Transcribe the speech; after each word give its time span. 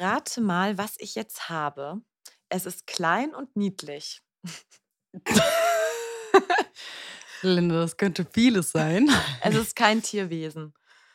Rate 0.00 0.40
mal, 0.40 0.78
was 0.78 0.94
ich 0.98 1.14
jetzt 1.14 1.48
habe. 1.48 2.00
Es 2.48 2.66
ist 2.66 2.86
klein 2.86 3.34
und 3.34 3.56
niedlich. 3.56 4.20
Linda, 7.42 7.76
das 7.80 7.96
könnte 7.96 8.24
vieles 8.24 8.70
sein. 8.72 9.08
Es 9.42 9.54
ist 9.56 9.74
kein 9.76 10.02
Tierwesen. 10.02 10.72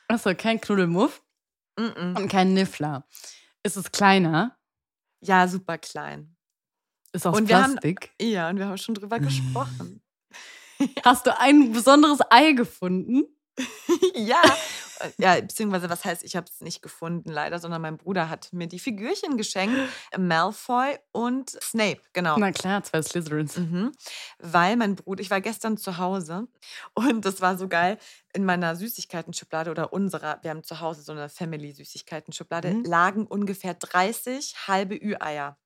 Achso, 0.07 0.33
kein 0.35 0.59
Knuddelmuff 0.59 1.23
Mm 1.79 1.83
-mm. 1.85 2.17
und 2.17 2.27
kein 2.27 2.53
Niffler. 2.55 3.05
Ist 3.61 3.77
es 3.77 3.91
kleiner? 3.91 4.57
Ja, 5.21 5.47
super 5.47 5.77
klein. 5.77 6.35
Ist 7.13 7.27
aus 7.27 7.37
Und 7.37 7.47
wir 7.49 7.61
haben- 7.61 7.73
Plastik? 7.73 8.11
Ja, 8.19 8.49
und 8.49 8.57
wir 8.57 8.65
haben 8.65 8.77
schon 8.79 8.95
drüber 8.95 9.19
gesprochen. 9.19 10.01
Hast 11.05 11.27
du 11.27 11.37
ein 11.37 11.71
besonderes 11.71 12.19
Ei 12.31 12.53
gefunden? 12.53 13.25
ja. 14.15 14.41
Ja, 15.17 15.39
beziehungsweise, 15.39 15.89
was 15.89 16.05
heißt, 16.05 16.23
ich 16.23 16.35
habe 16.35 16.47
es 16.49 16.61
nicht 16.61 16.81
gefunden, 16.81 17.29
leider, 17.29 17.59
sondern 17.59 17.81
mein 17.81 17.97
Bruder 17.97 18.29
hat 18.29 18.51
mir 18.53 18.67
die 18.67 18.79
Figürchen 18.79 19.37
geschenkt. 19.37 19.75
Malfoy 20.17 20.97
und 21.11 21.49
Snape, 21.49 22.01
genau. 22.13 22.37
Na 22.37 22.51
klar, 22.51 22.83
zwei 22.83 23.01
Slytherins. 23.01 23.57
Mhm. 23.57 23.91
Weil 24.39 24.75
mein 24.75 24.95
Bruder, 24.95 25.21
ich 25.21 25.29
war 25.29 25.41
gestern 25.41 25.77
zu 25.77 25.97
Hause 25.97 26.47
und 26.93 27.25
das 27.25 27.41
war 27.41 27.57
so 27.57 27.67
geil. 27.67 27.97
In 28.33 28.43
meiner 28.45 28.75
Süßigkeiten-Schublade 28.75 29.71
oder 29.71 29.93
unserer, 29.93 30.37
wir 30.41 30.51
haben 30.51 30.63
zu 30.63 30.79
Hause 30.81 31.01
so 31.01 31.11
eine 31.13 31.29
Family-Süßigkeiten-Schublade, 31.29 32.69
Mhm. 32.73 32.83
lagen 32.83 33.25
ungefähr 33.25 33.73
30 33.73 34.67
halbe 34.67 34.95
Ü-Eier. 34.95 35.57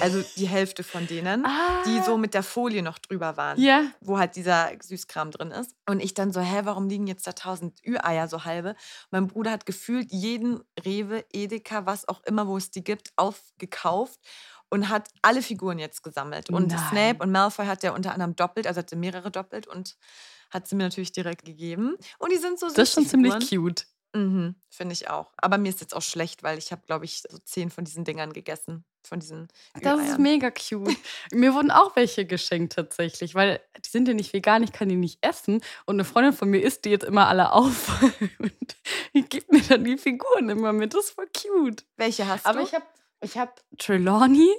Also 0.00 0.22
die 0.36 0.46
Hälfte 0.48 0.82
von 0.82 1.06
denen, 1.06 1.44
die 1.86 1.98
Ah. 1.98 2.02
so 2.04 2.16
mit 2.16 2.34
der 2.34 2.42
Folie 2.42 2.82
noch 2.82 2.98
drüber 2.98 3.36
waren 3.36 3.60
Ja. 3.60 3.84
wo 4.00 4.18
halt 4.18 4.36
dieser 4.36 4.70
Süßkram 4.82 5.30
drin 5.30 5.50
ist. 5.50 5.74
Und 5.88 6.00
ich 6.00 6.14
dann 6.14 6.32
so, 6.32 6.40
hä, 6.40 6.60
warum 6.64 6.88
liegen 6.88 7.06
jetzt 7.06 7.26
da 7.26 7.32
tausend 7.32 7.80
Ü-Eier 7.86 8.28
so 8.28 8.44
halbe? 8.44 8.76
Mein 9.10 9.26
Bruder 9.26 9.50
hat 9.50 9.66
gefühlt 9.66 10.10
jeden 10.12 10.62
Rewe, 10.84 11.24
Edeka, 11.32 11.84
was 11.86 12.08
auch 12.08 12.22
immer, 12.24 12.46
wo 12.46 12.56
es 12.56 12.70
die 12.70 12.82
gibt, 12.84 13.12
aufgekauft 13.16 14.20
und 14.70 14.88
hat 14.88 15.08
alle 15.22 15.42
Figuren 15.42 15.78
jetzt 15.78 16.02
gesammelt. 16.02 16.48
Und 16.50 16.68
Nein. 16.68 16.78
Snape 16.90 17.22
und 17.22 17.30
Malfoy 17.30 17.66
hat 17.66 17.84
er 17.84 17.94
unter 17.94 18.12
anderem 18.12 18.34
doppelt, 18.36 18.66
also 18.66 18.78
hatte 18.78 18.96
mehrere 18.96 19.30
doppelt 19.30 19.66
und 19.66 19.96
hat 20.50 20.68
sie 20.68 20.76
mir 20.76 20.84
natürlich 20.84 21.12
direkt 21.12 21.44
gegeben. 21.44 21.96
Und 22.18 22.32
die 22.32 22.38
sind 22.38 22.58
so 22.58 22.66
süß. 22.68 22.74
Das 22.74 22.88
ist 22.88 22.94
schon 22.94 23.06
ziemlich 23.06 23.50
cute. 23.50 23.86
Mhm, 24.14 24.54
Finde 24.70 24.94
ich 24.94 25.10
auch. 25.10 25.32
Aber 25.36 25.58
mir 25.58 25.68
ist 25.68 25.80
jetzt 25.80 25.94
auch 25.94 26.00
schlecht, 26.02 26.42
weil 26.42 26.56
ich 26.56 26.72
habe, 26.72 26.80
glaube 26.86 27.04
ich, 27.04 27.22
so 27.28 27.36
zehn 27.44 27.70
von 27.70 27.84
diesen 27.84 28.04
Dingern 28.04 28.32
gegessen. 28.32 28.84
Von 29.06 29.20
diesen 29.20 29.48
Das 29.82 30.00
ist 30.00 30.18
mega 30.18 30.50
cute. 30.50 30.96
Mir 31.32 31.52
wurden 31.54 31.70
auch 31.70 31.94
welche 31.96 32.24
geschenkt 32.24 32.72
tatsächlich, 32.72 33.34
weil 33.34 33.60
die 33.84 33.88
sind 33.90 34.08
ja 34.08 34.14
nicht 34.14 34.32
vegan, 34.32 34.62
ich 34.62 34.72
kann 34.72 34.88
die 34.88 34.96
nicht 34.96 35.18
essen. 35.24 35.60
Und 35.84 35.96
eine 35.96 36.04
Freundin 36.04 36.32
von 36.32 36.48
mir 36.48 36.60
isst 36.62 36.84
die 36.86 36.90
jetzt 36.90 37.04
immer 37.04 37.28
alle 37.28 37.52
auf 37.52 38.00
und 38.38 38.52
die 39.14 39.22
gibt 39.22 39.52
mir 39.52 39.60
dann 39.62 39.84
die 39.84 39.98
Figuren 39.98 40.48
immer 40.48 40.72
mit. 40.72 40.94
Das 40.94 41.06
ist 41.06 41.10
voll 41.10 41.28
cute. 41.36 41.84
Welche 41.96 42.26
hast 42.26 42.46
Aber 42.46 42.60
du? 42.60 42.64
ich 42.66 42.74
habe 42.74 42.86
ich 43.20 43.36
hab 43.36 43.60
Trelawney, 43.78 44.50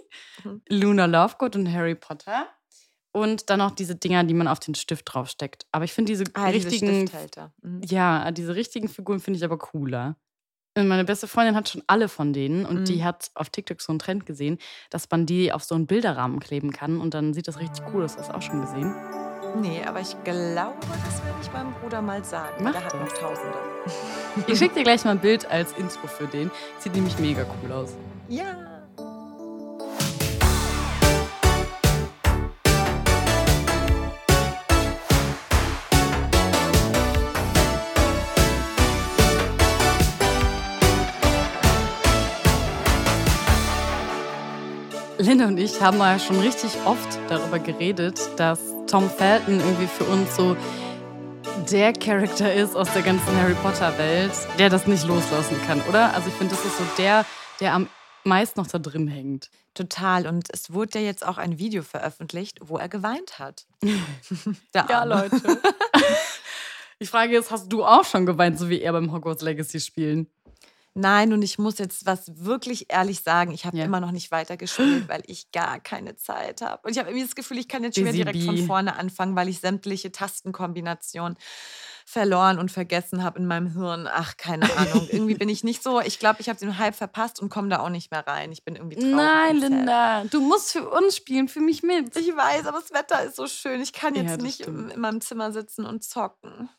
Mhm. 0.44 0.62
Luna 0.70 1.06
Lovegood 1.06 1.56
und 1.56 1.72
Harry 1.74 1.96
Potter. 1.96 2.48
Und 3.18 3.50
dann 3.50 3.62
auch 3.62 3.72
diese 3.72 3.96
Dinger, 3.96 4.24
die 4.24 4.34
man 4.34 4.48
auf 4.48 4.60
den 4.60 4.76
Stift 4.76 5.12
draufsteckt. 5.12 5.66
Aber 5.72 5.86
ich 5.86 5.94
finde 5.94 6.12
diese 6.12 6.26
ah, 6.34 6.52
diese 6.52 6.70
richtigen 6.70 7.08
Stifthalter. 7.08 7.52
Mhm. 7.62 7.82
Ja, 7.86 8.30
diese 8.32 8.54
richtigen 8.56 8.88
Figuren 8.90 9.20
finde 9.20 9.38
ich 9.38 9.44
aber 9.44 9.58
cooler. 9.58 10.16
Und 10.78 10.88
meine 10.88 11.04
beste 11.04 11.28
Freundin 11.28 11.56
hat 11.56 11.70
schon 11.70 11.82
alle 11.88 12.08
von 12.08 12.34
denen 12.34 12.64
und 12.66 12.82
Mhm. 12.82 12.86
die 12.86 13.04
hat 13.04 13.32
auf 13.34 13.50
TikTok 13.50 13.82
so 13.82 13.92
einen 13.92 13.98
Trend 13.98 14.28
gesehen, 14.28 14.60
dass 14.92 15.10
man 15.10 15.26
die 15.26 15.52
auf 15.52 15.64
so 15.64 15.74
einen 15.74 15.88
Bilderrahmen 15.88 16.40
kleben 16.40 16.72
kann 16.72 17.02
und 17.02 17.16
dann 17.16 17.34
sieht 17.34 17.48
das 17.48 17.60
richtig 17.60 17.84
cool 17.92 18.04
aus. 18.04 18.16
Hast 18.18 18.30
du 18.30 18.36
auch 18.36 18.42
schon 18.44 18.62
gesehen? 18.62 18.94
Nee, 19.60 19.82
aber 19.84 20.02
ich 20.02 20.16
glaube, 20.24 20.78
das 20.82 21.24
werde 21.26 21.40
ich 21.42 21.52
meinem 21.52 21.74
Bruder 21.74 22.04
mal 22.04 22.24
sagen. 22.24 22.64
Mach 22.64 22.74
der 22.74 22.86
hat 22.86 22.94
noch. 22.94 23.12
Tausende. 23.12 23.58
Ich 24.46 24.60
schicke 24.60 24.76
dir 24.76 24.84
gleich 24.84 25.04
mal 25.04 25.12
ein 25.12 25.20
Bild 25.20 25.50
als 25.50 25.74
Intro 25.74 26.06
für 26.06 26.28
den. 26.28 26.52
Sieht 26.78 26.94
nämlich 26.94 27.18
mega 27.18 27.44
cool 27.64 27.72
aus. 27.72 27.96
Ja. 28.30 28.77
Linda 45.28 45.46
und 45.46 45.58
ich 45.58 45.82
haben 45.82 45.98
mal 45.98 46.22
schon 46.22 46.40
richtig 46.40 46.72
oft 46.86 47.20
darüber 47.28 47.60
geredet, 47.60 48.18
dass 48.38 48.62
Tom 48.90 49.10
Felton 49.10 49.60
irgendwie 49.60 49.88
für 49.88 50.06
uns 50.06 50.34
so 50.38 50.56
der 51.70 51.92
Charakter 51.92 52.54
ist 52.54 52.78
aus 52.78 52.94
der 52.94 53.02
ganzen 53.02 53.36
Harry 53.36 53.56
Potter 53.56 53.98
Welt, 53.98 54.32
der 54.58 54.70
das 54.70 54.88
nicht 54.88 55.06
loslassen 55.06 55.58
kann, 55.68 55.82
oder? 55.90 56.14
Also 56.14 56.30
ich 56.30 56.34
finde, 56.34 56.56
das 56.56 56.64
ist 56.64 56.78
so 56.78 56.84
der, 56.98 57.26
der 57.60 57.74
am 57.74 57.90
meisten 58.24 58.62
noch 58.62 58.68
da 58.68 58.80
drin 58.80 59.10
hängt. 59.10 59.50
Total. 59.74 60.28
Und 60.28 60.48
es 60.54 60.72
wurde 60.72 61.00
ja 61.00 61.06
jetzt 61.06 61.28
auch 61.28 61.38
ein 61.38 61.60
Video 61.60 61.84
veröffentlicht, 61.84 62.60
wo 62.62 62.78
er 62.78 62.88
geweint 62.88 63.38
hat. 63.38 63.66
Ja. 64.74 65.04
Leute. 65.04 65.42
Ich 67.00 67.10
frage 67.12 67.34
jetzt, 67.34 67.52
hast 67.52 67.72
du 67.72 67.86
auch 67.86 68.04
schon 68.04 68.26
geweint, 68.26 68.58
so 68.58 68.70
wie 68.70 68.82
er 68.82 68.92
beim 68.92 69.12
Hogwarts 69.14 69.44
Legacy 69.44 69.80
spielen? 69.80 70.28
Nein, 71.00 71.32
und 71.32 71.44
ich 71.44 71.60
muss 71.60 71.78
jetzt 71.78 72.08
was 72.08 72.44
wirklich 72.44 72.92
ehrlich 72.92 73.22
sagen. 73.22 73.52
Ich 73.52 73.66
habe 73.66 73.78
Ja. 73.78 73.86
immer 73.86 74.00
noch 74.00 74.12
nicht 74.12 74.32
weitergespielt, 74.32 75.08
weil 75.08 75.22
ich 75.28 75.52
gar 75.52 75.80
keine 75.80 76.16
Zeit 76.16 76.62
habe. 76.62 76.80
Und 76.84 76.92
ich 76.92 76.98
habe 76.98 77.10
irgendwie 77.10 77.26
das 77.26 77.36
Gefühl, 77.36 77.60
ich 77.60 77.68
kann 77.68 77.84
jetzt 77.84 77.96
schwer 77.96 78.06
Busy 78.06 78.18
direkt 78.24 78.44
von 78.44 78.58
vorne 78.66 78.96
anfangen, 78.96 79.36
weil 79.36 79.48
ich 79.48 79.60
sämtliche 79.60 80.12
Tastenkombinationen 80.12 81.38
verloren 82.06 82.58
und 82.58 82.72
vergessen 82.72 83.24
habe 83.24 83.38
in 83.40 83.46
meinem 83.46 83.74
Hirn. 83.74 84.08
Ach, 84.12 84.38
keine 84.38 84.64
Ahnung. 84.78 85.08
irgendwie 85.12 85.36
bin 85.36 85.50
ich 85.50 85.64
nicht 85.64 85.84
so. 85.84 86.00
Ich 86.02 86.20
glaube, 86.20 86.42
ich 86.42 86.50
habe 86.50 86.58
den 86.58 86.78
Hype 86.80 86.96
verpasst 86.96 87.40
und 87.42 87.50
komme 87.50 87.70
da 87.70 87.80
auch 87.80 87.90
nicht 87.90 88.10
mehr 88.12 88.26
rein. 88.26 88.52
Ich 88.52 88.64
bin 88.64 88.76
irgendwie 88.76 88.96
traurig. 88.96 89.14
Nein. 89.14 89.58
Linda, 89.58 90.24
du 90.24 90.42
musst 90.42 90.72
für 90.72 90.90
uns 90.90 91.16
spielen, 91.16 91.48
für 91.48 91.60
mich 91.62 91.84
mit. 91.84 92.16
Ich 92.16 92.36
weiß, 92.36 92.66
aber 92.66 92.80
das 92.80 92.92
Wetter 92.92 93.24
ist 93.24 93.36
so 93.36 93.46
schön. 93.48 93.82
Ich 93.82 93.94
kann 93.94 94.16
Ja, 94.16 94.22
jetzt 94.24 94.38
das 94.38 94.42
nicht 94.44 94.62
in, 94.62 94.90
in 94.90 95.00
meinem 95.00 95.22
Zimmer 95.22 95.52
sitzen 95.52 95.86
und 95.86 96.04
zocken. 96.04 96.70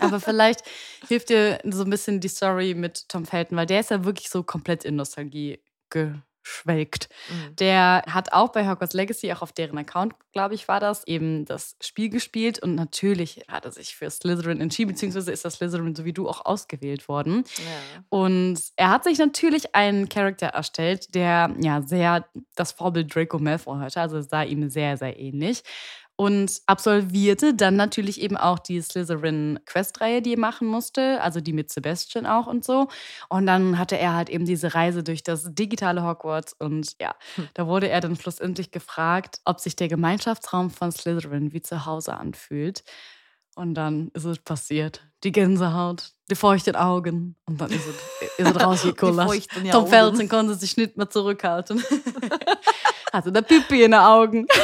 Aber 0.00 0.20
vielleicht 0.20 0.62
hilft 1.08 1.30
dir 1.30 1.58
so 1.64 1.84
ein 1.84 1.90
bisschen 1.90 2.20
die 2.20 2.28
Story 2.28 2.74
mit 2.74 3.08
Tom 3.08 3.26
Felton, 3.26 3.56
weil 3.56 3.66
der 3.66 3.80
ist 3.80 3.90
ja 3.90 4.04
wirklich 4.04 4.30
so 4.30 4.42
komplett 4.42 4.84
in 4.84 4.96
Nostalgie 4.96 5.60
geschwelgt. 5.90 7.08
Mhm. 7.28 7.56
Der 7.56 8.04
hat 8.08 8.32
auch 8.32 8.50
bei 8.50 8.68
Hogwarts 8.68 8.94
Legacy, 8.94 9.32
auch 9.32 9.42
auf 9.42 9.52
deren 9.52 9.78
Account, 9.78 10.14
glaube 10.32 10.54
ich, 10.54 10.68
war 10.68 10.80
das, 10.80 11.06
eben 11.06 11.44
das 11.44 11.76
Spiel 11.80 12.08
gespielt. 12.08 12.58
Und 12.62 12.74
natürlich 12.74 13.42
hat 13.48 13.64
er 13.64 13.72
sich 13.72 13.96
für 13.96 14.08
Slytherin 14.10 14.60
entschieden, 14.60 14.92
beziehungsweise 14.92 15.32
ist 15.32 15.44
das 15.44 15.54
Slytherin 15.54 15.94
so 15.94 16.04
wie 16.04 16.12
du 16.12 16.28
auch 16.28 16.44
ausgewählt 16.44 17.08
worden. 17.08 17.44
Ja. 17.56 18.04
Und 18.10 18.60
er 18.76 18.90
hat 18.90 19.04
sich 19.04 19.18
natürlich 19.18 19.74
einen 19.74 20.08
Charakter 20.08 20.48
erstellt, 20.48 21.14
der 21.14 21.54
ja 21.60 21.82
sehr 21.82 22.26
das 22.54 22.72
Vorbild 22.72 23.14
Draco 23.14 23.38
Malfoy 23.38 23.78
hatte, 23.80 24.00
also 24.00 24.20
sah 24.20 24.42
ihm 24.42 24.70
sehr, 24.70 24.96
sehr 24.96 25.18
ähnlich. 25.18 25.62
Und 26.20 26.62
absolvierte 26.66 27.54
dann 27.54 27.76
natürlich 27.76 28.20
eben 28.20 28.36
auch 28.36 28.58
die 28.58 28.82
Slytherin-Quest-Reihe, 28.82 30.20
die 30.20 30.32
er 30.32 30.38
machen 30.40 30.66
musste, 30.66 31.20
also 31.22 31.40
die 31.40 31.52
mit 31.52 31.70
Sebastian 31.70 32.26
auch 32.26 32.48
und 32.48 32.64
so. 32.64 32.88
Und 33.28 33.46
dann 33.46 33.78
hatte 33.78 33.96
er 33.96 34.16
halt 34.16 34.28
eben 34.28 34.44
diese 34.44 34.74
Reise 34.74 35.04
durch 35.04 35.22
das 35.22 35.54
digitale 35.54 36.02
Hogwarts 36.02 36.54
und 36.54 36.96
ja, 37.00 37.14
da 37.54 37.68
wurde 37.68 37.88
er 37.88 38.00
dann 38.00 38.16
schlussendlich 38.16 38.72
gefragt, 38.72 39.40
ob 39.44 39.60
sich 39.60 39.76
der 39.76 39.86
Gemeinschaftsraum 39.86 40.70
von 40.70 40.90
Slytherin 40.90 41.52
wie 41.52 41.62
zu 41.62 41.86
Hause 41.86 42.14
anfühlt. 42.14 42.82
Und 43.54 43.74
dann 43.74 44.10
ist 44.12 44.24
es 44.24 44.40
passiert. 44.40 45.02
Die 45.22 45.30
Gänsehaut, 45.30 46.10
die 46.28 46.34
feuchten 46.34 46.74
Augen. 46.74 47.36
Und 47.44 47.60
dann 47.60 47.70
ist 47.70 47.86
es, 47.86 47.94
ist 48.38 48.56
es 48.56 48.60
rausgekullert. 48.64 49.48
Tom. 49.70 49.86
Felton 49.86 50.28
konnte 50.28 50.54
sich 50.54 50.76
nicht 50.76 50.96
mehr 50.96 51.10
zurückhalten. 51.10 51.80
Hatte 53.12 53.30
der 53.32 53.42
Pipi 53.42 53.84
in 53.84 53.92
den 53.92 54.00
Augen. 54.00 54.46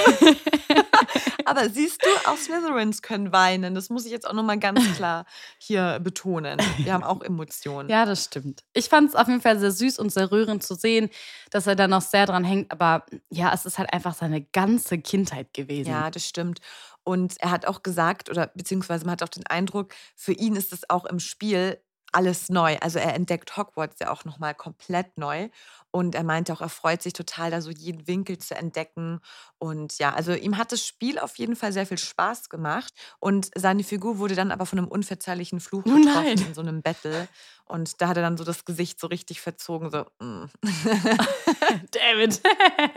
Aber 1.47 1.69
siehst 1.69 2.03
du, 2.03 2.31
auch 2.31 2.37
Slytherins 2.37 3.03
können 3.03 3.33
weinen. 3.33 3.75
Das 3.75 3.91
muss 3.91 4.05
ich 4.07 4.13
jetzt 4.13 4.27
auch 4.27 4.33
nochmal 4.33 4.59
ganz 4.59 4.81
klar 4.97 5.27
hier 5.59 6.01
betonen. 6.03 6.59
Wir 6.79 6.93
haben 6.93 7.05
auch 7.05 7.23
Emotionen. 7.23 7.89
Ja, 7.89 8.05
das 8.07 8.25
stimmt. 8.25 8.63
Ich 8.73 8.89
fand 8.89 9.11
es 9.11 9.15
auf 9.15 9.29
jeden 9.29 9.41
Fall 9.41 9.59
sehr 9.59 9.71
süß 9.73 9.99
und 9.99 10.13
sehr 10.13 10.31
rührend 10.31 10.63
zu 10.63 10.75
sehen, 10.75 11.11
dass 11.51 11.67
er 11.67 11.77
da 11.77 11.89
noch 11.89 12.03
sehr 12.03 12.27
dran 12.27 12.45
hängt. 12.45 12.71
Aber 12.71 13.05
ja, 13.31 13.53
es 13.53 13.67
ist 13.67 13.79
halt 13.79 13.93
einfach 13.93 14.15
seine 14.15 14.43
ganze 14.43 14.99
Kindheit 14.99 15.53
gewesen. 15.55 15.91
Ja, 15.91 16.11
das 16.11 16.27
stimmt. 16.27 16.61
Und 17.05 17.35
er 17.41 17.51
hat 17.51 17.67
auch 17.67 17.83
gesagt, 17.83 18.31
oder 18.31 18.51
beziehungsweise 18.55 19.05
man 19.05 19.13
hat 19.13 19.23
auch 19.23 19.29
den 19.29 19.47
Eindruck, 19.47 19.95
für 20.17 20.33
ihn 20.33 20.57
ist 20.57 20.73
es 20.73 20.89
auch 20.89 21.05
im 21.05 21.21
Spiel 21.21 21.79
alles 22.15 22.49
neu. 22.49 22.77
Also 22.81 22.99
er 22.99 23.15
entdeckt 23.15 23.57
Hogwarts 23.57 23.97
ja 24.01 24.11
auch 24.11 24.25
nochmal 24.25 24.55
komplett 24.55 25.19
neu. 25.19 25.49
Und 25.91 26.15
er 26.15 26.25
meinte 26.25 26.53
auch, 26.53 26.61
er 26.61 26.69
freut 26.69 27.03
sich 27.03 27.13
total, 27.13 27.51
da 27.51 27.61
so 27.61 27.71
jeden 27.71 28.07
Winkel 28.09 28.39
zu 28.39 28.57
entdecken. 28.57 29.21
Und 29.59 29.99
ja, 29.99 30.13
also 30.13 30.33
ihm 30.33 30.59
hat 30.59 30.73
das 30.73 30.85
Spiel 30.85 31.19
auf 31.19 31.39
jeden 31.39 31.55
Fall 31.55 31.73
sehr 31.73 31.87
viel 31.87 31.99
Spaß 31.99 32.49
gemacht. 32.49 32.93
Und 33.21 33.51
seine 33.55 33.85
Figur 33.85 34.19
wurde 34.19 34.35
dann 34.35 34.51
aber 34.51 34.67
von 34.67 34.79
einem 34.79 34.89
unverzeihlichen 34.89 35.61
Fluch 35.61 35.85
Oh 35.87 35.95
getroffen 35.95 36.25
nein. 36.25 36.47
in 36.49 36.55
so 36.55 36.63
einem 36.63 36.83
Battle. 36.83 37.29
Und 37.67 38.01
da 38.01 38.09
hat 38.09 38.17
er 38.17 38.23
dann 38.23 38.37
so 38.37 38.45
das 38.45 38.65
Gesicht 38.65 38.99
so 39.01 39.07
richtig 39.07 39.41
verzogen, 39.41 39.91
so, 39.91 40.05
mm. 40.19 40.45
David. 41.93 42.41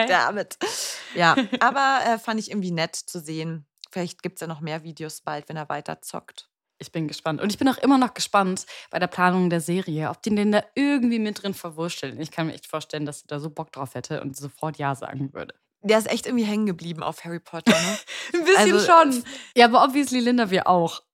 Damit. 0.07 0.57
Ja, 1.15 1.35
aber 1.59 1.99
äh, 2.05 2.19
fand 2.19 2.39
ich 2.39 2.51
irgendwie 2.51 2.71
nett 2.71 2.95
zu 2.95 3.19
sehen. 3.19 3.65
Vielleicht 3.91 4.21
gibt 4.21 4.37
es 4.37 4.41
ja 4.41 4.47
noch 4.47 4.61
mehr 4.61 4.83
Videos 4.83 5.21
bald, 5.21 5.49
wenn 5.49 5.57
er 5.57 5.69
weiter 5.69 6.01
zockt. 6.01 6.49
Ich 6.79 6.91
bin 6.91 7.07
gespannt. 7.07 7.41
Und 7.41 7.51
ich 7.51 7.57
bin 7.57 7.67
auch 7.69 7.77
immer 7.77 7.97
noch 7.97 8.13
gespannt 8.13 8.65
bei 8.91 8.99
der 8.99 9.07
Planung 9.07 9.49
der 9.49 9.61
Serie, 9.61 10.09
ob 10.09 10.21
die 10.21 10.33
den 10.35 10.51
da 10.51 10.63
irgendwie 10.75 11.19
mit 11.19 11.41
drin 11.41 11.53
verwurschteln. 11.53 12.19
Ich 12.21 12.29
kann 12.31 12.47
mir 12.47 12.53
echt 12.53 12.67
vorstellen, 12.67 13.05
dass 13.05 13.19
sie 13.21 13.27
da 13.27 13.39
so 13.39 13.49
Bock 13.49 13.71
drauf 13.71 13.95
hätte 13.95 14.21
und 14.21 14.37
sofort 14.37 14.77
Ja 14.77 14.93
sagen 14.95 15.33
würde. 15.33 15.55
Der 15.81 15.97
ist 15.99 16.09
echt 16.09 16.25
irgendwie 16.25 16.45
hängen 16.45 16.65
geblieben 16.65 17.01
auf 17.03 17.23
Harry 17.23 17.39
Potter, 17.39 17.71
ne? 17.71 17.97
Ein 18.33 18.45
bisschen 18.45 18.73
Also- 18.73 18.91
schon. 18.91 19.23
Ja, 19.55 19.65
aber 19.65 19.83
obviously 19.83 20.19
Linda 20.19 20.49
wir 20.51 20.67
auch. 20.67 21.01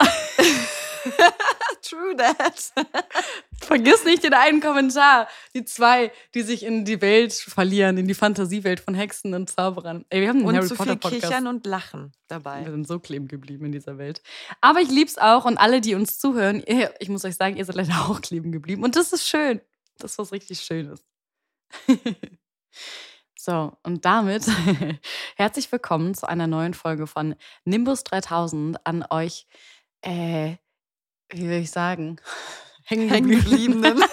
True 1.83 2.15
that. 2.15 2.71
Vergiss 3.61 4.05
nicht 4.05 4.23
den 4.23 4.33
einen 4.33 4.61
Kommentar. 4.61 5.27
Die 5.53 5.65
zwei, 5.65 6.11
die 6.33 6.41
sich 6.41 6.63
in 6.63 6.85
die 6.85 7.01
Welt 7.01 7.33
verlieren, 7.33 7.97
in 7.97 8.07
die 8.07 8.13
Fantasiewelt 8.13 8.79
von 8.79 8.95
Hexen 8.95 9.33
und 9.33 9.49
Zauberern. 9.49 10.05
Ey, 10.09 10.21
wir 10.21 10.29
haben 10.29 10.37
einen 10.39 10.47
Und 10.47 10.55
Harry 10.55 10.67
zu 10.67 10.75
Potter 10.75 10.91
viel 10.91 10.99
Podcast. 10.99 11.23
Kichern 11.25 11.47
und 11.47 11.65
Lachen 11.67 12.03
Wir 12.05 12.11
dabei. 12.29 12.63
sind 12.63 12.87
so 12.87 12.99
kleben 12.99 13.27
geblieben 13.27 13.65
in 13.65 13.71
dieser 13.73 13.97
Welt. 13.97 14.21
Aber 14.61 14.79
ich 14.79 14.89
lieb's 14.89 15.17
auch 15.17 15.43
und 15.45 15.57
alle, 15.57 15.81
die 15.81 15.93
uns 15.95 16.17
zuhören, 16.19 16.63
ihr- 16.65 16.93
ich 16.99 17.09
muss 17.09 17.25
euch 17.25 17.35
sagen, 17.35 17.57
ihr 17.57 17.65
seid 17.65 17.75
leider 17.75 17.93
auch 18.09 18.21
kleben 18.21 18.51
geblieben. 18.53 18.83
Und 18.83 18.95
das 18.95 19.11
ist 19.13 19.27
schön. 19.27 19.59
Das 19.97 20.11
ist 20.13 20.17
was 20.19 20.31
richtig 20.31 20.61
Schönes. 20.61 21.03
so, 23.37 23.73
und 23.83 24.05
damit 24.05 24.45
herzlich 25.35 25.71
willkommen 25.71 26.13
zu 26.15 26.27
einer 26.27 26.47
neuen 26.47 26.73
Folge 26.73 27.07
von 27.07 27.35
Nimbus 27.65 28.03
3000 28.05 28.85
an 28.85 29.05
euch, 29.09 29.47
äh, 30.01 30.55
wie 31.29 31.49
will 31.49 31.61
ich 31.61 31.71
sagen, 31.71 32.17
hängen 32.85 33.09
Hängengebliebenen. 33.09 34.03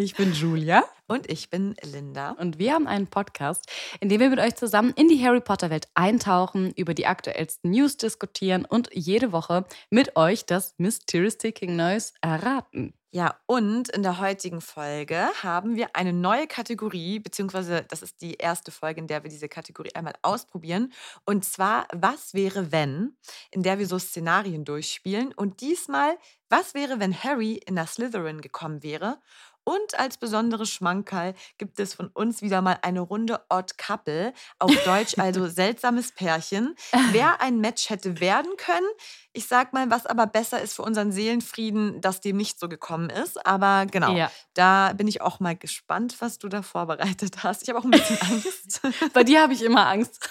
Ich 0.00 0.14
bin 0.14 0.32
Julia. 0.32 0.82
Und 1.08 1.30
ich 1.30 1.50
bin 1.50 1.76
Linda. 1.82 2.30
Und 2.30 2.58
wir 2.58 2.72
haben 2.72 2.86
einen 2.86 3.08
Podcast, 3.08 3.70
in 4.00 4.08
dem 4.08 4.18
wir 4.20 4.30
mit 4.30 4.38
euch 4.38 4.54
zusammen 4.56 4.94
in 4.96 5.08
die 5.08 5.22
Harry 5.22 5.42
Potter 5.42 5.68
Welt 5.68 5.88
eintauchen, 5.92 6.72
über 6.74 6.94
die 6.94 7.04
aktuellsten 7.04 7.70
News 7.70 7.98
diskutieren 7.98 8.64
und 8.64 8.88
jede 8.94 9.30
Woche 9.32 9.66
mit 9.90 10.16
euch 10.16 10.46
das 10.46 10.74
Mysterious 10.78 11.36
Ticking 11.36 11.76
Noise 11.76 12.12
erraten. 12.22 12.94
Ja, 13.12 13.40
und 13.46 13.88
in 13.88 14.04
der 14.04 14.20
heutigen 14.20 14.60
Folge 14.60 15.28
haben 15.42 15.74
wir 15.74 15.96
eine 15.96 16.12
neue 16.12 16.46
Kategorie, 16.46 17.18
beziehungsweise 17.18 17.84
das 17.88 18.02
ist 18.02 18.22
die 18.22 18.34
erste 18.34 18.70
Folge, 18.70 19.00
in 19.00 19.08
der 19.08 19.24
wir 19.24 19.30
diese 19.30 19.48
Kategorie 19.48 19.92
einmal 19.96 20.14
ausprobieren. 20.22 20.92
Und 21.24 21.44
zwar, 21.44 21.88
was 21.92 22.34
wäre, 22.34 22.70
wenn, 22.70 23.16
in 23.50 23.64
der 23.64 23.80
wir 23.80 23.88
so 23.88 23.98
Szenarien 23.98 24.64
durchspielen. 24.64 25.34
Und 25.34 25.60
diesmal, 25.60 26.16
was 26.48 26.74
wäre, 26.74 27.00
wenn 27.00 27.12
Harry 27.12 27.60
in 27.66 27.74
der 27.74 27.88
Slytherin 27.88 28.40
gekommen 28.42 28.84
wäre? 28.84 29.18
Und 29.64 29.98
als 29.98 30.16
besonderes 30.16 30.70
Schmankerl 30.70 31.34
gibt 31.58 31.78
es 31.80 31.94
von 31.94 32.08
uns 32.08 32.42
wieder 32.42 32.60
mal 32.62 32.78
eine 32.82 33.00
Runde 33.00 33.40
Odd 33.48 33.74
Couple, 33.76 34.32
auf 34.58 34.72
Deutsch 34.84 35.18
also 35.18 35.46
seltsames 35.48 36.12
Pärchen. 36.12 36.74
Wer 37.12 37.40
ein 37.40 37.60
Match 37.60 37.90
hätte 37.90 38.20
werden 38.20 38.50
können, 38.56 38.86
ich 39.32 39.46
sag 39.46 39.72
mal, 39.72 39.90
was 39.90 40.06
aber 40.06 40.26
besser 40.26 40.60
ist 40.60 40.74
für 40.74 40.82
unseren 40.82 41.12
Seelenfrieden, 41.12 42.00
dass 42.00 42.20
dem 42.20 42.36
nicht 42.36 42.58
so 42.58 42.68
gekommen 42.68 43.10
ist. 43.10 43.46
Aber 43.46 43.86
genau, 43.86 44.12
Ja. 44.16 44.30
da 44.54 44.92
bin 44.94 45.06
ich 45.06 45.20
auch 45.20 45.38
mal 45.38 45.54
gespannt, 45.56 46.16
was 46.20 46.38
du 46.38 46.48
da 46.48 46.62
vorbereitet 46.62 47.44
hast. 47.44 47.62
Ich 47.62 47.68
habe 47.68 47.78
auch 47.78 47.84
ein 47.84 47.90
bisschen 47.92 48.18
Angst. 48.22 48.80
Bei 49.12 49.22
dir 49.22 49.42
habe 49.42 49.52
ich 49.52 49.62
immer 49.62 49.86
Angst. 49.86 50.28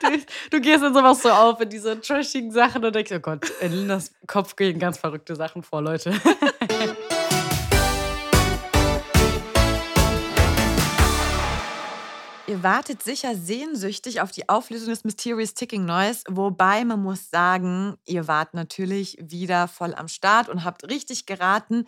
Du, 0.00 0.08
du 0.50 0.60
gehst 0.60 0.82
in 0.84 0.92
sowas 0.92 1.22
so 1.22 1.30
auf, 1.30 1.60
in 1.60 1.68
diese 1.70 1.98
trashigen 2.00 2.50
Sachen 2.50 2.84
und 2.84 2.94
denkst, 2.94 3.12
oh 3.12 3.20
Gott, 3.20 3.48
in 3.60 3.72
Lindas 3.72 4.12
Kopf 4.26 4.56
gehen 4.56 4.78
ganz 4.78 4.98
verrückte 4.98 5.34
Sachen 5.36 5.62
vor, 5.62 5.80
Leute. 5.80 6.12
Ihr 12.54 12.62
wartet 12.62 13.02
sicher 13.02 13.34
sehnsüchtig 13.34 14.20
auf 14.20 14.30
die 14.30 14.48
Auflösung 14.48 14.90
des 14.90 15.02
Mysterious 15.02 15.54
Ticking 15.54 15.84
Noise, 15.86 16.22
wobei 16.28 16.84
man 16.84 17.02
muss 17.02 17.28
sagen, 17.28 17.96
ihr 18.04 18.28
wart 18.28 18.54
natürlich 18.54 19.18
wieder 19.20 19.66
voll 19.66 19.92
am 19.92 20.06
Start 20.06 20.48
und 20.48 20.62
habt 20.62 20.88
richtig 20.88 21.26
geraten. 21.26 21.84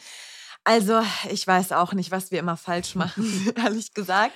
Also, 0.66 1.00
ich 1.30 1.46
weiß 1.46 1.70
auch 1.70 1.92
nicht, 1.92 2.10
was 2.10 2.32
wir 2.32 2.40
immer 2.40 2.56
falsch 2.56 2.94
machen, 2.96 3.52
ehrlich 3.56 3.94
gesagt. 3.94 4.32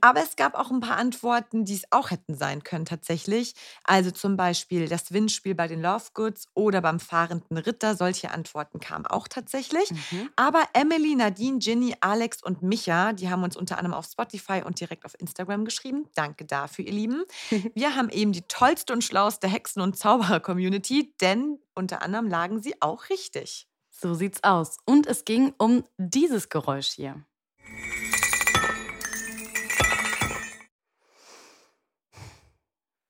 Aber 0.00 0.20
es 0.20 0.34
gab 0.34 0.54
auch 0.54 0.72
ein 0.72 0.80
paar 0.80 0.96
Antworten, 0.96 1.64
die 1.64 1.76
es 1.76 1.84
auch 1.90 2.10
hätten 2.10 2.34
sein 2.34 2.64
können, 2.64 2.84
tatsächlich. 2.84 3.54
Also 3.84 4.10
zum 4.10 4.36
Beispiel 4.36 4.88
das 4.88 5.12
Windspiel 5.12 5.54
bei 5.54 5.68
den 5.68 5.80
Lovegoods 5.80 6.48
oder 6.54 6.80
beim 6.80 6.98
fahrenden 6.98 7.56
Ritter. 7.56 7.94
Solche 7.94 8.32
Antworten 8.32 8.80
kamen 8.80 9.06
auch 9.06 9.28
tatsächlich. 9.28 9.88
Aber 10.34 10.64
Emily, 10.72 11.14
Nadine, 11.14 11.60
Ginny, 11.60 11.94
Alex 12.00 12.42
und 12.42 12.62
Micha, 12.62 13.12
die 13.12 13.30
haben 13.30 13.44
uns 13.44 13.56
unter 13.56 13.78
anderem 13.78 13.96
auf 13.96 14.06
Spotify 14.06 14.62
und 14.64 14.80
direkt 14.80 15.04
auf 15.04 15.14
Instagram 15.20 15.64
geschrieben. 15.64 16.08
Danke 16.16 16.46
dafür, 16.46 16.84
ihr 16.84 16.92
Lieben. 16.92 17.22
Wir 17.74 17.94
haben 17.94 18.08
eben 18.08 18.32
die 18.32 18.42
tollste 18.42 18.92
und 18.92 19.04
schlauste 19.04 19.46
Hexen- 19.46 19.82
und 19.82 19.96
Zauberer-Community, 19.96 21.14
denn 21.20 21.60
unter 21.76 22.02
anderem 22.02 22.26
lagen 22.26 22.60
sie 22.60 22.74
auch 22.82 23.08
richtig. 23.08 23.68
So 23.96 24.12
sieht's 24.14 24.42
aus. 24.42 24.78
Und 24.84 25.06
es 25.06 25.24
ging 25.24 25.54
um 25.56 25.84
dieses 25.98 26.48
Geräusch 26.48 26.88
hier. 26.88 27.24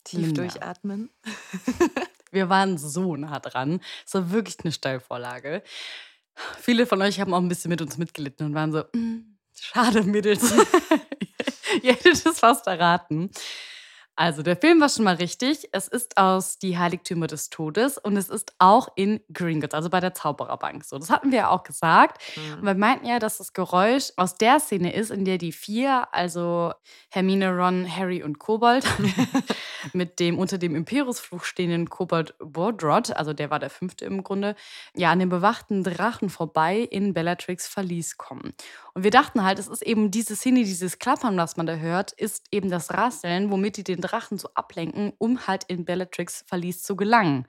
Tief 0.05 0.35
durchatmen. 0.35 1.11
Wir 2.31 2.51
waren 2.51 2.77
so 2.77 3.17
nah 3.17 3.41
dran. 3.41 3.81
Es 4.07 4.13
war 4.15 4.31
wirklich 4.31 4.57
eine 4.63 4.73
Steilvorlage. 4.73 5.63
Viele 6.61 6.85
von 6.87 7.01
euch 7.01 7.19
haben 7.19 7.33
auch 7.33 7.39
ein 7.41 7.49
bisschen 7.49 7.71
mit 7.71 7.81
uns 7.81 7.97
mitgelitten 7.97 8.47
und 8.47 8.55
waren 8.55 8.73
so, 8.73 8.85
"Mm, 8.93 9.37
schade, 9.59 10.03
Mädels. 10.03 10.53
Ihr 11.83 11.93
hättet 11.95 12.27
es 12.27 12.39
fast 12.39 12.67
erraten. 12.67 13.31
Also, 14.17 14.43
der 14.43 14.57
Film 14.57 14.81
war 14.81 14.89
schon 14.89 15.05
mal 15.05 15.17
richtig. 15.17 15.69
Es 15.73 15.89
ist 15.89 16.17
aus 16.17 16.59
Die 16.59 16.79
Heiligtümer 16.79 17.27
des 17.27 17.51
Todes 17.51 17.99
und 17.99 18.17
es 18.17 18.29
ist 18.29 18.55
auch 18.59 18.89
in 18.95 19.21
Gringotts, 19.33 19.75
also 19.75 19.91
bei 19.91 19.99
der 19.99 20.15
Zaubererbank. 20.15 20.85
So, 20.85 20.99
das 20.99 21.11
hatten 21.11 21.33
wir 21.33 21.39
ja 21.39 21.49
auch 21.51 21.65
gesagt. 21.65 22.23
Und 22.59 22.65
wir 22.65 22.75
meinten 22.75 23.07
ja, 23.07 23.19
dass 23.19 23.39
das 23.39 23.53
Geräusch 23.53 24.13
aus 24.17 24.37
der 24.37 24.61
Szene 24.61 24.95
ist, 24.95 25.11
in 25.11 25.25
der 25.25 25.39
die 25.39 25.53
vier, 25.53 26.07
also 26.13 26.73
Hermine, 27.11 27.57
Ron, 27.57 27.89
Harry 27.91 28.23
und 28.23 28.39
Kobold, 28.39 28.85
mit 29.93 30.21
dem 30.21 30.39
unter 30.39 30.59
dem 30.59 30.77
Imperiusfluch 30.77 31.45
stehenden 31.45 31.91
Kobold 31.91 32.35
Bodrod, 32.39 33.11
also 33.17 33.33
der 33.33 33.51
war 33.51 33.59
der 33.59 33.71
fünfte 33.71 34.05
im 34.05 34.23
Grunde, 34.23 34.55
ja, 34.95 35.11
an 35.11 35.19
dem 35.19 35.29
bewachten 35.29 35.83
Drachen 35.83 36.31
vorbei 36.31 36.79
in 36.79 37.15
Bellatrix 37.15 37.67
Verlies 37.67 38.17
kommen. 38.17 38.55
Und 38.95 39.03
wir 39.03 39.11
dachten 39.11 39.43
halt, 39.43 39.59
es 39.59 39.67
ist 39.67 39.83
eben 39.83 40.13
diese 40.13 40.37
Szene, 40.37 40.61
dieses 40.61 41.01
Klappern, 41.01 41.37
was 41.37 41.57
man 41.57 41.67
da 41.67 41.75
hört, 41.75 42.13
ist 42.13 42.45
eben 42.53 42.71
das 42.71 42.95
Rasseln, 42.95 43.51
womit 43.51 43.77
die 43.77 43.85
den 43.85 44.01
Drachen 44.01 44.39
so 44.39 44.49
ablenken, 44.55 45.13
um 45.19 45.49
halt 45.49 45.65
in 45.65 45.85
Bellatrix 45.85 46.45
Verlies 46.47 46.85
zu 46.85 46.95
gelangen. 46.95 47.49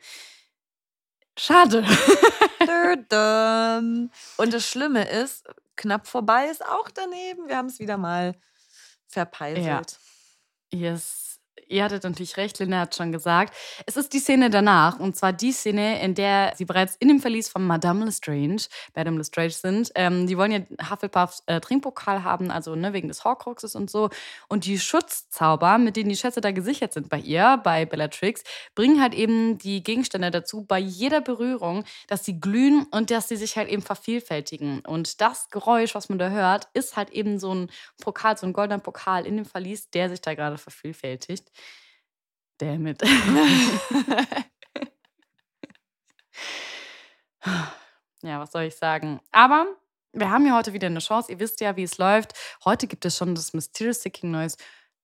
Schade. 1.37 1.83
Und 4.37 4.53
das 4.53 4.67
Schlimme 4.67 5.07
ist, 5.07 5.45
knapp 5.75 6.07
vorbei 6.07 6.47
ist 6.47 6.65
auch 6.65 6.89
daneben. 6.89 7.47
Wir 7.47 7.57
haben 7.57 7.67
es 7.67 7.79
wieder 7.79 7.97
mal 7.97 8.35
verpeiselt. 9.07 9.99
Yes. 10.73 11.24
Ihr 11.67 11.83
hattet 11.83 12.03
natürlich 12.03 12.37
recht, 12.37 12.59
Linda 12.59 12.79
hat 12.79 12.95
schon 12.95 13.11
gesagt. 13.11 13.53
Es 13.85 13.97
ist 13.97 14.13
die 14.13 14.19
Szene 14.19 14.49
danach. 14.49 14.99
Und 14.99 15.15
zwar 15.15 15.33
die 15.33 15.51
Szene, 15.51 16.01
in 16.01 16.15
der 16.15 16.53
sie 16.55 16.65
bereits 16.65 16.95
in 16.97 17.07
dem 17.07 17.19
Verlies 17.19 17.49
von 17.49 17.65
Madame 17.65 18.05
Lestrange, 18.05 18.63
Madame 18.95 19.17
Lestrange 19.17 19.51
sind. 19.51 19.91
Ähm, 19.95 20.27
die 20.27 20.37
wollen 20.37 20.51
ja 20.51 20.89
Hufflepuffs 20.89 21.43
äh, 21.47 21.59
Trinkpokal 21.59 22.23
haben, 22.23 22.51
also 22.51 22.75
ne, 22.75 22.93
wegen 22.93 23.07
des 23.07 23.23
Horcruxes 23.23 23.75
und 23.75 23.89
so. 23.89 24.09
Und 24.47 24.65
die 24.65 24.79
Schutzzauber, 24.79 25.77
mit 25.77 25.95
denen 25.95 26.09
die 26.09 26.15
Schätze 26.15 26.41
da 26.41 26.51
gesichert 26.51 26.93
sind 26.93 27.09
bei 27.09 27.19
ihr, 27.19 27.59
bei 27.63 27.85
Bellatrix, 27.85 28.43
bringen 28.75 29.01
halt 29.01 29.13
eben 29.13 29.57
die 29.57 29.83
Gegenstände 29.83 30.31
dazu, 30.31 30.63
bei 30.65 30.79
jeder 30.79 31.21
Berührung, 31.21 31.83
dass 32.07 32.25
sie 32.25 32.39
glühen 32.39 32.85
und 32.91 33.11
dass 33.11 33.27
sie 33.27 33.37
sich 33.37 33.57
halt 33.57 33.69
eben 33.69 33.81
vervielfältigen. 33.81 34.81
Und 34.81 35.21
das 35.21 35.49
Geräusch, 35.49 35.95
was 35.95 36.09
man 36.09 36.19
da 36.19 36.29
hört, 36.29 36.67
ist 36.73 36.95
halt 36.95 37.09
eben 37.11 37.39
so 37.39 37.53
ein 37.53 37.71
Pokal, 38.01 38.37
so 38.37 38.45
ein 38.45 38.53
goldener 38.53 38.79
Pokal 38.79 39.25
in 39.25 39.37
dem 39.37 39.45
Verlies, 39.45 39.89
der 39.89 40.09
sich 40.09 40.21
da 40.21 40.33
gerade 40.35 40.57
vervielfältigt. 40.57 41.44
Damn 42.57 42.87
it. 42.87 43.01
ja, 48.21 48.39
was 48.39 48.51
soll 48.51 48.63
ich 48.63 48.75
sagen? 48.75 49.19
Aber 49.31 49.67
wir 50.13 50.29
haben 50.29 50.45
ja 50.45 50.55
heute 50.55 50.71
wieder 50.73 50.87
eine 50.87 50.99
Chance. 50.99 51.31
Ihr 51.31 51.39
wisst 51.39 51.59
ja, 51.61 51.75
wie 51.75 51.83
es 51.83 51.97
läuft. 51.97 52.33
Heute 52.63 52.87
gibt 52.87 53.03
es 53.05 53.17
schon 53.17 53.35
das 53.35 53.53
Mysterious 53.53 54.01
Seeking 54.01 54.31
Noise 54.31 54.55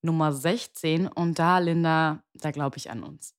Nummer 0.01 0.31
16. 0.31 1.07
Und 1.07 1.38
da, 1.39 1.60
Linda, 1.60 2.24
da 2.33 2.51
glaube 2.51 2.77
ich 2.77 2.89
an 2.89 3.03
uns. 3.03 3.36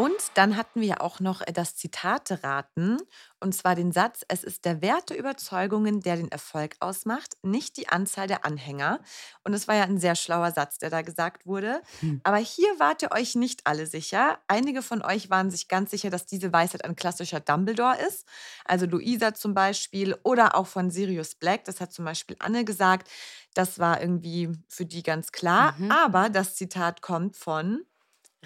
Und 0.00 0.30
dann 0.32 0.56
hatten 0.56 0.80
wir 0.80 0.88
ja 0.88 1.00
auch 1.00 1.20
noch 1.20 1.42
äh, 1.42 1.52
das 1.52 1.76
Zitate 1.76 2.42
raten, 2.42 2.96
und 3.38 3.54
zwar 3.54 3.74
den 3.74 3.90
Satz, 3.90 4.22
es 4.28 4.44
ist 4.44 4.66
der 4.66 4.82
Wert 4.82 5.10
der 5.10 5.18
Überzeugungen, 5.18 6.00
der 6.00 6.16
den 6.16 6.30
Erfolg 6.30 6.76
ausmacht, 6.80 7.36
nicht 7.42 7.78
die 7.78 7.88
Anzahl 7.88 8.26
der 8.26 8.44
Anhänger. 8.44 9.00
Und 9.44 9.54
es 9.54 9.66
war 9.66 9.74
ja 9.74 9.84
ein 9.84 9.98
sehr 9.98 10.14
schlauer 10.14 10.52
Satz, 10.52 10.78
der 10.78 10.90
da 10.90 11.00
gesagt 11.00 11.46
wurde. 11.46 11.82
Hm. 12.00 12.20
Aber 12.22 12.36
hier 12.36 12.68
wart 12.78 13.02
ihr 13.02 13.12
euch 13.12 13.34
nicht 13.34 13.66
alle 13.66 13.86
sicher. 13.86 14.38
Einige 14.46 14.82
von 14.82 15.02
euch 15.02 15.30
waren 15.30 15.50
sich 15.50 15.68
ganz 15.68 15.90
sicher, 15.90 16.10
dass 16.10 16.26
diese 16.26 16.52
Weisheit 16.52 16.84
ein 16.84 16.96
klassischer 16.96 17.40
Dumbledore 17.40 17.96
ist. 18.06 18.26
Also 18.66 18.84
Luisa 18.84 19.32
zum 19.34 19.54
Beispiel 19.54 20.16
oder 20.22 20.54
auch 20.54 20.66
von 20.66 20.90
Sirius 20.90 21.34
Black. 21.34 21.64
Das 21.64 21.80
hat 21.80 21.92
zum 21.92 22.04
Beispiel 22.04 22.36
Anne 22.40 22.66
gesagt. 22.66 23.08
Das 23.54 23.78
war 23.78 24.00
irgendwie 24.00 24.50
für 24.68 24.84
die 24.84 25.02
ganz 25.02 25.32
klar. 25.32 25.74
Mhm. 25.78 25.90
Aber 25.90 26.28
das 26.28 26.56
Zitat 26.56 27.00
kommt 27.00 27.36
von 27.36 27.84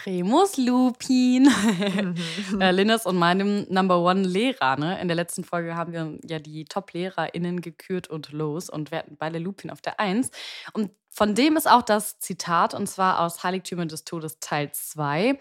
Remus 0.04 0.56
Lupin. 0.56 1.44
Mhm. 1.44 2.60
äh, 2.60 2.70
Linus 2.72 3.06
und 3.06 3.16
meinem 3.16 3.66
Number 3.68 4.00
One 4.00 4.22
Lehrer. 4.22 4.76
Ne? 4.76 5.00
In 5.00 5.08
der 5.08 5.14
letzten 5.14 5.44
Folge 5.44 5.76
haben 5.76 5.92
wir 5.92 6.18
ja 6.28 6.38
die 6.38 6.64
Top-LehrerInnen 6.64 7.60
gekürt 7.60 8.08
und 8.08 8.32
los 8.32 8.68
und 8.68 8.90
wir 8.90 8.98
hatten 8.98 9.16
beide 9.16 9.38
Lupin 9.38 9.70
auf 9.70 9.80
der 9.80 10.00
Eins. 10.00 10.30
Und 10.72 10.90
von 11.10 11.36
dem 11.36 11.56
ist 11.56 11.70
auch 11.70 11.82
das 11.82 12.18
Zitat, 12.18 12.74
und 12.74 12.88
zwar 12.88 13.20
aus 13.20 13.44
Heiligtümer 13.44 13.86
des 13.86 14.04
Todes 14.04 14.40
Teil 14.40 14.72
2. 14.72 15.38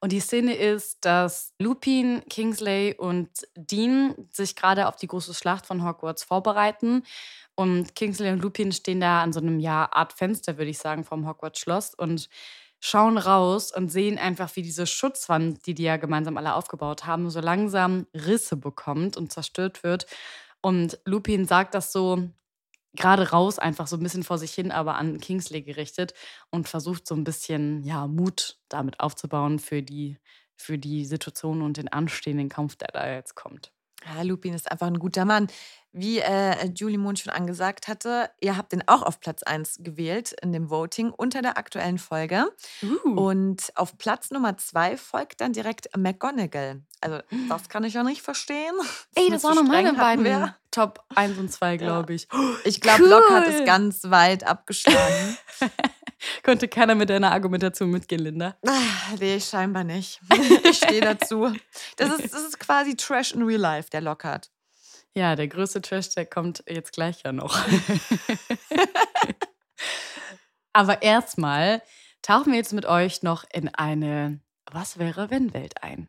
Und 0.00 0.12
die 0.12 0.20
Szene 0.20 0.54
ist, 0.54 1.02
dass 1.06 1.54
Lupin, 1.58 2.22
Kingsley 2.28 2.94
und 2.98 3.30
Dean 3.56 4.14
sich 4.30 4.54
gerade 4.54 4.86
auf 4.86 4.96
die 4.96 5.06
große 5.06 5.32
Schlacht 5.32 5.64
von 5.64 5.82
Hogwarts 5.82 6.24
vorbereiten. 6.24 7.04
Und 7.54 7.94
Kingsley 7.94 8.32
und 8.32 8.42
Lupin 8.42 8.70
stehen 8.72 9.00
da 9.00 9.22
an 9.22 9.32
so 9.32 9.40
einem 9.40 9.60
ja, 9.60 9.88
Art 9.90 10.12
Fenster, 10.12 10.58
würde 10.58 10.70
ich 10.70 10.78
sagen, 10.78 11.04
vom 11.04 11.26
Hogwarts-Schloss. 11.26 11.94
Und 11.94 12.28
schauen 12.84 13.16
raus 13.16 13.72
und 13.74 13.88
sehen 13.88 14.18
einfach, 14.18 14.54
wie 14.56 14.62
diese 14.62 14.86
Schutzwand, 14.86 15.64
die 15.66 15.72
die 15.72 15.84
ja 15.84 15.96
gemeinsam 15.96 16.36
alle 16.36 16.54
aufgebaut 16.54 17.06
haben, 17.06 17.30
so 17.30 17.40
langsam 17.40 18.06
Risse 18.12 18.58
bekommt 18.58 19.16
und 19.16 19.32
zerstört 19.32 19.82
wird. 19.82 20.04
Und 20.60 20.98
Lupin 21.06 21.46
sagt 21.46 21.74
das 21.74 21.92
so 21.92 22.28
gerade 22.92 23.30
raus, 23.30 23.58
einfach 23.58 23.86
so 23.86 23.96
ein 23.96 24.02
bisschen 24.02 24.22
vor 24.22 24.36
sich 24.36 24.52
hin, 24.52 24.70
aber 24.70 24.96
an 24.96 25.18
Kingsley 25.18 25.62
gerichtet 25.62 26.12
und 26.50 26.68
versucht 26.68 27.06
so 27.06 27.14
ein 27.14 27.24
bisschen 27.24 27.84
ja, 27.84 28.06
Mut 28.06 28.58
damit 28.68 29.00
aufzubauen 29.00 29.58
für 29.60 29.82
die, 29.82 30.18
für 30.54 30.76
die 30.76 31.06
Situation 31.06 31.62
und 31.62 31.78
den 31.78 31.88
anstehenden 31.88 32.50
Kampf, 32.50 32.76
der 32.76 32.88
da 32.92 33.10
jetzt 33.10 33.34
kommt. 33.34 33.72
Ja, 34.04 34.20
Lupin 34.20 34.52
ist 34.52 34.70
einfach 34.70 34.88
ein 34.88 34.98
guter 34.98 35.24
Mann. 35.24 35.48
Wie 35.96 36.18
äh, 36.18 36.66
Julie 36.74 36.98
Moon 36.98 37.14
schon 37.14 37.32
angesagt 37.32 37.86
hatte, 37.86 38.28
ihr 38.40 38.56
habt 38.56 38.72
den 38.72 38.82
auch 38.88 39.02
auf 39.02 39.20
Platz 39.20 39.44
1 39.44 39.78
gewählt 39.78 40.34
in 40.42 40.52
dem 40.52 40.68
Voting 40.68 41.10
unter 41.10 41.40
der 41.40 41.56
aktuellen 41.56 41.98
Folge. 41.98 42.46
Uh. 42.82 43.10
Und 43.10 43.72
auf 43.76 43.96
Platz 43.96 44.32
Nummer 44.32 44.56
2 44.56 44.96
folgt 44.96 45.40
dann 45.40 45.52
direkt 45.52 45.96
McGonagall. 45.96 46.82
Also, 47.00 47.20
das 47.48 47.68
kann 47.68 47.84
ich 47.84 47.94
ja 47.94 48.02
nicht 48.02 48.22
verstehen. 48.22 48.74
Ey, 49.14 49.30
das 49.30 49.44
waren 49.44 49.54
noch 49.54 49.62
meine 49.62 49.92
beiden 49.92 50.24
wir. 50.24 50.56
Top 50.72 51.04
1 51.14 51.38
und 51.38 51.52
2, 51.52 51.76
glaube 51.78 52.14
ich. 52.14 52.26
Ich 52.64 52.80
glaube, 52.80 53.04
cool. 53.04 53.10
Locke 53.10 53.32
hat 53.32 53.46
es 53.46 53.64
ganz 53.64 54.02
weit 54.10 54.44
abgeschlagen. 54.44 55.38
Konnte 56.42 56.66
keiner 56.66 56.94
mit 56.94 57.10
deiner 57.10 57.30
Argumentation 57.30 57.90
mitgehen, 57.90 58.22
Linda? 58.22 58.56
Ach, 58.66 59.12
nee, 59.20 59.38
scheinbar 59.38 59.84
nicht. 59.84 60.20
Ich 60.64 60.78
stehe 60.78 61.00
dazu. 61.00 61.52
Das 61.96 62.10
ist, 62.18 62.32
das 62.32 62.42
ist 62.42 62.58
quasi 62.58 62.96
Trash 62.96 63.32
in 63.32 63.42
Real 63.42 63.60
Life, 63.60 63.90
der 63.90 64.00
Lockhart. 64.00 64.50
Ja, 65.16 65.36
der 65.36 65.46
größte 65.46 65.80
Trash, 65.80 66.10
der 66.10 66.26
kommt 66.26 66.64
jetzt 66.68 66.92
gleich 66.92 67.22
ja 67.24 67.32
noch. 67.32 67.56
Aber 70.72 71.02
erstmal 71.02 71.82
tauchen 72.22 72.50
wir 72.52 72.58
jetzt 72.58 72.72
mit 72.72 72.84
euch 72.84 73.22
noch 73.22 73.44
in 73.52 73.68
eine 73.68 74.40
Was 74.70 74.98
wäre 74.98 75.30
wenn 75.30 75.54
Welt 75.54 75.82
ein. 75.82 76.08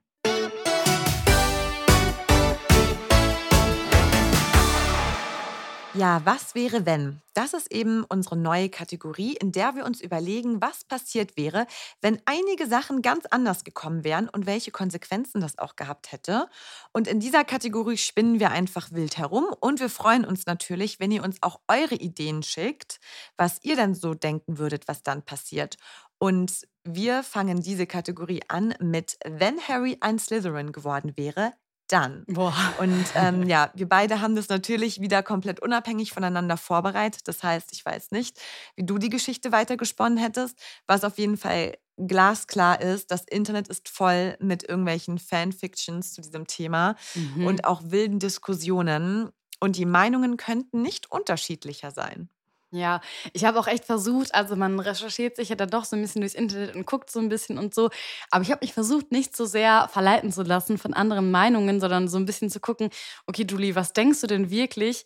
Ja, 5.98 6.22
was 6.26 6.56
wäre 6.56 6.86
wenn? 6.86 7.22
Das 7.34 7.54
ist 7.54 7.72
eben 7.72 8.04
unsere 8.04 8.36
neue 8.36 8.68
Kategorie, 8.68 9.38
in 9.38 9.54
der 9.54 9.76
wir 9.76 9.86
uns 9.86 10.02
überlegen, 10.02 10.62
was 10.62 10.84
passiert 10.84 11.38
wäre, 11.38 11.68
wenn 12.02 12.22
einige 12.26 12.68
Sachen 12.68 13.02
ganz 13.02 13.26
anders 13.28 13.64
gekommen 13.64 14.04
wären 14.04 14.28
und 14.28 14.46
welche 14.46 14.72
Konsequenzen 14.72 15.40
das 15.40 15.58
auch 15.58 15.78
gehabt 15.78 16.12
hätte. 16.12 16.50
Und 16.92 17.08
in 17.08 17.22
dieser 17.22 17.46
Kategorie 17.46 17.96
spinnen 17.96 18.42
wir 18.42 18.52
einfach 18.52 18.92
wild 18.92 19.18
herum 19.18 19.46
und 19.62 19.80
wir 19.80 19.90
freuen 19.90 20.26
uns 20.26 20.46
natürlich, 20.46 21.00
wenn 21.00 21.12
ihr 21.12 21.24
uns 21.24 21.38
auch 21.42 21.62
eure 21.70 21.96
Ideen 21.96 22.44
schickt, 22.44 23.00
was 23.38 23.60
ihr 23.64 23.78
dann 23.78 23.96
so 23.96 24.14
denken 24.16 24.58
würdet, 24.58 24.90
was 24.90 25.02
dann 25.02 25.24
passiert. 25.24 25.78
Und 26.18 26.68
wir 26.84 27.24
fangen 27.24 27.62
diese 27.62 27.88
Kategorie 27.88 28.42
an 28.50 28.74
mit 28.82 29.18
Wenn 29.26 29.62
Harry 29.62 29.98
ein 30.02 30.20
Slytherin 30.20 30.74
geworden 30.74 31.14
wäre, 31.16 31.54
dann. 31.88 32.24
Boah. 32.28 32.56
Und 32.80 33.06
ähm, 33.16 33.44
ja, 33.48 33.72
wir 33.76 33.88
beide 33.88 34.22
haben 34.22 34.36
das 34.36 34.50
natürlich 34.50 35.02
wieder 35.02 35.24
komplett 35.24 35.60
unabhängig 35.62 36.12
voneinander 36.12 36.58
vorbereitet. 36.58 37.28
Das 37.28 37.44
heißt, 37.44 37.70
ich 37.74 37.86
weiß 37.86 38.12
nicht, 38.12 38.40
wie 38.76 38.86
du 38.86 38.98
die 38.98 39.10
Geschichte 39.10 39.52
weitergesponnen 39.52 40.18
hättest. 40.18 40.58
Was 40.88 41.04
auf 41.04 41.18
jeden 41.18 41.38
Fall 41.38 41.78
glasklar 41.98 42.82
ist, 42.82 43.12
das 43.12 43.24
Internet 43.24 43.68
ist 43.68 43.88
voll 43.88 44.36
mit 44.40 44.68
irgendwelchen 44.68 45.18
Fanfictions 45.18 46.14
zu 46.14 46.22
diesem 46.22 46.46
Thema 46.46 46.96
mhm. 47.14 47.48
und 47.48 47.66
auch 47.66 47.82
wilden 47.86 48.20
Diskussionen. 48.20 49.30
Und 49.60 49.78
die 49.78 49.86
Meinungen 49.86 50.38
könnten 50.38 50.82
nicht 50.82 51.10
unterschiedlicher 51.10 51.92
sein. 51.92 52.30
Ja, 52.76 53.00
ich 53.32 53.46
habe 53.46 53.58
auch 53.60 53.68
echt 53.68 53.86
versucht, 53.86 54.36
also 54.36 54.58
man 54.58 54.80
recherchiert 54.80 55.38
sich 55.38 55.48
ja 55.50 55.56
dann 55.56 55.70
doch 55.70 55.86
so 55.86 55.96
ein 55.96 56.02
bisschen 56.02 56.22
durchs 56.22 56.36
Internet 56.36 56.76
und 56.76 56.86
guckt 56.86 57.10
so 57.10 57.20
ein 57.20 57.30
bisschen 57.30 57.58
und 57.58 57.74
so. 57.74 57.90
Aber 58.32 58.42
ich 58.44 58.52
habe 58.52 58.66
mich 58.66 58.74
versucht, 58.74 59.12
nicht 59.14 59.36
so 59.38 59.46
sehr 59.46 59.88
verleiten 59.94 60.30
zu 60.32 60.42
lassen 60.44 60.78
von 60.78 60.94
anderen 60.94 61.32
Meinungen, 61.32 61.80
sondern 61.80 62.10
so 62.10 62.18
ein 62.18 62.26
bisschen 62.26 62.50
zu 62.50 62.60
gucken, 62.60 62.90
okay, 63.28 63.46
Julie, 63.50 63.76
was 63.76 63.94
denkst 63.94 64.20
du 64.22 64.28
denn 64.28 64.50
wirklich? 64.50 65.06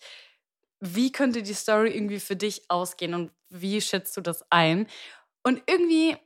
Wie 0.80 1.12
könnte 1.12 1.44
die 1.44 1.54
Story 1.54 1.92
irgendwie 1.96 2.20
für 2.20 2.36
dich 2.36 2.64
ausgehen 2.70 3.14
und 3.14 3.32
wie 3.50 3.82
schätzt 3.82 4.18
du 4.18 4.22
das 4.22 4.44
ein? 4.52 4.88
Und 5.44 5.62
irgendwie 5.68 6.18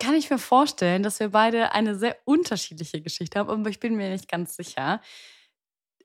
kann 0.00 0.14
ich 0.14 0.30
mir 0.30 0.38
vorstellen, 0.38 1.02
dass 1.02 1.20
wir 1.20 1.30
beide 1.30 1.72
eine 1.72 1.96
sehr 1.98 2.16
unterschiedliche 2.26 3.02
Geschichte 3.02 3.38
haben, 3.38 3.50
aber 3.50 3.70
ich 3.70 3.80
bin 3.80 3.96
mir 3.96 4.10
nicht 4.10 4.28
ganz 4.28 4.56
sicher. 4.56 5.00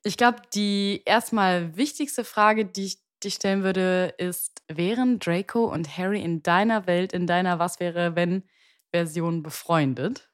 Ich 0.04 0.18
glaube, 0.18 0.42
die 0.54 1.02
erstmal 1.06 1.76
wichtigste 1.76 2.24
Frage, 2.24 2.66
die 2.66 2.86
ich 2.86 3.00
dich 3.24 3.36
stellen 3.36 3.64
würde, 3.64 4.14
ist, 4.18 4.62
wären 4.68 5.20
Draco 5.20 5.66
und 5.66 5.98
Harry 5.98 6.22
in 6.22 6.44
deiner 6.44 6.88
Welt, 6.88 7.14
in 7.14 7.28
deiner 7.28 7.60
Was 7.60 7.80
wäre, 7.80 8.16
wenn 8.16 8.44
Version 8.92 9.44
befreundet? 9.44 10.30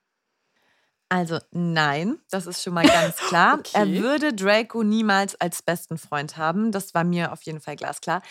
Also 1.10 1.40
nein, 1.52 2.18
das 2.32 2.48
ist 2.48 2.64
schon 2.64 2.74
mal 2.74 2.88
ganz 2.88 3.18
klar. 3.18 3.56
okay. 3.60 3.70
Er 3.74 3.88
würde 4.02 4.34
Draco 4.34 4.84
niemals 4.84 5.40
als 5.40 5.62
besten 5.62 5.98
Freund 5.98 6.38
haben. 6.38 6.72
Das 6.72 6.94
war 6.94 7.04
mir 7.04 7.32
auf 7.32 7.44
jeden 7.44 7.62
Fall 7.62 7.76
glasklar. 7.76 8.22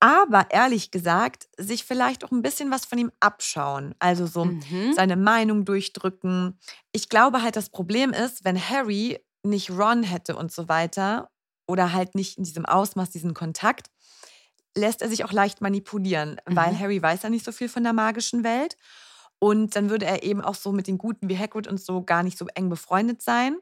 Aber 0.00 0.46
ehrlich 0.50 0.90
gesagt, 0.90 1.48
sich 1.56 1.84
vielleicht 1.84 2.24
auch 2.24 2.30
ein 2.30 2.42
bisschen 2.42 2.70
was 2.70 2.84
von 2.84 2.98
ihm 2.98 3.12
abschauen. 3.20 3.94
Also 3.98 4.26
so 4.26 4.46
mhm. 4.46 4.92
seine 4.94 5.16
Meinung 5.16 5.64
durchdrücken. 5.64 6.58
Ich 6.92 7.08
glaube 7.08 7.42
halt, 7.42 7.56
das 7.56 7.70
Problem 7.70 8.12
ist, 8.12 8.44
wenn 8.44 8.56
Harry 8.56 9.24
nicht 9.42 9.70
Ron 9.70 10.02
hätte 10.02 10.36
und 10.36 10.52
so 10.52 10.68
weiter 10.68 11.30
oder 11.66 11.92
halt 11.92 12.14
nicht 12.14 12.38
in 12.38 12.44
diesem 12.44 12.66
Ausmaß 12.66 13.10
diesen 13.10 13.34
Kontakt, 13.34 13.88
lässt 14.76 15.02
er 15.02 15.08
sich 15.08 15.24
auch 15.24 15.32
leicht 15.32 15.60
manipulieren, 15.60 16.40
mhm. 16.48 16.56
weil 16.56 16.78
Harry 16.78 17.00
weiß 17.02 17.22
ja 17.22 17.30
nicht 17.30 17.44
so 17.44 17.52
viel 17.52 17.68
von 17.68 17.82
der 17.82 17.92
magischen 17.92 18.44
Welt. 18.44 18.76
Und 19.38 19.76
dann 19.76 19.90
würde 19.90 20.06
er 20.06 20.22
eben 20.22 20.40
auch 20.40 20.54
so 20.54 20.72
mit 20.72 20.86
den 20.86 20.96
Guten 20.98 21.28
wie 21.28 21.38
Hagrid 21.38 21.66
und 21.66 21.80
so 21.80 22.02
gar 22.02 22.22
nicht 22.22 22.38
so 22.38 22.46
eng 22.54 22.70
befreundet 22.70 23.20
sein. 23.22 23.58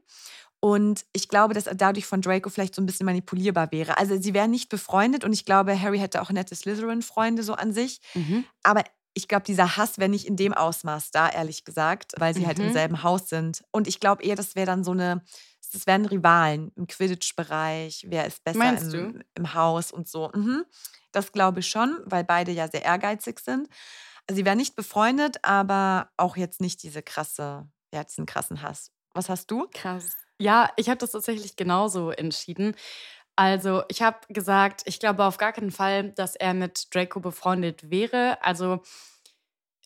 Und 0.61 1.04
ich 1.12 1.28
glaube, 1.28 1.52
dass 1.52 1.66
er 1.66 1.75
dadurch 1.75 2.06
von 2.06 2.23
Draco 2.23 2.49
vielleicht 2.49 2.75
so 2.75 2.80
ein 2.80 2.87
bisschen 2.87 3.04
manipulierbar 3.06 3.70
wäre. 3.70 3.99
Also 3.99 4.18
sie 4.20 4.32
wären 4.34 4.50
nicht 4.50 4.68
befreundet 4.70 5.25
und 5.25 5.32
ich 5.32 5.44
glaube, 5.44 5.78
Harry 5.78 5.99
hätte 5.99 6.23
auch 6.23 6.30
nette 6.30 6.54
Slytherin-Freunde 6.54 7.42
so 7.42 7.54
an 7.54 7.73
sich. 7.73 8.00
Mhm. 8.14 8.44
Aber 8.62 8.82
ich 9.14 9.28
glaube, 9.28 9.44
dieser 9.44 9.76
Hass 9.76 9.99
wäre 9.99 10.08
nicht 10.08 10.26
in 10.26 10.37
dem 10.37 10.54
Ausmaß 10.54 11.11
da, 11.11 11.28
ehrlich 11.28 11.64
gesagt, 11.64 12.12
weil 12.18 12.34
sie 12.34 12.46
halt 12.46 12.58
im 12.58 12.68
Mhm. 12.68 12.73
selben 12.73 13.02
Haus 13.02 13.28
sind. 13.28 13.62
Und 13.73 13.87
ich 13.88 14.00
glaube 14.00 14.23
eher, 14.23 14.37
das 14.37 14.56
wäre 14.56 14.66
dann 14.66 14.84
so 14.84 14.92
eine, 14.92 15.23
das 15.75 15.87
wären 15.87 16.07
Rivalen 16.07 16.73
im 16.76 16.87
Quidditch-Bereich. 16.87 18.07
Wer 18.09 18.26
ist 18.26 18.45
besser 18.45 18.78
im, 18.95 19.23
im 19.35 19.54
Haus 19.54 19.93
und 19.93 20.09
so. 20.09 20.31
Mhm. 20.35 20.64
Das 21.12 21.33
glaube 21.33 21.61
ich 21.61 21.66
schon, 21.66 22.00
weil 22.04 22.25
beide 22.25 22.52
ja 22.52 22.69
sehr 22.69 22.85
ehrgeizig 22.85 23.40
sind. 23.40 23.69
Also 24.26 24.37
sie 24.37 24.45
wären 24.45 24.59
nicht 24.59 24.76
befreundet, 24.76 25.38
aber 25.43 26.11
auch 26.16 26.37
jetzt 26.37 26.61
nicht 26.61 26.83
diese 26.83 27.02
krasse, 27.02 27.69
ja, 27.93 28.04
diesen 28.04 28.26
krassen 28.26 28.62
Hass. 28.62 28.90
Was 29.12 29.28
hast 29.28 29.50
du? 29.50 29.69
Krass. 29.73 30.12
Ja, 30.38 30.71
ich 30.76 30.88
habe 30.88 30.99
das 30.99 31.12
tatsächlich 31.12 31.57
genauso 31.57 32.11
entschieden. 32.11 32.75
Also, 33.37 33.83
ich 33.88 34.00
habe 34.02 34.19
gesagt, 34.28 34.83
ich 34.85 35.00
glaube 35.00 35.25
auf 35.25 35.38
gar 35.38 35.52
keinen 35.52 35.73
Fall, 35.73 36.12
dass 36.12 36.37
er 36.37 36.54
mit 36.54 36.95
Draco 36.95 37.21
befreundet 37.21 37.90
wäre. 37.90 38.38
Also, 38.43 38.83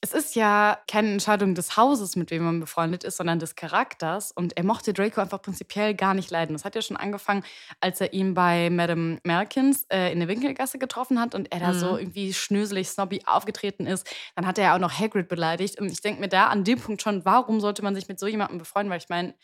es 0.00 0.12
ist 0.12 0.37
ja 0.37 0.78
keine 0.87 1.11
Entscheidung 1.12 1.55
des 1.55 1.76
Hauses, 1.76 2.14
mit 2.17 2.31
wem 2.31 2.45
man 2.45 2.61
befreundet 2.61 3.02
ist, 3.05 3.17
sondern 3.17 3.38
des 3.38 3.57
Charakters. 3.57 4.31
Und 4.33 4.57
er 4.57 4.64
mochte 4.64 4.93
Draco 4.93 5.21
einfach 5.21 5.43
prinzipiell 5.43 5.95
gar 5.95 6.14
nicht 6.14 6.31
leiden. 6.31 6.52
Das 6.55 6.64
hat 6.64 6.75
ja 6.75 6.83
schon 6.83 6.97
angefangen, 6.97 7.43
als 7.81 8.00
er 8.00 8.12
ihn 8.12 8.35
bei 8.35 8.71
Madame 8.71 9.19
Malkins 9.25 9.87
äh, 9.93 10.12
in 10.12 10.21
der 10.21 10.28
Winkelgasse 10.28 10.78
getroffen 10.78 11.21
hat 11.21 11.35
und 11.35 11.50
er 11.52 11.61
da 11.61 11.75
so 11.75 11.93
Mhm. 11.95 11.99
irgendwie 11.99 12.35
schnöselig, 12.35 12.88
snobby 12.88 13.23
aufgetreten 13.26 13.87
ist. 13.87 14.07
Dann 14.37 14.47
hat 14.47 14.59
er 14.59 14.64
ja 14.64 14.75
auch 14.76 14.81
noch 14.81 14.99
Hagrid 14.99 15.28
beleidigt. 15.28 15.81
Und 15.81 15.90
ich 15.90 16.00
denke 16.00 16.21
mir 16.21 16.28
da 16.28 16.47
an 16.47 16.62
dem 16.64 16.81
Punkt 16.81 17.02
schon, 17.02 17.25
warum 17.25 17.61
sollte 17.61 17.83
man 17.83 17.95
sich 17.95 18.07
mit 18.09 18.21
so 18.21 18.26
jemandem 18.26 18.59
befreunden? 18.59 18.90
Weil 18.90 18.99
ich 18.99 19.09
meine, 19.09 19.35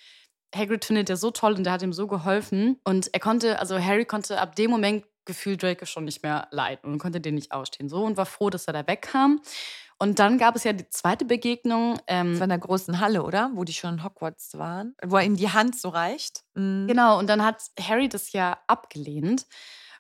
Hagrid 0.54 0.84
findet 0.84 1.10
er 1.10 1.16
so 1.16 1.32
toll 1.32 1.54
und 1.54 1.64
der 1.64 1.72
hat 1.72 1.82
ihm 1.82 1.92
so 1.92 2.06
geholfen. 2.06 2.78
Und 2.84 3.12
er 3.12 3.18
konnte, 3.20 3.58
also 3.58 3.76
Harry 3.78 4.04
konnte 4.04 4.40
ab 4.40 4.54
dem 4.54 4.70
Moment 4.70 5.04
gefühlt 5.26 5.62
Draco 5.62 5.86
schon 5.86 6.04
nicht 6.04 6.22
mehr 6.22 6.48
leiden 6.50 6.92
und 6.92 6.98
konnte 6.98 7.20
den 7.20 7.34
nicht 7.34 7.50
ausstehen. 7.50 7.88
So 7.88 8.04
und 8.04 8.16
war 8.18 8.26
froh, 8.26 8.50
dass 8.50 8.66
er 8.66 8.74
da 8.74 8.86
wegkam. 8.86 9.40
Und 10.04 10.18
dann 10.18 10.36
gab 10.36 10.54
es 10.54 10.64
ja 10.64 10.74
die 10.74 10.86
zweite 10.90 11.24
Begegnung. 11.24 11.98
Ähm, 12.06 12.32
Das 12.32 12.40
war 12.40 12.44
in 12.44 12.50
der 12.50 12.58
großen 12.58 13.00
Halle, 13.00 13.22
oder? 13.22 13.50
Wo 13.54 13.64
die 13.64 13.72
schon 13.72 13.94
in 13.94 14.04
Hogwarts 14.04 14.58
waren. 14.58 14.94
Wo 15.02 15.16
er 15.16 15.24
ihm 15.24 15.36
die 15.36 15.48
Hand 15.48 15.80
so 15.80 15.88
reicht. 15.88 16.44
Mhm. 16.54 16.86
Genau, 16.88 17.18
und 17.18 17.26
dann 17.26 17.42
hat 17.42 17.62
Harry 17.80 18.10
das 18.10 18.32
ja 18.32 18.58
abgelehnt. 18.66 19.46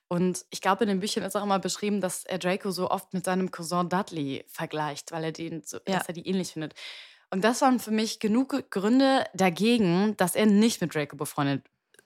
Und 0.08 0.44
ich 0.50 0.60
glaube, 0.60 0.84
in 0.84 0.88
den 0.88 1.00
Büchern 1.00 1.22
ist 1.24 1.34
auch 1.36 1.42
immer 1.42 1.58
beschrieben, 1.58 2.02
dass 2.02 2.24
er 2.26 2.38
Draco 2.38 2.70
so 2.70 2.90
oft 2.90 3.14
mit 3.14 3.24
seinem 3.24 3.50
Cousin 3.50 3.88
Dudley 3.88 4.44
vergleicht, 4.48 5.10
weil 5.10 5.24
er 5.24 5.32
den 5.32 5.62
so, 5.64 5.78
Ja. 5.88 5.96
dass 5.98 6.06
er 6.08 6.12
die 6.14 6.28
ähnlich 6.28 6.52
findet. 6.52 6.74
Und 7.30 7.42
das 7.42 7.62
waren 7.62 7.80
für 7.80 7.90
mich 7.90 8.20
genug 8.20 8.70
Gründe 8.70 9.24
dagegen, 9.32 10.14
dass 10.18 10.36
er 10.36 10.44
nicht 10.44 10.82
mit 10.82 10.94
Draco 10.94 11.16
befreundet 11.16 11.64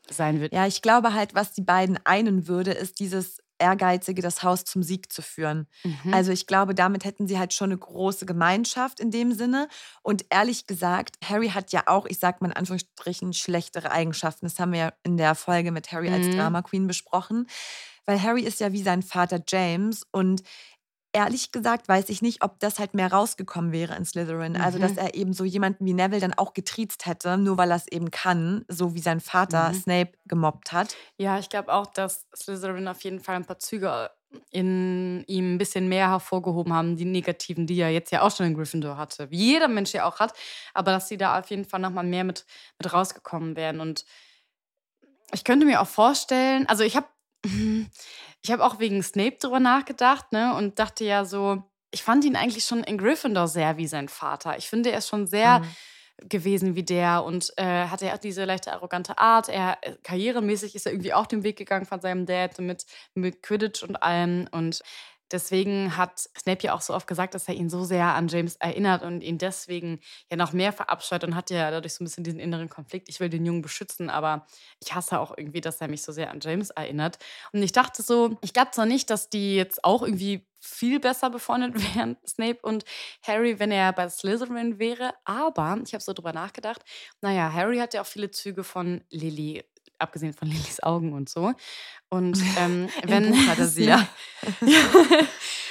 sein 0.08 0.40
wird. 0.40 0.52
Ja, 0.52 0.68
ich 0.68 0.82
glaube 0.82 1.12
halt, 1.14 1.34
was 1.34 1.52
die 1.52 1.62
beiden 1.62 1.98
einen 2.06 2.46
würde, 2.46 2.70
ist 2.70 3.00
dieses 3.00 3.42
Ehrgeizige, 3.58 4.22
das 4.22 4.42
Haus 4.42 4.64
zum 4.64 4.82
Sieg 4.82 5.12
zu 5.12 5.22
führen. 5.22 5.66
Mhm. 5.84 6.12
Also 6.14 6.32
ich 6.32 6.46
glaube, 6.46 6.74
damit 6.74 7.04
hätten 7.04 7.26
sie 7.28 7.38
halt 7.38 7.52
schon 7.52 7.70
eine 7.70 7.78
große 7.78 8.26
Gemeinschaft 8.26 9.00
in 9.00 9.10
dem 9.10 9.32
Sinne. 9.32 9.68
Und 10.02 10.26
ehrlich 10.30 10.66
gesagt, 10.66 11.16
Harry 11.24 11.48
hat 11.50 11.72
ja 11.72 11.82
auch, 11.86 12.06
ich 12.06 12.18
sag 12.18 12.40
mal 12.40 12.48
in 12.48 12.56
Anführungsstrichen, 12.56 13.32
schlechtere 13.32 13.90
Eigenschaften. 13.90 14.46
Das 14.46 14.58
haben 14.58 14.72
wir 14.72 14.78
ja 14.80 14.92
in 15.02 15.16
der 15.16 15.34
Folge 15.34 15.72
mit 15.72 15.92
Harry 15.92 16.08
als 16.10 16.26
Mhm. 16.26 16.32
Drama 16.36 16.62
Queen 16.62 16.86
besprochen. 16.86 17.46
Weil 18.06 18.22
Harry 18.22 18.42
ist 18.42 18.60
ja 18.60 18.72
wie 18.72 18.82
sein 18.82 19.02
Vater 19.02 19.40
James 19.46 20.02
und 20.12 20.42
ehrlich 21.18 21.52
gesagt 21.52 21.88
weiß 21.88 22.08
ich 22.08 22.22
nicht, 22.22 22.42
ob 22.42 22.58
das 22.60 22.78
halt 22.78 22.94
mehr 22.94 23.12
rausgekommen 23.12 23.72
wäre 23.72 23.94
in 23.96 24.04
Slytherin. 24.04 24.56
Also, 24.56 24.78
dass 24.78 24.92
Mhm. 24.92 24.98
er 24.98 25.14
eben 25.14 25.32
so 25.32 25.44
jemanden 25.44 25.84
wie 25.86 25.94
Neville 25.94 26.20
dann 26.20 26.34
auch 26.34 26.54
getriezt 26.54 27.06
hätte, 27.06 27.36
nur 27.36 27.58
weil 27.58 27.70
er 27.70 27.76
es 27.76 27.88
eben 27.88 28.10
kann, 28.10 28.64
so 28.68 28.94
wie 28.94 29.00
sein 29.00 29.20
Vater 29.20 29.68
Mhm. 29.70 29.74
Snape 29.74 30.12
gemobbt 30.26 30.72
hat. 30.72 30.94
Ja, 31.18 31.38
ich 31.38 31.48
glaube 31.48 31.72
auch, 31.72 31.86
dass 31.86 32.26
Slytherin 32.34 32.88
auf 32.88 33.02
jeden 33.02 33.20
Fall 33.20 33.36
ein 33.36 33.44
paar 33.44 33.58
Züge 33.58 34.10
in 34.50 35.24
ihm 35.26 35.54
ein 35.54 35.58
bisschen 35.58 35.88
mehr 35.88 36.08
hervorgehoben 36.10 36.72
haben, 36.74 36.96
die 36.96 37.06
negativen, 37.06 37.66
die 37.66 37.80
er 37.80 37.90
jetzt 37.90 38.12
ja 38.12 38.22
auch 38.22 38.30
schon 38.34 38.46
in 38.46 38.54
Gryffindor 38.54 38.96
hatte. 38.98 39.30
Wie 39.30 39.38
jeder 39.52 39.68
Mensch 39.68 39.92
ja 39.94 40.04
auch 40.04 40.20
hat, 40.20 40.34
aber 40.74 40.92
dass 40.92 41.08
sie 41.08 41.16
da 41.16 41.38
auf 41.38 41.48
jeden 41.50 41.64
Fall 41.64 41.80
nochmal 41.80 42.04
mehr 42.04 42.24
mit, 42.24 42.44
mit 42.78 42.92
rausgekommen 42.92 43.56
wären. 43.56 43.80
Und 43.80 44.04
ich 45.32 45.44
könnte 45.44 45.66
mir 45.66 45.80
auch 45.80 45.86
vorstellen, 45.88 46.66
also 46.68 46.84
ich 46.84 46.96
habe 46.96 47.06
ich 48.42 48.50
habe 48.52 48.64
auch 48.64 48.78
wegen 48.78 49.02
Snape 49.02 49.36
drüber 49.40 49.60
nachgedacht, 49.60 50.32
ne, 50.32 50.54
und 50.56 50.78
dachte 50.78 51.04
ja 51.04 51.24
so, 51.24 51.62
ich 51.90 52.02
fand 52.02 52.24
ihn 52.24 52.36
eigentlich 52.36 52.64
schon 52.64 52.84
in 52.84 52.98
Gryffindor 52.98 53.48
sehr 53.48 53.76
wie 53.78 53.86
sein 53.86 54.08
Vater. 54.08 54.58
Ich 54.58 54.68
finde, 54.68 54.90
er 54.92 54.98
ist 54.98 55.08
schon 55.08 55.26
sehr 55.26 55.60
Mhm. 55.60 55.76
gewesen 56.28 56.74
wie 56.74 56.82
der 56.82 57.22
und 57.24 57.52
äh, 57.56 57.86
hatte 57.86 58.06
ja 58.06 58.14
auch 58.14 58.18
diese 58.18 58.44
leichte 58.44 58.72
arrogante 58.72 59.18
Art. 59.18 59.48
Er 59.48 59.78
äh, 59.82 59.94
karrieremäßig 60.02 60.74
ist 60.74 60.86
er 60.86 60.92
irgendwie 60.92 61.14
auch 61.14 61.26
den 61.26 61.44
Weg 61.44 61.56
gegangen 61.56 61.86
von 61.86 62.00
seinem 62.00 62.26
Dad 62.26 62.58
mit, 62.58 62.86
mit 63.14 63.42
Quidditch 63.42 63.82
und 63.84 63.96
allem 64.02 64.48
und 64.50 64.82
Deswegen 65.30 65.96
hat 65.96 66.18
Snape 66.38 66.64
ja 66.64 66.74
auch 66.74 66.80
so 66.80 66.94
oft 66.94 67.06
gesagt, 67.06 67.34
dass 67.34 67.48
er 67.48 67.54
ihn 67.54 67.68
so 67.68 67.84
sehr 67.84 68.06
an 68.14 68.28
James 68.28 68.56
erinnert 68.56 69.02
und 69.02 69.22
ihn 69.22 69.38
deswegen 69.38 70.00
ja 70.30 70.36
noch 70.36 70.52
mehr 70.52 70.72
verabscheut 70.72 71.24
und 71.24 71.34
hat 71.34 71.50
ja 71.50 71.70
dadurch 71.70 71.94
so 71.94 72.02
ein 72.02 72.06
bisschen 72.06 72.24
diesen 72.24 72.40
inneren 72.40 72.68
Konflikt. 72.68 73.08
Ich 73.08 73.20
will 73.20 73.28
den 73.28 73.44
Jungen 73.44 73.62
beschützen, 73.62 74.10
aber 74.10 74.46
ich 74.80 74.94
hasse 74.94 75.18
auch 75.20 75.36
irgendwie, 75.36 75.60
dass 75.60 75.80
er 75.80 75.88
mich 75.88 76.02
so 76.02 76.12
sehr 76.12 76.30
an 76.30 76.40
James 76.40 76.70
erinnert. 76.70 77.18
Und 77.52 77.62
ich 77.62 77.72
dachte 77.72 78.02
so, 78.02 78.36
ich 78.40 78.52
glaube 78.52 78.70
zwar 78.70 78.86
nicht, 78.86 79.10
dass 79.10 79.28
die 79.30 79.56
jetzt 79.56 79.84
auch 79.84 80.02
irgendwie 80.02 80.46
viel 80.60 81.00
besser 81.00 81.30
befreundet 81.30 81.74
wären, 81.96 82.16
Snape 82.26 82.58
und 82.62 82.84
Harry, 83.22 83.58
wenn 83.58 83.70
er 83.70 83.92
bei 83.92 84.08
Slytherin 84.08 84.78
wäre, 84.78 85.14
aber 85.24 85.78
ich 85.84 85.94
habe 85.94 86.02
so 86.02 86.12
drüber 86.12 86.32
nachgedacht. 86.32 86.82
Naja, 87.20 87.52
Harry 87.52 87.78
hat 87.78 87.94
ja 87.94 88.02
auch 88.02 88.06
viele 88.06 88.30
Züge 88.30 88.64
von 88.64 89.02
Lily, 89.10 89.64
abgesehen 89.98 90.32
von 90.34 90.48
Lillys 90.48 90.80
Augen 90.82 91.12
und 91.12 91.28
so. 91.28 91.52
Und 92.10 92.40
ähm, 92.58 92.88
wenn 93.04 93.34
sie, 93.68 93.84
ja. 93.84 94.08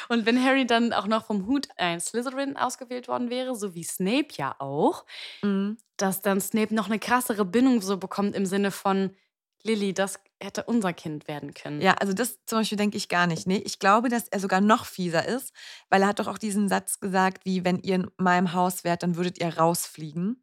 Und 0.09 0.25
wenn 0.25 0.43
Harry 0.43 0.65
dann 0.67 0.93
auch 0.93 1.07
noch 1.07 1.25
vom 1.25 1.47
Hut 1.47 1.67
ein 1.77 1.99
Slytherin 1.99 2.55
ausgewählt 2.57 3.07
worden 3.07 3.29
wäre, 3.29 3.55
so 3.55 3.73
wie 3.75 3.83
Snape 3.83 4.27
ja 4.37 4.55
auch, 4.59 5.05
Mhm. 5.43 5.77
dass 5.97 6.21
dann 6.21 6.39
Snape 6.39 6.73
noch 6.75 6.87
eine 6.87 6.99
krassere 6.99 7.43
Bindung 7.43 7.81
so 7.81 7.97
bekommt 7.97 8.35
im 8.35 8.45
Sinne 8.45 8.71
von 8.71 9.15
Lily, 9.63 9.93
das 9.93 10.19
hätte 10.39 10.63
unser 10.65 10.93
Kind 10.93 11.27
werden 11.27 11.53
können. 11.55 11.81
Ja, 11.81 11.93
also 11.95 12.13
das 12.13 12.37
zum 12.45 12.59
Beispiel 12.59 12.77
denke 12.77 12.95
ich 12.97 13.09
gar 13.09 13.25
nicht. 13.27 13.47
Nee, 13.47 13.57
ich 13.65 13.79
glaube, 13.79 14.07
dass 14.07 14.27
er 14.27 14.39
sogar 14.39 14.61
noch 14.61 14.85
fieser 14.85 15.27
ist, 15.27 15.51
weil 15.89 16.03
er 16.03 16.07
hat 16.09 16.19
doch 16.19 16.27
auch 16.27 16.37
diesen 16.37 16.69
Satz 16.69 16.99
gesagt, 16.99 17.43
wie 17.45 17.65
wenn 17.65 17.79
ihr 17.79 17.95
in 17.95 18.11
meinem 18.17 18.53
Haus 18.53 18.83
wärt, 18.83 19.01
dann 19.03 19.15
würdet 19.15 19.39
ihr 19.39 19.57
rausfliegen. 19.57 20.41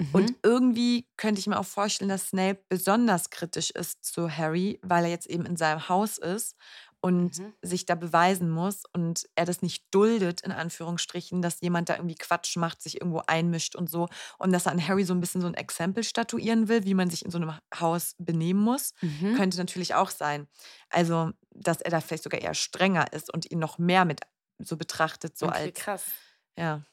Mhm. 0.00 0.12
Und 0.12 0.34
irgendwie 0.42 1.08
könnte 1.16 1.38
ich 1.40 1.46
mir 1.46 1.58
auch 1.58 1.64
vorstellen, 1.66 2.08
dass 2.08 2.28
Snape 2.28 2.64
besonders 2.68 3.30
kritisch 3.30 3.70
ist 3.70 4.04
zu 4.04 4.30
Harry, 4.30 4.78
weil 4.82 5.04
er 5.04 5.10
jetzt 5.10 5.26
eben 5.26 5.46
in 5.46 5.56
seinem 5.56 5.88
Haus 5.88 6.18
ist 6.18 6.56
und 7.00 7.38
Mhm. 7.38 7.52
sich 7.62 7.86
da 7.86 7.94
beweisen 7.94 8.50
muss 8.50 8.82
und 8.92 9.26
er 9.34 9.44
das 9.44 9.62
nicht 9.62 9.86
duldet, 9.90 10.40
in 10.42 10.52
Anführungsstrichen, 10.52 11.42
dass 11.42 11.60
jemand 11.60 11.88
da 11.88 11.96
irgendwie 11.96 12.14
Quatsch 12.16 12.56
macht, 12.56 12.82
sich 12.82 13.00
irgendwo 13.00 13.22
einmischt 13.26 13.74
und 13.76 13.88
so. 13.90 14.08
Und 14.38 14.52
dass 14.52 14.66
er 14.66 14.72
an 14.72 14.86
Harry 14.86 15.04
so 15.04 15.14
ein 15.14 15.20
bisschen 15.20 15.40
so 15.40 15.46
ein 15.46 15.54
Exempel 15.54 16.04
statuieren 16.04 16.68
will, 16.68 16.84
wie 16.84 16.94
man 16.94 17.10
sich 17.10 17.24
in 17.24 17.30
so 17.30 17.38
einem 17.38 17.52
Haus 17.74 18.14
benehmen 18.18 18.60
muss. 18.60 18.92
Mhm. 19.02 19.32
Könnte 19.32 19.58
natürlich 19.58 19.94
auch 19.94 20.10
sein. 20.10 20.46
Also, 20.90 21.30
dass 21.50 21.80
er 21.80 21.90
da 21.90 22.00
vielleicht 22.00 22.24
sogar 22.24 22.40
eher 22.40 22.54
strenger 22.54 23.12
ist 23.12 23.32
und 23.32 23.50
ihn 23.50 23.58
noch 23.58 23.78
mehr 23.78 24.04
mit 24.04 24.20
so 24.58 24.76
betrachtet, 24.76 25.36
so 25.38 25.48
okay, 25.48 25.48
als. 25.48 25.72
krass. 25.72 26.22
Ja. 26.58 26.84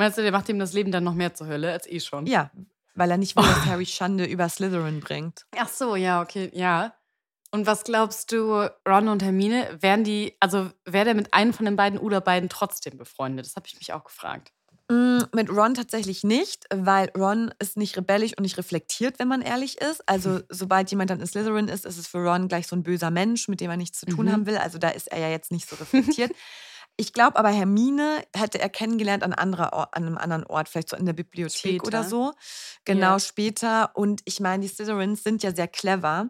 Meinst 0.00 0.16
du, 0.18 0.22
der 0.22 0.32
macht 0.32 0.48
ihm 0.48 0.58
das 0.58 0.72
Leben 0.72 0.90
dann 0.92 1.04
noch 1.04 1.14
mehr 1.14 1.34
zur 1.34 1.46
Hölle 1.46 1.70
als 1.72 1.86
eh 1.86 2.00
schon? 2.00 2.26
ja, 2.26 2.50
weil 2.94 3.10
er 3.10 3.18
nicht 3.18 3.36
will, 3.36 3.44
dass 3.44 3.66
Harry 3.66 3.86
Schande 3.86 4.24
über 4.24 4.48
Slytherin 4.48 5.00
bringt. 5.00 5.46
Ach 5.56 5.68
so, 5.68 5.94
ja, 5.94 6.22
okay, 6.22 6.50
ja. 6.54 6.94
Und 7.52 7.66
was 7.66 7.84
glaubst 7.84 8.32
du, 8.32 8.68
Ron 8.88 9.08
und 9.08 9.22
Hermine, 9.22 9.76
wären 9.80 10.02
die, 10.04 10.36
also 10.40 10.70
wäre 10.84 11.04
der 11.04 11.14
mit 11.14 11.34
einem 11.34 11.52
von 11.52 11.66
den 11.66 11.76
beiden 11.76 11.98
oder 11.98 12.20
beiden 12.20 12.48
trotzdem 12.48 12.96
befreundet? 12.96 13.44
Das 13.46 13.56
habe 13.56 13.66
ich 13.66 13.74
mich 13.78 13.92
auch 13.92 14.04
gefragt. 14.04 14.52
Mm, 14.88 15.20
Mit 15.34 15.50
Ron 15.50 15.74
tatsächlich 15.74 16.24
nicht, 16.24 16.64
weil 16.74 17.10
Ron 17.16 17.52
ist 17.60 17.76
nicht 17.76 17.96
rebellisch 17.96 18.32
und 18.36 18.42
nicht 18.42 18.56
reflektiert, 18.58 19.18
wenn 19.18 19.28
man 19.28 19.42
ehrlich 19.42 19.80
ist. 19.80 20.02
Also, 20.08 20.40
sobald 20.48 20.90
jemand 20.90 21.10
dann 21.10 21.20
in 21.20 21.26
Slytherin 21.26 21.68
ist, 21.68 21.84
ist 21.86 21.98
es 21.98 22.06
für 22.08 22.18
Ron 22.18 22.48
gleich 22.48 22.66
so 22.66 22.74
ein 22.74 22.82
böser 22.82 23.10
Mensch, 23.10 23.46
mit 23.48 23.60
dem 23.60 23.70
er 23.70 23.76
nichts 23.76 24.00
zu 24.00 24.06
tun 24.06 24.26
Mhm. 24.26 24.32
haben 24.32 24.46
will. 24.46 24.56
Also, 24.56 24.78
da 24.78 24.88
ist 24.88 25.08
er 25.12 25.18
ja 25.20 25.28
jetzt 25.28 25.52
nicht 25.52 25.68
so 25.68 25.76
reflektiert. 25.76 26.32
Ich 27.00 27.14
glaube 27.14 27.36
aber, 27.38 27.48
Hermine 27.48 28.22
hätte 28.36 28.60
er 28.60 28.68
kennengelernt 28.68 29.22
an, 29.22 29.32
anderer 29.32 29.72
Or 29.72 29.88
an 29.96 30.04
einem 30.06 30.18
anderen 30.18 30.44
Ort, 30.44 30.68
vielleicht 30.68 30.90
so 30.90 30.96
in 30.96 31.06
der 31.06 31.14
Bibliothek 31.14 31.82
oder 31.82 32.02
Später. 32.02 32.08
so. 32.10 32.32
Genau, 32.84 33.12
Ja. 33.12 33.18
später. 33.18 33.96
Und 33.96 34.20
ich 34.26 34.38
meine, 34.40 34.62
die 34.62 34.68
Slytherins 34.68 35.24
sind 35.24 35.42
ja 35.42 35.54
sehr 35.54 35.66
clever 35.66 36.28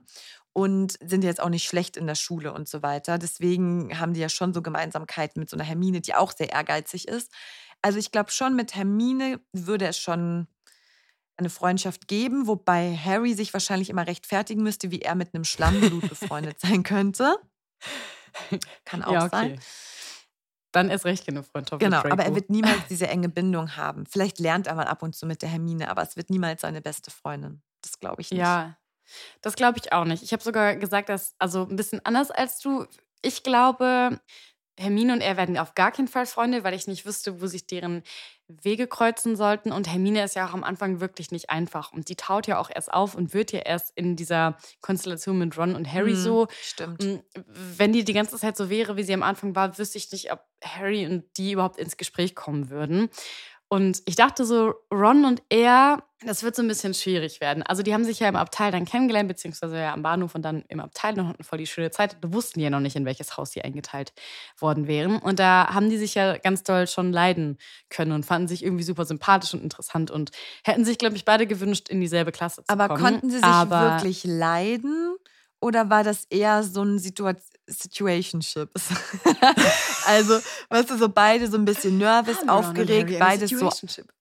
und 0.52 0.96
sind 1.02 1.24
jetzt 1.24 1.40
auch 1.40 1.48
nicht 1.48 1.64
schlecht 1.64 1.96
in 1.96 2.06
der 2.06 2.14
Schule 2.14 2.52
und 2.52 2.68
so 2.68 2.82
weiter. 2.84 3.18
Deswegen 3.18 3.98
haben 3.98 4.14
die 4.14 4.20
ja 4.20 4.28
schon 4.28 4.54
so 4.54 4.62
Gemeinsamkeiten 4.62 5.40
mit 5.40 5.50
so 5.50 5.56
einer 5.56 5.64
Hermine, 5.64 6.00
die 6.00 6.14
auch 6.14 6.30
sehr 6.32 6.50
ehrgeizig 6.52 7.08
ist. 7.08 7.32
Also 7.82 7.98
ich 7.98 8.12
glaube 8.12 8.30
schon, 8.30 8.54
mit 8.54 8.76
Hermine 8.76 9.40
würde 9.52 9.88
es 9.88 9.98
schon 9.98 10.46
eine 11.36 11.50
Freundschaft 11.50 12.06
geben, 12.06 12.46
wobei 12.46 12.96
Harry 12.96 13.34
sich 13.34 13.52
wahrscheinlich 13.54 13.90
immer 13.90 14.06
rechtfertigen 14.06 14.62
müsste, 14.62 14.90
wie 14.92 15.00
er 15.02 15.14
mit 15.16 15.34
einem 15.34 15.44
Schlammblut 15.44 16.08
befreundet 16.08 16.60
sein 16.60 16.84
könnte. 16.84 17.36
Kann 18.84 19.02
auch 19.02 19.28
sein. 19.30 19.58
Dann 20.72 20.90
ist 20.90 21.04
recht 21.04 21.26
keine 21.26 21.42
Freundschaft. 21.42 21.80
Genau, 21.80 21.98
aber 21.98 22.24
er 22.24 22.34
wird 22.34 22.50
niemals 22.50 22.78
diese 22.88 23.08
enge 23.08 23.28
Bindung 23.28 23.76
haben. 23.76 24.06
Vielleicht 24.06 24.38
lernt 24.38 24.66
er 24.66 24.74
mal 24.74 24.86
ab 24.86 25.02
und 25.02 25.14
zu 25.14 25.26
mit 25.26 25.42
der 25.42 25.48
Hermine, 25.48 25.90
aber 25.90 26.02
es 26.02 26.16
wird 26.16 26.30
niemals 26.30 26.62
seine 26.62 26.80
beste 26.80 27.10
Freundin. 27.10 27.62
Das 27.82 27.98
glaube 27.98 28.20
ich 28.22 28.30
nicht. 28.30 28.40
Ja, 28.40 28.76
das 29.40 29.56
glaube 29.56 29.78
ich 29.82 29.92
auch 29.92 30.04
nicht. 30.04 30.22
Ich 30.22 30.32
habe 30.32 30.42
sogar 30.42 30.76
gesagt, 30.76 31.08
dass, 31.08 31.34
also 31.38 31.66
ein 31.68 31.76
bisschen 31.76 32.04
anders 32.04 32.30
als 32.30 32.60
du. 32.60 32.86
Ich 33.22 33.42
glaube, 33.42 34.20
Hermine 34.78 35.12
und 35.12 35.20
er 35.20 35.36
werden 35.36 35.58
auf 35.58 35.74
gar 35.74 35.92
keinen 35.92 36.08
Fall 36.08 36.26
Freunde, 36.26 36.64
weil 36.64 36.74
ich 36.74 36.86
nicht 36.86 37.04
wüsste, 37.04 37.40
wo 37.40 37.46
sich 37.46 37.66
deren 37.66 38.02
Wege 38.62 38.86
kreuzen 38.86 39.36
sollten. 39.36 39.72
Und 39.72 39.88
Hermine 39.88 40.24
ist 40.24 40.34
ja 40.34 40.48
auch 40.48 40.54
am 40.54 40.64
Anfang 40.64 41.00
wirklich 41.00 41.30
nicht 41.30 41.50
einfach. 41.50 41.92
Und 41.92 42.08
die 42.08 42.16
taut 42.16 42.46
ja 42.46 42.58
auch 42.58 42.70
erst 42.74 42.92
auf 42.92 43.14
und 43.14 43.34
wird 43.34 43.52
ja 43.52 43.60
erst 43.60 43.92
in 43.96 44.16
dieser 44.16 44.56
Konstellation 44.80 45.38
mit 45.38 45.56
Ron 45.56 45.74
und 45.74 45.92
Harry 45.92 46.12
Mhm, 46.12 46.16
so. 46.16 46.46
Stimmt. 46.62 47.02
Mm, 47.04 47.16
Wenn 47.76 47.92
die 47.92 48.04
die 48.04 48.12
ganze 48.12 48.36
Zeit 48.38 48.56
so 48.56 48.70
wäre, 48.70 48.96
wie 48.96 49.02
sie 49.02 49.14
am 49.14 49.22
Anfang 49.22 49.54
war, 49.54 49.76
wüsste 49.78 49.98
ich 49.98 50.10
nicht, 50.12 50.32
ob 50.32 50.40
Harry 50.64 51.06
und 51.06 51.24
die 51.36 51.52
überhaupt 51.52 51.78
ins 51.78 51.96
Gespräch 51.96 52.34
kommen 52.34 52.70
würden. 52.70 53.08
Und 53.68 54.02
ich 54.06 54.16
dachte 54.16 54.44
so, 54.44 54.74
Ron 54.92 55.24
und 55.24 55.42
er, 55.48 56.02
das 56.26 56.42
wird 56.42 56.54
so 56.54 56.62
ein 56.62 56.68
bisschen 56.68 56.92
schwierig 56.92 57.40
werden. 57.40 57.62
Also 57.62 57.82
die 57.82 57.94
haben 57.94 58.04
sich 58.04 58.20
ja 58.20 58.28
im 58.28 58.36
Abteil 58.36 58.70
dann 58.72 58.84
kennengelernt, 58.84 59.28
beziehungsweise 59.28 59.78
ja 59.78 59.94
am 59.94 60.02
Bahnhof 60.02 60.34
und 60.34 60.42
dann 60.42 60.64
im 60.68 60.78
Abteil 60.80 61.18
und 61.18 61.28
hatten 61.28 61.44
voll 61.44 61.58
die 61.58 61.66
schöne 61.66 61.90
Zeit. 61.90 62.16
Da 62.20 62.32
wussten 62.32 62.58
die 62.58 62.64
ja 62.64 62.70
noch 62.70 62.80
nicht, 62.80 62.94
in 62.96 63.06
welches 63.06 63.36
Haus 63.38 63.52
sie 63.52 63.62
eingeteilt 63.62 64.12
worden 64.58 64.86
wären. 64.86 65.18
Und 65.18 65.38
da 65.38 65.68
haben 65.72 65.88
die 65.88 65.96
sich 65.96 66.14
ja 66.14 66.36
ganz 66.36 66.62
doll 66.62 66.86
schon 66.86 67.12
leiden 67.12 67.56
können 67.88 68.12
und 68.12 68.26
fanden 68.26 68.48
sich 68.48 68.62
irgendwie 68.62 68.84
super 68.84 69.06
sympathisch 69.06 69.54
und 69.54 69.62
interessant 69.62 70.10
und 70.10 70.30
hätten 70.64 70.84
sich, 70.84 70.98
glaube 70.98 71.16
ich, 71.16 71.24
beide 71.24 71.46
gewünscht, 71.46 71.88
in 71.88 72.00
dieselbe 72.00 72.32
Klasse 72.32 72.62
zu 72.64 72.68
Aber 72.68 72.88
kommen. 72.88 73.00
konnten 73.02 73.30
sie 73.30 73.36
sich 73.38 73.44
Aber- 73.44 73.92
wirklich 73.96 74.24
leiden? 74.24 75.16
Oder 75.62 75.90
war 75.90 76.04
das 76.04 76.24
eher 76.30 76.62
so 76.62 76.82
ein 76.82 76.98
Situa 76.98 77.34
Situationship? 77.70 78.70
also, 80.06 80.40
weißt 80.68 80.90
du, 80.90 80.98
so 80.98 81.08
beide 81.08 81.48
so 81.48 81.56
ein 81.56 81.64
bisschen 81.64 81.98
nervös, 81.98 82.36
aufgeregt, 82.48 83.18
beides 83.18 83.50
so, 83.50 83.70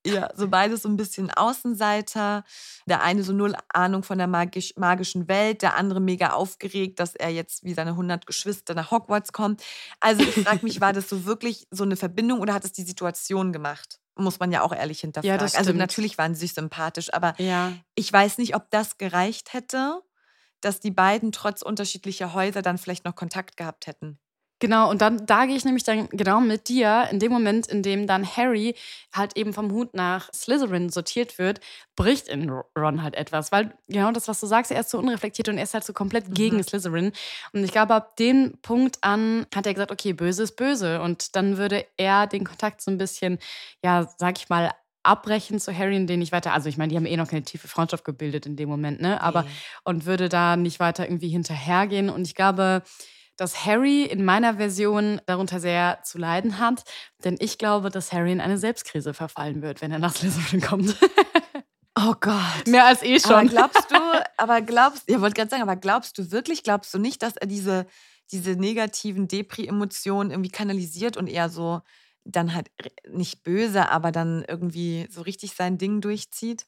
ja, 0.06 0.30
so 0.36 0.48
beides 0.48 0.84
so 0.84 0.90
ein 0.90 0.98
bisschen 0.98 1.32
Außenseiter. 1.32 2.44
Der 2.88 3.02
eine 3.02 3.24
so 3.24 3.34
null 3.34 3.56
Ahnung 3.74 4.04
von 4.04 4.18
der 4.18 4.28
magisch, 4.28 4.74
magischen 4.78 5.28
Welt, 5.28 5.62
der 5.62 5.76
andere 5.76 6.00
mega 6.00 6.32
aufgeregt, 6.32 7.00
dass 7.00 7.16
er 7.16 7.30
jetzt 7.30 7.64
wie 7.64 7.74
seine 7.74 7.92
100 7.92 8.26
Geschwister 8.26 8.74
nach 8.74 8.92
Hogwarts 8.92 9.34
kommt. 9.34 9.64
Also, 10.00 10.24
ich 10.24 10.44
frage 10.44 10.64
mich, 10.64 10.82
war 10.82 10.94
das 10.94 11.10
so 11.10 11.26
wirklich 11.26 11.68
so 11.72 11.84
eine 11.84 11.96
Verbindung 11.96 12.40
oder 12.40 12.54
hat 12.54 12.66
es 12.66 12.72
die 12.72 12.84
Situation 12.84 13.52
gemacht? 13.52 14.00
Muss 14.16 14.40
man 14.40 14.52
ja 14.52 14.64
auch 14.64 14.74
ehrlich 14.74 15.00
hinterfragen. 15.00 15.40
das 15.40 15.56
also, 15.56 15.72
natürlich 15.72 16.18
waren 16.18 16.36
sie 16.36 16.42
sich 16.42 16.54
sympathisch, 16.54 17.14
aber 17.14 17.36
Ja. 17.38 17.72
ich 17.96 18.12
weiß 18.12 18.38
nicht, 18.38 18.56
ob 18.56 18.70
das 18.70 18.98
gereicht 18.98 19.54
hätte, 19.54 20.02
dass 20.62 20.80
die 20.80 20.92
beiden 20.92 21.32
trotz 21.32 21.62
unterschiedlicher 21.62 22.34
Häuser 22.34 22.62
dann 22.62 22.78
vielleicht 22.78 23.06
noch 23.06 23.16
Kontakt 23.16 23.58
gehabt 23.58 23.88
hätten. 23.88 24.20
Genau, 24.62 24.90
und 24.90 25.02
dann 25.02 25.26
da 25.26 25.46
gehe 25.46 25.56
ich 25.56 25.64
nämlich 25.64 25.86
dann 25.86 26.10
genau 26.10 26.42
mit 26.42 26.68
dir. 26.68 27.08
In 27.12 27.20
dem 27.20 27.32
Moment, 27.32 27.68
in 27.68 27.82
dem 27.82 28.08
dann 28.08 28.26
Harry 28.26 28.76
halt 29.14 29.38
eben 29.38 29.54
vom 29.54 29.72
Hut 29.72 29.94
nach 29.94 30.30
Slytherin 30.34 30.90
sortiert 30.90 31.38
wird, 31.38 31.62
bricht 31.96 32.28
in 32.28 32.52
Ron 32.78 33.02
halt 33.02 33.16
etwas. 33.16 33.54
Weil 33.54 33.74
genau 33.88 34.12
das, 34.12 34.28
was 34.28 34.42
du 34.42 34.48
sagst, 34.48 34.72
er 34.72 34.82
ist 34.82 34.90
so 34.90 35.00
unreflektiert 35.00 35.48
und 35.48 35.58
er 35.58 35.64
ist 35.64 35.74
halt 35.74 35.86
so 35.86 35.94
komplett 35.94 36.36
gegen 36.36 36.62
Slytherin. 36.62 37.14
Und 37.54 37.64
ich 37.64 37.72
glaube, 37.72 37.96
ab 37.96 38.18
dem 38.18 38.58
Punkt 38.62 38.98
an 39.02 39.46
hat 39.56 39.66
er 39.66 39.74
gesagt, 39.74 39.92
okay, 39.92 40.12
böse 40.12 40.44
ist 40.44 40.58
böse. 40.58 41.02
Und 41.02 41.38
dann 41.38 41.58
würde 41.58 41.86
er 41.96 42.28
den 42.28 42.44
Kontakt 42.44 42.82
so 42.82 42.92
ein 42.92 42.98
bisschen, 42.98 43.40
ja, 43.82 44.10
sag 44.18 44.38
ich 44.40 44.50
mal, 44.50 44.72
abbrechen 45.04 45.60
zu 45.60 45.76
Harry, 45.78 45.96
in 45.96 46.08
den 46.08 46.22
ich 46.22 46.32
weiter, 46.32 46.54
also 46.54 46.70
ich 46.70 46.78
meine, 46.78 46.90
die 46.90 46.96
haben 46.98 47.06
eh 47.06 47.18
noch 47.18 47.28
keine 47.30 47.44
tiefe 47.44 47.68
Freundschaft 47.68 48.04
gebildet 48.06 48.46
in 48.46 48.56
dem 48.56 48.70
Moment, 48.70 49.02
ne? 49.02 49.22
Aber 49.22 49.44
Nee. 49.44 49.50
und 49.86 50.06
würde 50.06 50.30
da 50.30 50.56
nicht 50.56 50.80
weiter 50.80 51.06
irgendwie 51.06 51.30
hinterhergehen. 51.30 52.10
Und 52.10 52.24
ich 52.28 52.36
glaube, 52.36 52.84
dass 53.38 53.66
Harry 53.66 54.04
in 54.04 54.26
meiner 54.26 54.56
Version 54.56 55.22
darunter 55.26 55.62
sehr 55.62 56.00
zu 56.04 56.18
leiden 56.18 56.60
hat, 56.60 56.84
denn 57.24 57.38
ich 57.40 57.58
glaube, 57.58 57.90
dass 57.90 58.12
Harry 58.12 58.34
in 58.34 58.42
eine 58.42 58.58
Selbstkrise 58.58 59.14
verfallen 59.14 59.62
wird, 59.62 59.82
wenn 59.82 59.92
er 59.94 60.00
nach 60.00 60.14
Slytherin 60.16 60.62
kommt. 60.62 60.96
Oh 61.98 62.14
Gott. 62.22 62.68
Mehr 62.68 62.86
als 62.86 63.04
eh 63.04 63.18
Aber 63.24 63.40
schon. 63.40 63.48
glaubst 63.50 63.92
du, 63.92 63.98
aber 64.38 64.62
glaubst, 64.62 65.04
ich 65.08 65.20
wollte 65.20 65.34
gerade 65.34 65.50
sagen, 65.50 65.64
aber 65.64 65.76
glaubst 65.76 66.18
du 66.18 66.32
wirklich, 66.32 66.64
glaubst 66.64 66.94
du 66.94 66.98
nicht, 67.00 67.22
dass 67.22 67.36
er 67.36 67.48
diese, 67.48 67.88
diese 68.32 68.52
negativen 68.52 69.28
Depri-Emotionen 69.28 70.32
irgendwie 70.32 70.52
kanalisiert 70.52 71.18
und 71.18 71.28
eher 71.28 71.50
so 71.50 71.82
dann 72.32 72.54
halt 72.54 72.70
nicht 73.08 73.44
böse, 73.44 73.90
aber 73.90 74.12
dann 74.12 74.44
irgendwie 74.48 75.08
so 75.10 75.22
richtig 75.22 75.56
sein 75.56 75.78
Ding 75.78 76.02
durchzieht? 76.02 76.66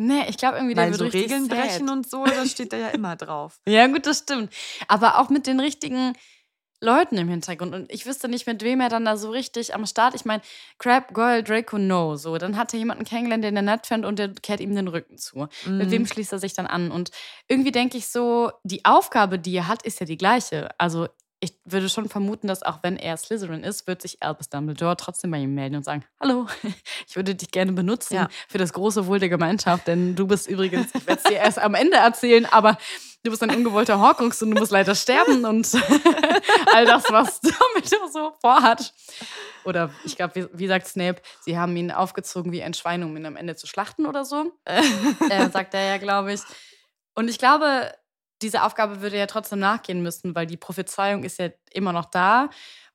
nee, 0.00 0.24
ich 0.28 0.36
glaube 0.36 0.58
irgendwie, 0.58 0.74
der 0.74 0.84
Weil 0.84 0.90
wird 0.98 1.12
so 1.12 1.18
Regeln 1.18 1.46
sad. 1.46 1.58
brechen 1.58 1.88
und 1.90 2.08
so, 2.08 2.24
das 2.24 2.52
steht 2.52 2.72
da 2.72 2.76
ja 2.76 2.88
immer 2.90 3.16
drauf. 3.16 3.58
Ja, 3.68 3.86
gut, 3.88 4.06
das 4.06 4.18
stimmt. 4.20 4.52
Aber 4.86 5.18
auch 5.18 5.28
mit 5.28 5.48
den 5.48 5.58
richtigen 5.58 6.12
Leuten 6.80 7.18
im 7.18 7.28
Hintergrund. 7.28 7.74
Und 7.74 7.92
ich 7.92 8.06
wüsste 8.06 8.28
nicht, 8.28 8.46
mit 8.46 8.62
wem 8.62 8.80
er 8.80 8.88
dann 8.88 9.04
da 9.04 9.16
so 9.16 9.30
richtig 9.30 9.74
am 9.74 9.84
Start. 9.86 10.14
Ich 10.14 10.24
meine, 10.24 10.42
Crab, 10.78 11.12
Goyle, 11.12 11.42
Draco, 11.42 11.76
no. 11.78 12.14
So, 12.14 12.38
dann 12.38 12.56
hat 12.56 12.72
er 12.72 12.78
jemanden 12.78 13.02
kennengelernt, 13.04 13.42
den 13.42 13.56
er 13.56 13.62
nett 13.62 13.88
fand 13.88 14.04
und 14.04 14.20
der 14.20 14.32
kehrt 14.32 14.60
ihm 14.60 14.76
den 14.76 14.86
Rücken 14.86 15.18
zu. 15.18 15.48
Mit 15.64 15.88
Mhm. 15.88 15.90
wem 15.90 16.06
schließt 16.06 16.32
er 16.32 16.38
sich 16.38 16.54
dann 16.54 16.68
an? 16.68 16.92
Und 16.92 17.10
irgendwie 17.48 17.72
denke 17.72 17.98
ich 17.98 18.06
so, 18.06 18.52
die 18.62 18.84
Aufgabe, 18.84 19.40
die 19.40 19.56
er 19.56 19.66
hat, 19.66 19.82
ist 19.82 19.98
ja 19.98 20.06
die 20.06 20.16
gleiche. 20.16 20.68
Also 20.78 21.08
ich 21.40 21.54
würde 21.64 21.88
schon 21.88 22.08
vermuten, 22.08 22.48
dass 22.48 22.62
auch 22.62 22.80
wenn 22.82 22.96
er 22.96 23.16
Slytherin 23.16 23.62
ist, 23.62 23.86
wird 23.86 24.02
sich 24.02 24.22
Albus 24.22 24.48
Dumbledore 24.48 24.96
trotzdem 24.96 25.30
bei 25.30 25.38
ihm 25.38 25.54
melden 25.54 25.76
und 25.76 25.84
sagen, 25.84 26.04
hallo, 26.20 26.46
ich 27.08 27.14
würde 27.16 27.34
dich 27.34 27.50
gerne 27.50 27.72
benutzen 27.72 28.14
Ja. 28.14 28.28
für 28.48 28.58
das 28.58 28.72
große 28.72 29.06
Wohl 29.06 29.18
der 29.20 29.28
Gemeinschaft, 29.28 29.86
denn 29.86 30.16
du 30.16 30.26
bist 30.26 30.48
übrigens, 30.48 30.88
ich 30.94 31.06
werde 31.06 31.20
es 31.24 31.30
dir 31.30 31.36
erst 31.38 31.58
am 31.58 31.74
Ende 31.74 31.96
erzählen, 31.96 32.44
aber 32.46 32.76
du 33.22 33.30
bist 33.30 33.42
ein 33.42 33.54
ungewollter 33.54 34.00
Horcrux 34.00 34.42
und 34.42 34.50
du 34.52 34.58
musst 34.58 34.72
leider 34.72 34.94
sterben 34.94 35.44
und 35.44 35.68
all 36.72 36.84
das, 36.86 37.04
was 37.10 37.40
Dumbledore 37.40 38.08
so 38.12 38.32
vorhat. 38.40 38.92
Oder 39.64 39.90
ich 40.04 40.16
glaube, 40.16 40.34
wie, 40.34 40.46
wie 40.58 40.66
sagt 40.66 40.86
Snape, 40.88 41.20
sie 41.40 41.58
haben 41.58 41.76
ihn 41.76 41.90
aufgezogen 41.92 42.50
wie 42.52 42.62
ein 42.62 42.74
Schwein, 42.74 43.02
um 43.04 43.16
ihn 43.16 43.26
am 43.26 43.36
Ende 43.36 43.54
zu 43.54 43.66
schlachten 43.66 44.06
oder 44.06 44.24
so. 44.24 44.52
äh, 44.64 45.50
sagt 45.50 45.74
er 45.74 45.82
ja, 45.84 45.96
glaube 45.98 46.32
ich. 46.32 46.40
Und 47.14 47.28
ich 47.28 47.38
glaube, 47.38 47.92
diese 48.42 48.62
Aufgabe 48.64 49.00
würde 49.00 49.18
ja 49.18 49.26
trotzdem 49.26 49.58
nachgehen 49.58 50.02
müssen, 50.02 50.34
weil 50.34 50.46
die 50.46 50.56
Prophezeiung 50.56 51.24
ist 51.24 51.38
ja 51.38 51.48
immer 51.72 51.92
noch 51.92 52.06
da. 52.06 52.50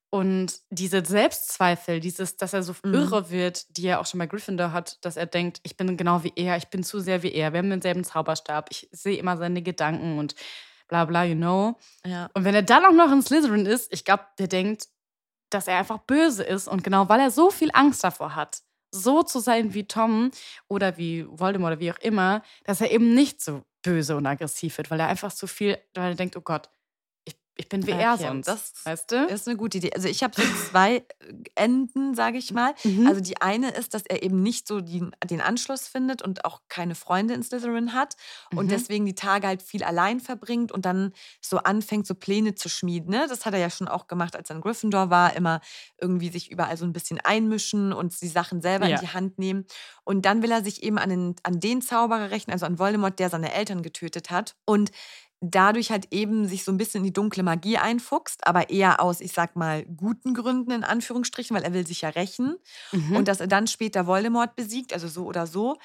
Und 0.10 0.60
diese 0.70 1.04
Selbstzweifel, 1.04 2.00
dieses, 2.00 2.38
dass 2.38 2.54
er 2.54 2.62
so 2.62 2.76
Mhm. 2.84 2.94
irre 2.94 3.30
wird, 3.32 3.78
die 3.78 3.88
er 3.88 4.00
auch 4.00 4.06
schon 4.06 4.20
bei 4.20 4.28
Gryffindor 4.28 4.72
hat, 4.72 5.04
dass 5.04 5.18
er 5.18 5.26
denkt, 5.26 5.60
ich 5.64 5.76
bin 5.76 5.98
genau 5.98 6.24
wie 6.24 6.34
er, 6.36 6.56
ich 6.58 6.68
bin 6.68 6.84
zu 6.84 7.00
sehr 7.00 7.24
wie 7.24 7.34
er, 7.34 7.52
wir 7.52 7.58
haben 7.60 7.70
denselben 7.72 8.04
Zauberstab, 8.04 8.68
ich 8.70 8.88
sehe 8.92 9.18
immer 9.18 9.38
seine 9.38 9.64
Gedanken 9.64 10.20
und 10.20 10.36
bla 10.88 11.06
bla, 11.06 11.24
you 11.24 11.36
know. 11.36 11.78
Ja. 12.06 12.30
Und 12.36 12.44
wenn 12.46 12.54
er 12.54 12.62
dann 12.62 12.86
auch 12.86 12.92
noch 12.92 13.12
in 13.12 13.24
Slytherin 13.24 13.66
ist, 13.66 13.92
ich 13.92 14.06
glaube, 14.06 14.24
der 14.38 14.48
denkt, 14.48 14.88
dass 15.50 15.68
er 15.68 15.78
einfach 15.80 16.00
böse 16.00 16.44
ist. 16.44 16.68
Und 16.68 16.84
genau 16.84 17.10
weil 17.10 17.20
er 17.20 17.32
so 17.32 17.50
viel 17.50 17.70
Angst 17.74 18.04
davor 18.04 18.36
hat, 18.36 18.62
so 18.92 19.24
zu 19.24 19.40
sein 19.40 19.74
wie 19.74 19.88
Tom 19.88 20.30
oder 20.68 20.98
wie 20.98 21.26
Voldemort 21.28 21.72
oder 21.74 21.80
wie 21.80 21.92
auch 21.92 22.00
immer, 22.00 22.44
dass 22.66 22.82
er 22.82 22.92
eben 22.92 23.16
nicht 23.16 23.42
so 23.42 23.64
böse 23.84 24.17
und 24.17 24.26
aggressiv 24.28 24.78
wird, 24.78 24.91
weil 24.91 25.00
er 25.02 25.08
einfach 25.10 25.32
so 25.32 25.48
viel, 25.48 25.78
weil 25.96 26.13
er 26.13 26.15
denkt, 26.15 26.38
oh 26.38 26.41
Gott, 26.41 26.72
ich, 27.63 27.69
bin 27.69 27.86
wie 27.88 27.91
er 27.91 28.13
Okay, 28.13 28.28
sonst. 28.28 28.47
das 28.47 28.73
weißt 28.84 29.12
du? 29.12 29.26
Ist 29.26 29.47
eine 29.47 29.58
gute 29.58 29.78
Idee. 29.80 29.91
Also 29.95 30.08
ich 30.08 30.23
habe 30.23 30.34
so 30.36 30.43
zwei 30.69 30.97
äh, 30.97 31.04
Enden, 31.56 32.13
sage 32.15 32.38
ich 32.38 32.52
mal. 32.52 32.73
Mhm. 32.84 33.08
Also 33.08 33.21
die 33.21 33.41
eine 33.41 33.71
ist, 33.71 33.93
dass 33.93 34.04
er 34.06 34.21
eben 34.23 34.43
nicht 34.43 34.67
so 34.67 34.82
die, 34.82 35.04
den 35.26 35.41
Anschluss 35.41 35.88
findet 35.88 36.21
und 36.21 36.45
auch 36.45 36.62
keine 36.69 36.95
Freunde 36.95 37.34
in 37.34 37.43
Slytherin 37.43 37.93
hat 37.93 38.15
und 38.56 38.65
Mhm. 38.65 38.69
deswegen 38.69 39.06
die 39.06 39.15
Tage 39.15 39.47
halt 39.47 39.62
viel 39.62 39.84
allein 39.84 40.19
verbringt 40.19 40.71
und 40.71 40.86
dann 40.86 41.13
so 41.41 41.58
anfängt, 41.58 42.06
so 42.06 42.15
Pläne 42.15 42.56
zu 42.56 42.69
schmieden. 42.69 43.10
Ne? 43.10 43.26
Das 43.30 43.45
hat 43.45 43.54
er 43.54 43.60
ja 43.60 43.69
schon 43.69 43.88
auch 43.88 44.08
gemacht, 44.08 44.36
als 44.36 44.49
er 44.49 44.56
in 44.58 44.62
Gryffindor 44.62 45.10
war, 45.10 45.36
immer 45.36 45.62
irgendwie 45.99 46.30
sich 46.30 46.52
überall 46.52 46.78
so 46.78 46.86
ein 46.86 46.93
bisschen 46.93 47.19
einmischen 47.21 47.93
und 47.93 48.19
die 48.21 48.28
Sachen 48.28 48.62
selber 48.62 48.88
Ja. 48.88 48.95
in 48.99 49.02
die 49.02 49.13
Hand 49.13 49.39
nehmen. 49.39 49.65
Und 50.04 50.26
dann 50.26 50.41
will 50.43 50.52
er 50.52 50.63
sich 50.63 50.84
eben 50.84 50.97
an 50.97 51.10
den, 51.10 51.36
an 51.43 51.60
den 51.60 51.82
Zauberer 51.82 52.30
rechnen, 52.32 52.54
also 52.54 52.65
an 52.65 52.78
Voldemort, 52.80 53.17
der 53.19 53.30
seine 53.30 53.54
Eltern 53.54 53.82
getötet 53.84 54.30
hat. 54.32 54.56
Und 54.65 54.91
dadurch 55.44 55.92
halt 55.92 56.08
eben 56.12 56.48
sich 56.48 56.64
so 56.64 56.72
ein 56.72 56.78
bisschen 56.78 57.00
in 57.00 57.06
die 57.06 57.14
dunkle 57.14 57.44
Magie 57.44 57.78
einfuchst, 57.78 58.48
aber 58.48 58.70
eher 58.70 59.02
aus, 59.02 59.20
ich 59.20 59.34
sag 59.34 59.56
mal, 59.56 59.86
guten 59.86 60.34
Gründen 60.34 60.72
in 60.72 60.84
Anführungsstrichen, 60.84 61.56
weil 61.56 61.64
er 61.64 61.74
will 61.74 61.86
sich 61.86 62.02
ja 62.02 62.10
rächen. 62.10 62.56
Mhm. 62.92 63.16
Und 63.18 63.28
dass 63.28 63.42
er 63.42 63.48
dann 63.48 63.68
später 63.68 64.08
Voldemort 64.08 64.56
besiegt, 64.56 64.94
also 64.94 65.08
so 65.08 65.26
oder 65.26 65.46
so. 65.46 65.78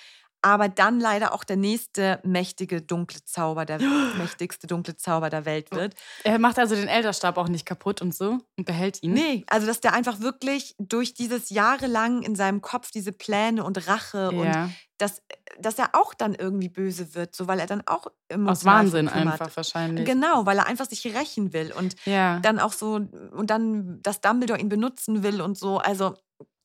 Aber 0.43 0.69
dann 0.69 1.01
leider 1.01 1.33
auch 1.35 1.45
der 1.45 1.57
nächste 1.57 2.21
mächtige 2.25 2.81
dunkle 2.83 3.25
Zauber, 3.25 3.65
der 3.65 3.79
mächtigste 4.15 4.67
dunkle 4.67 4.97
Zauber 4.97 5.31
der 5.31 5.45
Welt 5.45 5.71
wird. 5.73 5.95
er 6.25 6.39
macht 6.39 6.59
also 6.59 6.75
den 6.77 6.89
Elderstab 6.89 7.37
auch 7.39 7.49
nicht 7.49 7.67
kaputt 7.67 8.01
und 8.03 8.15
so 8.15 8.39
und 8.57 8.65
behält 8.65 9.03
ihn. 9.03 9.15
Nee, 9.15 9.45
also 9.49 9.67
dass 9.67 9.81
der 9.81 9.95
einfach 9.95 10.21
wirklich 10.21 10.75
durch 10.79 11.15
dieses 11.15 11.51
jahrelang 11.51 12.23
in 12.23 12.37
seinem 12.37 12.61
Kopf 12.61 12.91
diese 12.91 13.13
Pläne 13.13 13.65
und 13.65 13.89
Rache 13.89 14.31
und 14.33 14.47
Ja. 14.47 14.71
dass, 14.99 15.23
dass 15.61 15.79
er 15.79 15.91
auch 15.95 16.13
dann 16.15 16.35
irgendwie 16.35 16.69
böse 16.69 17.15
wird, 17.15 17.35
so 17.35 17.47
weil 17.49 17.61
er 17.61 17.67
dann 17.67 17.83
auch 17.87 18.07
Aus 18.07 18.15
emotional 18.29 18.65
Wahnsinn 18.65 19.09
einfach 19.09 19.57
wahrscheinlich. 19.57 20.07
Genau, 20.07 20.45
weil 20.47 20.59
er 20.59 20.67
einfach 20.67 20.87
sich 20.89 21.05
rächen 21.07 21.53
will 21.53 21.73
und 21.73 21.97
Ja. 22.05 22.41
dann 22.41 22.59
auch 22.61 22.73
so 22.73 22.95
und 22.97 23.51
dann, 23.51 24.01
dass 24.03 24.21
Dumbledore 24.21 24.61
ihn 24.61 24.69
benutzen 24.69 25.23
will 25.23 25.41
und 25.41 25.57
so. 25.59 25.79
Also 25.79 26.15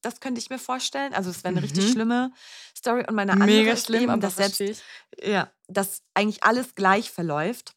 das 0.04 0.20
könnte 0.20 0.40
ich 0.40 0.50
mir 0.50 0.60
vorstellen. 0.60 1.14
Also 1.14 1.30
es 1.32 1.44
wäre 1.44 1.54
eine 1.56 1.64
richtig 1.64 1.86
Mhm. 1.88 1.92
schlimme 1.92 2.32
Story. 2.78 3.04
Und 3.08 3.16
meine 3.16 3.32
andere 3.34 3.48
Mega 3.50 3.72
ist 3.74 3.86
schlimm, 3.88 4.04
eben, 4.04 4.20
dass 4.22 4.36
selbst 4.36 4.62
ja, 5.24 5.52
dass 5.68 6.02
eigentlich 6.14 6.44
alles 6.44 6.76
gleich 6.76 7.10
verläuft. 7.12 7.76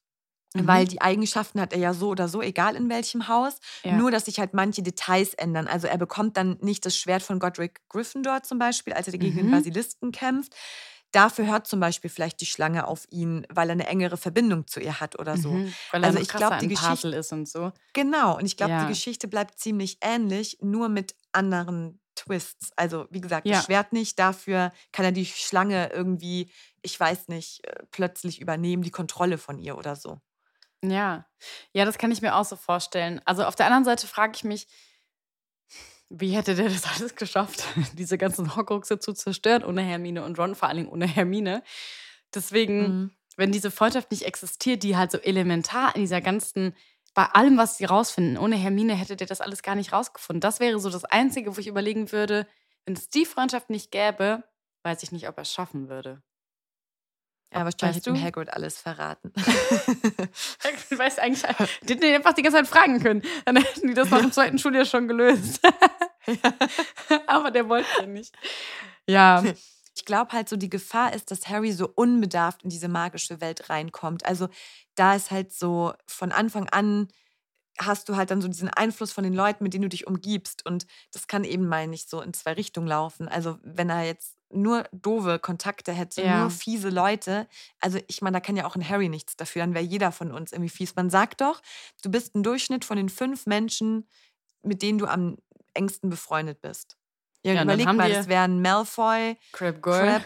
Mhm. 0.55 0.67
Weil 0.67 0.87
die 0.87 1.01
Eigenschaften 1.03 1.61
hat 1.61 1.73
er 1.73 1.79
ja 1.81 1.93
so 1.93 2.09
oder 2.09 2.29
so, 2.29 2.41
egal 2.41 2.77
in 2.77 2.89
welchem 2.89 3.29
Haus. 3.29 3.59
Ja. 3.85 3.93
Nur, 3.97 4.11
dass 4.11 4.25
sich 4.27 4.39
halt 4.39 4.55
manche 4.55 4.83
Details 4.83 5.35
ändern. 5.35 5.67
Also 5.67 5.87
er 5.87 5.99
bekommt 5.99 6.37
dann 6.37 6.57
nicht 6.61 6.87
das 6.87 6.97
Schwert 6.97 7.23
von 7.23 7.39
Godric 7.39 7.81
Gryffindor 7.89 8.43
zum 8.43 8.59
Beispiel, 8.59 8.93
als 8.95 9.09
er 9.09 9.19
gegen 9.19 9.37
den 9.37 9.47
Mhm. 9.47 9.51
Basilisken 9.53 10.13
kämpft. 10.13 10.55
dafür 11.13 11.47
hört 11.47 11.67
zum 11.67 11.81
Beispiel 11.81 12.11
vielleicht 12.11 12.41
die 12.43 12.47
Schlange 12.47 12.87
auf 12.87 13.07
ihn, 13.11 13.47
weil 13.49 13.71
er 13.71 13.73
eine 13.73 13.87
engere 13.87 14.19
Verbindung 14.19 14.67
zu 14.67 14.81
ihr 14.81 15.01
hat 15.01 15.19
oder 15.19 15.39
so. 15.39 15.51
Mhm, 15.53 15.73
weil 15.93 16.03
er 16.03 16.09
Also 16.09 16.19
ich 16.19 16.29
glaub, 16.29 16.59
die 16.59 16.69
Geschichte- 16.69 17.09
ist 17.09 17.33
und 17.33 17.49
so. 17.49 17.73
Genau, 17.95 18.37
und 18.37 18.45
ich 18.45 18.57
glaube, 18.59 18.73
Ja. 18.73 18.83
die 18.83 18.89
Geschichte 18.89 19.27
bleibt 19.29 19.59
ziemlich 19.59 19.97
ähnlich, 20.03 20.59
nur 20.61 20.91
mit 20.91 21.15
anderen 21.33 22.01
Twists. 22.17 22.71
Also, 22.77 23.07
wie 23.11 23.21
gesagt, 23.21 23.47
Ja. 23.47 23.57
das 23.57 23.67
Schwert 23.67 23.93
nicht, 23.93 24.19
dafür 24.19 24.73
kann 24.93 25.05
er 25.05 25.13
die 25.13 25.27
Schlange 25.27 25.91
irgendwie, 25.93 26.51
ich 26.83 26.99
weiß 26.99 27.29
nicht, 27.29 27.65
äh, 27.67 27.85
plötzlich 27.93 28.41
übernehmen, 28.41 28.83
die 28.83 28.91
Kontrolle 28.91 29.39
von 29.39 29.59
ihr 29.59 29.79
oder 29.79 29.95
so. 29.95 30.21
Ja. 30.83 31.27
Ja, 31.73 31.85
das 31.85 31.99
kann 31.99 32.11
ich 32.11 32.23
mir 32.23 32.35
auch 32.35 32.45
so 32.45 32.57
vorstellen. 32.57 33.21
Also 33.25 33.45
auf 33.45 33.55
der 33.55 33.67
anderen 33.67 33.85
Seite 33.85 34.07
frage 34.07 34.33
ich 34.37 34.45
mich, 34.45 34.67
wie 36.09 36.31
hätte 36.37 36.55
der 36.55 36.69
das 36.69 36.85
alles 36.97 37.17
geschafft, 37.17 37.65
diese 37.99 38.19
ganzen 38.19 38.55
Horcruxe 38.55 38.99
zu 38.99 39.13
zerstören 39.13 39.65
ohne 39.65 39.83
Hermine 39.83 40.25
und 40.25 40.39
Ron, 40.39 40.55
vor 40.55 40.69
allen 40.69 40.77
Dingen 40.79 40.89
ohne 40.89 41.07
Hermine. 41.07 41.63
Deswegen, 42.35 42.81
Mhm. 42.83 43.11
wenn 43.37 43.53
diese 43.53 43.71
Freundschaft 43.71 44.11
nicht 44.11 44.23
existiert, 44.25 44.83
die 44.83 44.97
halt 44.97 45.11
so 45.11 45.19
elementar 45.19 45.95
in 45.97 46.03
dieser 46.03 46.21
ganzen, 46.21 46.75
bei 47.17 47.25
allem, 47.25 47.57
was 47.57 47.79
sie 47.79 47.87
rausfinden, 47.87 48.37
ohne 48.37 48.57
Hermine 48.57 48.95
hätte 48.95 49.17
der 49.17 49.27
das 49.27 49.41
alles 49.41 49.63
gar 49.63 49.75
nicht 49.75 49.93
rausgefunden. 49.93 50.43
Das 50.43 50.61
wäre 50.61 50.79
so 50.79 50.91
das 50.91 51.07
Einzige, 51.07 51.57
wo 51.57 51.61
ich 51.61 51.67
überlegen 51.67 52.13
würde, 52.13 52.47
wenn 52.85 52.95
es 52.95 53.09
die 53.09 53.25
Freundschaft 53.25 53.71
nicht 53.71 53.91
gäbe, 53.91 54.45
weiß 54.83 55.03
ich 55.03 55.13
nicht, 55.13 55.27
ob 55.27 55.39
er 55.39 55.43
es 55.43 55.53
schaffen 55.53 55.89
würde. 55.89 56.23
Ja, 57.55 57.65
wahrscheinlich 57.65 57.97
Weißt 57.97 58.07
ihm 58.09 58.15
du? 58.15 58.23
Hagrid 58.23 58.53
alles 58.53 58.79
verraten. 58.81 59.33
Du 60.91 60.99
weißt 60.99 61.19
eigentlich, 61.21 61.43
die 61.83 61.95
hätten 61.95 62.05
ihn 62.05 62.15
einfach 62.15 62.33
die 62.33 62.43
ganze 62.43 62.59
Zeit 62.59 62.69
fragen 62.69 63.01
können. 63.01 63.23
Dann 63.45 63.57
hätten 63.57 63.89
die 63.89 63.95
das 63.95 64.11
nach 64.11 64.21
dem 64.21 64.33
zweiten 64.33 64.59
Schuljahr 64.59 64.85
schon 64.85 65.09
gelöst. 65.09 65.61
Aber 67.27 67.51
der 67.51 67.69
wollte 67.69 67.89
ja 68.01 68.07
nicht. 68.07 68.35
Ja, 69.07 69.43
Ich 69.97 70.05
glaube 70.05 70.33
halt 70.33 70.49
so, 70.49 70.57
die 70.57 70.69
Gefahr 70.71 71.15
ist, 71.15 71.31
dass 71.31 71.49
Harry 71.49 71.73
so 71.73 71.89
unbedarft 71.95 72.63
in 72.65 72.71
diese 72.71 72.89
magische 72.89 73.41
Welt 73.41 73.71
reinkommt. 73.71 74.27
Also 74.27 74.49
da 74.95 75.15
ist 75.17 75.31
halt 75.31 75.53
so 75.53 75.95
von 76.07 76.33
Anfang 76.33 76.69
an 76.71 77.09
hast 77.79 78.09
du 78.09 78.17
halt 78.17 78.31
dann 78.31 78.41
so 78.43 78.49
diesen 78.49 78.71
Einfluss 78.71 79.13
von 79.13 79.25
den 79.25 79.35
Leuten, 79.35 79.65
mit 79.65 79.75
denen 79.75 79.83
du 79.83 79.89
dich 79.91 80.07
umgibst. 80.07 80.65
Und 80.67 80.87
das 81.13 81.27
kann 81.27 81.45
eben 81.45 81.69
mal 81.69 81.87
nicht 81.89 82.09
so 82.11 82.23
in 82.23 82.33
zwei 82.35 82.53
Richtungen 82.55 82.87
laufen. 82.89 83.29
Also 83.29 83.59
wenn 83.63 83.91
er 83.91 84.05
jetzt 84.05 84.37
nur 84.51 84.85
doofe 84.93 85.39
Kontakte 85.39 85.93
hätte, 85.93 86.23
Ja. 86.23 86.41
nur 86.41 86.51
fiese 86.51 86.91
Leute, 86.91 87.49
also 87.81 87.99
ich 88.09 88.23
meine, 88.23 88.37
da 88.37 88.41
kann 88.41 88.57
ja 88.57 88.67
auch 88.67 88.77
ein 88.77 88.89
Harry 88.89 89.09
nichts 89.09 89.37
dafür, 89.37 89.63
dann 89.63 89.75
wäre 89.75 89.85
jeder 89.85 90.13
von 90.13 90.33
uns 90.33 90.53
irgendwie 90.53 90.71
fies. 90.71 90.97
Man 90.97 91.11
sagt 91.11 91.41
doch, 91.43 91.61
du 92.03 92.11
bist 92.11 92.35
ein 92.35 92.43
Durchschnitt 92.43 92.85
von 92.85 92.97
den 92.97 93.09
fünf 93.11 93.47
Menschen, 93.47 94.09
mit 94.63 94.83
denen 94.83 94.99
du 94.99 95.07
am 95.07 95.39
engsten 95.75 96.11
befreundet 96.11 96.61
bist. 96.63 96.97
Ja, 97.47 97.55
Ja, 97.55 97.63
überleg 97.63 97.87
mal, 97.93 98.11
das 98.13 98.29
wären 98.29 98.61
Malfoy, 98.61 99.37
Crab 99.53 99.81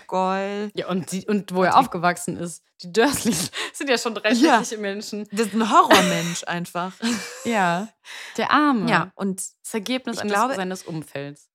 Goyle. 0.07 0.71
Ja, 0.75 0.89
und, 0.89 1.13
die, 1.13 1.27
und 1.27 1.55
wo 1.55 1.63
er 1.65 1.77
aufgewachsen 1.77 2.37
ist. 2.37 2.63
Die 2.83 2.91
Dursleys 2.93 3.51
sind 3.75 3.91
ja 3.91 3.99
schon 3.99 4.15
drei 4.15 4.33
Ja. 4.33 4.63
Menschen. 4.79 5.29
Das 5.33 5.49
ist 5.49 5.55
ein 5.55 5.71
Horrormensch 5.71 6.45
einfach. 6.47 6.93
Ja. 7.45 7.89
Der 8.37 8.51
Arme. 8.51 8.91
Ja, 8.91 9.13
und 9.15 9.41
Das 9.63 9.75
Ergebnis 9.75 10.17
Ich 10.17 10.23
eines, 10.23 10.33
glaube- 10.33 10.55
seines 10.55 10.83
Umfelds. 10.85 11.49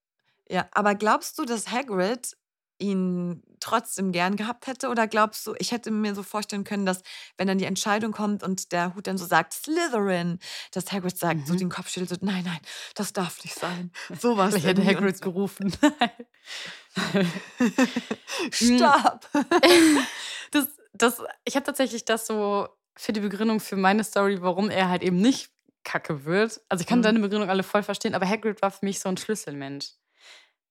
ja, 0.50 0.68
aber 0.72 0.94
glaubst 0.96 1.38
du, 1.40 1.46
dass 1.46 1.72
Hagrid 1.72 2.36
ihn 2.80 3.44
trotzdem 3.60 4.12
gern 4.12 4.36
gehabt 4.36 4.68
hätte? 4.68 4.90
Oder 4.90 5.08
glaubst 5.08 5.46
du, 5.48 5.56
ich 5.60 5.72
hätte 5.72 5.92
mir 5.92 6.14
so 6.16 6.24
vorstellen 6.24 6.64
können, 6.64 6.86
dass, 6.86 7.02
wenn 7.38 7.48
dann 7.48 7.58
die 7.58 7.66
Entscheidung 7.66 8.12
kommt 8.12 8.44
und 8.44 8.72
der 8.72 8.96
Hut 8.96 9.08
dann 9.08 9.18
so 9.18 9.26
sagt, 9.26 9.54
Slytherin, 9.54 10.40
dass 10.72 10.92
Hagrid 10.92 11.18
sagt, 11.18 11.48
so 11.48 11.54
Mhm. 11.54 11.60
den 11.60 11.70
Kopf 11.70 11.90
schüttelt, 11.90 12.10
so, 12.10 12.16
nein, 12.26 12.44
nein, 12.46 12.60
das 12.96 13.14
darf 13.14 13.44
nicht 13.44 13.56
sein. 13.56 13.92
Sowas. 14.12 14.50
Vielleicht 14.50 14.68
hätte 14.68 14.86
Hagrid 14.86 15.22
gerufen. 15.22 15.76
so. 16.96 17.04
Stopp! 18.52 19.28
das, 20.52 20.68
das, 20.94 21.22
ich 21.46 21.56
habe 21.56 21.66
tatsächlich 21.66 22.06
das 22.06 22.28
so 22.28 22.68
für 22.98 23.14
die 23.14 23.20
Begründung 23.20 23.60
für 23.60 23.76
meine 23.76 24.04
Story, 24.04 24.42
warum 24.42 24.70
er 24.70 24.90
halt 24.90 25.04
eben 25.04 25.18
nicht 25.18 25.52
kacke 25.84 26.26
wird. 26.26 26.62
Also 26.70 26.82
ich 26.82 26.88
kann 26.88 27.00
Mhm. 27.00 27.04
deine 27.04 27.20
Begründung 27.20 27.50
alle 27.50 27.64
voll 27.64 27.84
verstehen, 27.84 28.16
aber 28.16 28.28
Hagrid 28.28 28.62
war 28.62 28.72
für 28.72 28.86
mich 28.86 29.00
so 29.00 29.10
ein 29.10 29.18
Schlüsselmensch. 29.18 29.92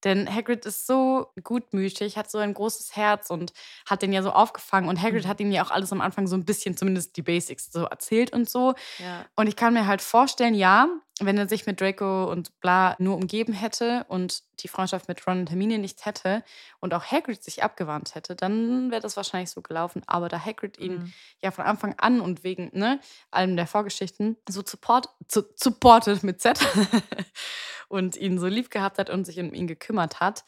Denn 0.05 0.33
Hagrid 0.33 0.67
ist 0.67 0.87
so 0.87 1.29
gutmütig, 1.43 2.17
hat 2.17 2.31
so 2.31 2.39
ein 2.39 2.55
großes 2.55 2.95
Herz 2.97 3.31
und 3.31 3.53
hat 3.87 4.03
den 4.03 4.13
ja 4.13 4.23
so 4.23 4.31
aufgefangen. 4.33 4.89
Und 4.89 5.03
Hagrid 5.03 5.25
Mhm. 5.25 5.29
hat 5.29 5.41
ihm 5.41 5.51
ja 5.51 5.65
auch 5.65 5.71
alles 5.71 5.93
am 5.93 6.01
Anfang 6.01 6.27
so 6.27 6.37
ein 6.37 6.45
bisschen, 6.45 6.77
zumindest 6.77 7.17
die 7.17 7.23
Basics, 7.23 7.71
so 7.73 7.85
erzählt 7.85 8.33
und 8.33 8.49
so. 8.49 8.75
Ja. 8.99 9.27
Und 9.37 9.47
ich 9.49 9.57
kann 9.57 9.73
mir 9.75 9.87
halt 9.87 10.03
vorstellen, 10.03 10.55
ja, 10.55 10.89
wenn 11.21 11.39
er 11.39 11.49
sich 11.49 11.65
mit 11.67 11.81
Draco 11.81 12.25
und 12.31 12.61
bla 12.61 12.97
nur 12.99 13.17
umgeben 13.17 13.53
hätte 13.53 14.05
und 14.09 14.43
die 14.61 14.69
Freundschaft 14.69 15.07
mit 15.07 15.25
Ron 15.27 15.41
und 15.41 15.51
Hermine 15.51 15.79
nicht 15.79 16.07
hätte 16.07 16.43
und 16.81 16.93
auch 16.93 17.05
Hagrid 17.05 17.43
sich 17.43 17.63
abgewandt 17.63 18.17
hätte, 18.17 18.35
dann 18.35 18.91
wäre 18.91 19.01
das 19.01 19.17
wahrscheinlich 19.17 19.51
so 19.51 19.63
gelaufen. 19.63 20.03
Aber 20.07 20.29
da 20.29 20.45
Hagrid 20.45 20.79
ihn 20.79 20.95
Mhm. 20.95 21.13
ja 21.41 21.51
von 21.53 21.65
Anfang 21.65 21.95
an 21.99 22.21
und 22.21 22.43
wegen 22.43 22.71
ne, 22.73 22.99
allem 23.31 23.55
der 23.57 23.69
Vorgeschichten 23.69 24.37
so 24.49 24.63
support, 24.67 25.09
zu, 25.29 25.45
supported 25.55 26.25
mit 26.25 26.41
Z 26.41 26.59
und 27.89 28.17
ihn 28.17 28.39
so 28.39 28.47
lieb 28.47 28.71
gehabt 28.71 28.99
hat 28.99 29.11
und 29.11 29.25
sich 29.25 29.39
um 29.39 29.55
ihn 29.55 29.67
gekümmert 29.67 30.21
hat. 30.21 30.45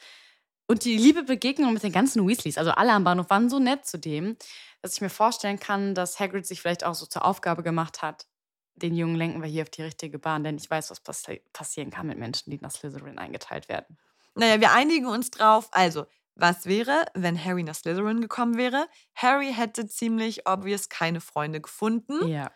Und 0.69 0.85
die 0.85 0.97
liebe 0.97 1.23
Begegnung 1.23 1.75
mit 1.75 1.85
den 1.85 1.93
ganzen 1.93 2.27
Weasleys, 2.27 2.59
also 2.59 2.73
alle 2.73 2.93
am 2.93 3.05
Bahnhof, 3.05 3.31
waren 3.31 3.49
so 3.49 3.61
nett 3.61 3.87
zu 3.87 3.99
dem, 3.99 4.37
dass 4.83 4.95
ich 4.95 5.01
mir 5.01 5.11
vorstellen 5.11 5.61
kann, 5.61 5.95
dass 5.95 6.19
Hagrid 6.19 6.45
sich 6.45 6.61
vielleicht 6.61 6.83
auch 6.83 6.95
so 6.95 7.07
zur 7.07 7.25
Aufgabe 7.25 7.63
gemacht 7.63 8.03
hat, 8.03 8.27
den 8.77 8.95
Jungen 8.95 9.17
lenken 9.17 9.43
wir 9.43 9.49
hier 9.49 9.63
auf 9.63 9.71
die 9.71 9.83
richtige 9.83 10.19
Bahn, 10.19 10.45
denn 10.45 10.57
ich 10.57 10.71
weiß, 10.71 10.91
was 10.91 11.01
passi 11.01 11.43
passieren 11.53 11.91
kann 11.91 12.07
mit 12.07 12.19
Menschen, 12.19 12.51
die 12.51 12.59
nach 12.61 12.71
Slytherin 12.71 13.19
eingeteilt 13.19 13.69
werden. 13.69 13.99
Naja, 14.35 14.61
wir 14.61 14.73
einigen 14.73 15.07
uns 15.07 15.31
drauf. 15.31 15.69
Also, 15.73 16.07
was 16.35 16.67
wäre, 16.67 17.07
wenn 17.15 17.43
Harry 17.43 17.63
nach 17.63 17.75
Slytherin 17.75 18.21
gekommen 18.21 18.57
wäre? 18.59 18.87
Harry 19.15 19.53
hätte 19.53 19.87
ziemlich 19.87 20.47
obvious 20.47 20.89
keine 20.91 21.21
Freunde 21.21 21.61
gefunden. 21.61 22.29
Ja. 22.29 22.51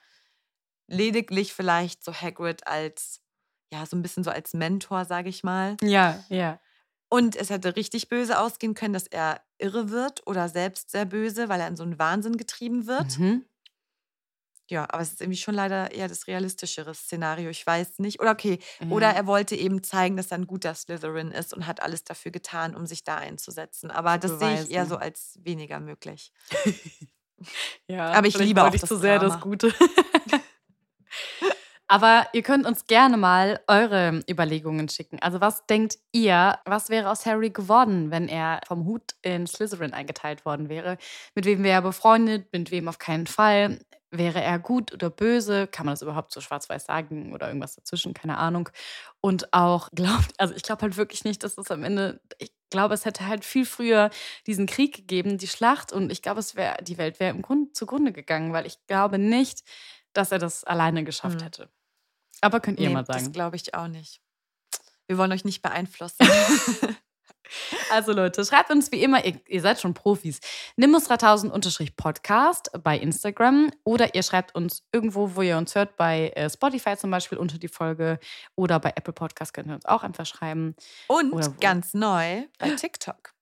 lediglich 0.88 1.52
vielleicht 1.54 2.04
so 2.04 2.12
Hagrid 2.12 2.66
als, 2.66 3.20
ja, 3.72 3.86
so 3.86 3.96
ein 3.96 4.02
bisschen 4.02 4.24
so 4.24 4.30
als 4.30 4.54
Mentor, 4.54 5.04
sage 5.04 5.28
ich 5.28 5.44
mal. 5.44 5.76
Ja, 5.82 6.24
ja. 6.28 6.60
Und 7.08 7.36
es 7.36 7.50
hätte 7.50 7.76
richtig 7.76 8.08
böse 8.08 8.38
ausgehen 8.38 8.74
können, 8.74 8.94
dass 8.94 9.06
er 9.06 9.40
irre 9.58 9.90
wird 9.90 10.26
oder 10.26 10.48
selbst 10.48 10.90
sehr 10.90 11.04
böse, 11.04 11.48
weil 11.48 11.60
er 11.60 11.68
in 11.68 11.76
so 11.76 11.82
einen 11.82 11.98
Wahnsinn 11.98 12.36
getrieben 12.36 12.86
wird. 12.86 13.18
Mhm. 13.18 13.44
Ja, 14.70 14.84
aber 14.88 15.02
es 15.02 15.10
ist 15.12 15.20
irgendwie 15.20 15.36
schon 15.38 15.54
leider 15.56 15.90
eher 15.90 16.06
das 16.06 16.28
realistischere 16.28 16.94
Szenario. 16.94 17.50
Ich 17.50 17.66
weiß 17.66 17.98
nicht. 17.98 18.20
Oder 18.20 18.30
okay, 18.30 18.60
oder 18.88 19.08
Ja. 19.08 19.12
er 19.16 19.26
wollte 19.26 19.56
eben 19.56 19.82
zeigen, 19.82 20.16
dass 20.16 20.30
er 20.30 20.38
ein 20.38 20.46
guter 20.46 20.74
Slytherin 20.74 21.32
ist 21.32 21.52
und 21.52 21.66
hat 21.66 21.82
alles 21.82 22.04
dafür 22.04 22.30
getan, 22.30 22.76
um 22.76 22.86
sich 22.86 23.02
da 23.02 23.16
einzusetzen. 23.16 23.90
Aber 23.90 24.16
das 24.16 24.38
sehe 24.38 24.62
ich 24.62 24.70
eher 24.70 24.86
so 24.86 24.96
als 24.96 25.38
weniger 25.42 25.80
möglich. 25.80 26.32
Ja, 27.88 28.12
Aber 28.12 28.26
ich 28.26 28.36
liebe 28.36 28.62
auch 28.62 28.74
ich 28.74 28.82
das 28.82 28.88
zu 28.90 28.98
sehr 28.98 29.18
das 29.18 29.30
Drama. 29.32 29.42
Gute. 29.42 29.72
Aber 31.88 32.26
ihr 32.34 32.42
könnt 32.42 32.66
uns 32.66 32.86
gerne 32.86 33.16
mal 33.16 33.60
eure 33.66 34.20
Überlegungen 34.30 34.88
schicken. 34.90 35.18
Also 35.20 35.40
was 35.40 35.66
denkt 35.66 35.98
ihr, 36.12 36.58
was 36.64 36.88
wäre 36.90 37.10
aus 37.10 37.26
Harry 37.26 37.50
geworden, 37.50 38.10
wenn 38.10 38.28
er 38.28 38.60
vom 38.68 38.84
Hut 38.84 39.14
in 39.22 39.46
Slytherin 39.46 39.92
eingeteilt 39.92 40.44
worden 40.44 40.68
wäre? 40.68 40.98
Mit 41.34 41.46
wem 41.46 41.64
wäre 41.64 41.76
er 41.78 41.82
befreundet, 41.82 42.52
mit 42.52 42.70
wem 42.70 42.88
auf 42.88 42.98
keinen 42.98 43.26
Fall? 43.26 43.80
Wäre 44.12 44.42
er 44.42 44.58
gut 44.58 44.92
oder 44.92 45.08
böse? 45.08 45.66
Kann 45.68 45.86
man 45.86 45.92
das 45.92 46.02
überhaupt 46.02 46.32
so 46.32 46.40
schwarz-weiß 46.40 46.84
sagen 46.86 47.32
oder 47.32 47.46
irgendwas 47.46 47.76
dazwischen? 47.76 48.12
Keine 48.12 48.38
Ahnung. 48.38 48.68
Und 49.20 49.52
auch 49.52 49.88
glaubt, 49.94 50.32
also 50.38 50.54
ich 50.54 50.62
glaube 50.64 50.82
halt 50.82 50.96
wirklich 50.96 51.24
nicht, 51.24 51.44
dass 51.44 51.56
es 51.58 51.70
am 51.70 51.84
Ende, 51.84 52.20
ich 52.38 52.50
glaube, 52.70 52.94
es 52.94 53.04
hätte 53.04 53.26
halt 53.28 53.44
viel 53.44 53.64
früher 53.64 54.10
diesen 54.46 54.66
Krieg 54.66 54.94
gegeben, 54.96 55.38
die 55.38 55.46
Schlacht. 55.48 55.92
Und 55.92 56.10
ich 56.10 56.22
glaube, 56.22 56.40
es 56.40 56.56
wäre, 56.56 56.82
die 56.82 56.98
Welt 56.98 57.20
wäre 57.20 57.30
im 57.30 57.42
Grund 57.42 57.76
zugrunde 57.76 58.12
gegangen, 58.12 58.52
weil 58.52 58.66
ich 58.66 58.78
glaube 58.88 59.18
nicht, 59.18 59.62
dass 60.12 60.32
er 60.32 60.38
das 60.38 60.64
alleine 60.64 61.04
geschafft 61.04 61.40
Mhm. 61.40 61.44
hätte. 61.44 61.68
Aber 62.40 62.58
könnt 62.60 62.80
ihr 62.80 62.88
Nee, 62.88 62.94
mal 62.94 63.04
das 63.04 63.22
sagen. 63.22 63.32
glaube 63.32 63.56
ich 63.56 63.74
auch 63.74 63.86
nicht. 63.88 64.20
Wir 65.06 65.18
wollen 65.18 65.30
euch 65.32 65.44
nicht 65.44 65.62
beeinflussen. 65.62 66.16
Also 67.90 68.12
Leute, 68.12 68.44
schreibt 68.44 68.70
uns 68.70 68.90
wie 68.92 69.02
immer, 69.02 69.24
ihr, 69.24 69.40
ihr 69.48 69.60
seid 69.60 69.80
schon 69.80 69.94
Profis, 69.94 70.40
nimbus3000-podcast 70.78 72.78
bei 72.82 72.98
Instagram 72.98 73.70
oder 73.84 74.14
ihr 74.14 74.22
schreibt 74.22 74.54
uns 74.54 74.82
irgendwo, 74.92 75.34
wo 75.34 75.42
ihr 75.42 75.56
uns 75.56 75.74
hört, 75.74 75.96
bei 75.96 76.30
äh, 76.36 76.48
Spotify 76.50 76.96
zum 76.96 77.10
Beispiel 77.10 77.38
unter 77.38 77.58
die 77.58 77.68
Folge 77.68 78.18
oder 78.56 78.78
bei 78.80 78.90
Apple 78.94 79.12
Podcast 79.12 79.54
könnt 79.54 79.68
ihr 79.68 79.74
uns 79.74 79.86
auch 79.86 80.02
einfach 80.02 80.26
schreiben. 80.26 80.74
Und 81.08 81.60
ganz 81.60 81.94
neu 81.94 82.44
bei 82.58 82.70
TikTok. 82.70 83.32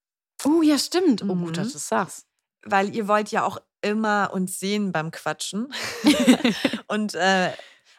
Oh, 0.45 0.63
ja, 0.63 0.79
stimmt. 0.79 1.23
Oh, 1.23 1.35
Mhm. 1.35 1.45
gut, 1.47 1.59
dass 1.59 1.73
du 1.73 1.79
es 1.79 1.89
sagst. 1.89 2.27
Weil 2.65 2.95
ihr 2.95 3.09
wollt 3.09 3.31
ja 3.31 3.45
auch 3.45 3.59
immer 3.81 4.31
uns 4.33 4.59
sehen 4.59 4.93
beim 4.93 5.11
Quatschen. 5.11 5.73
Und 6.89 7.15
äh, 7.15 7.51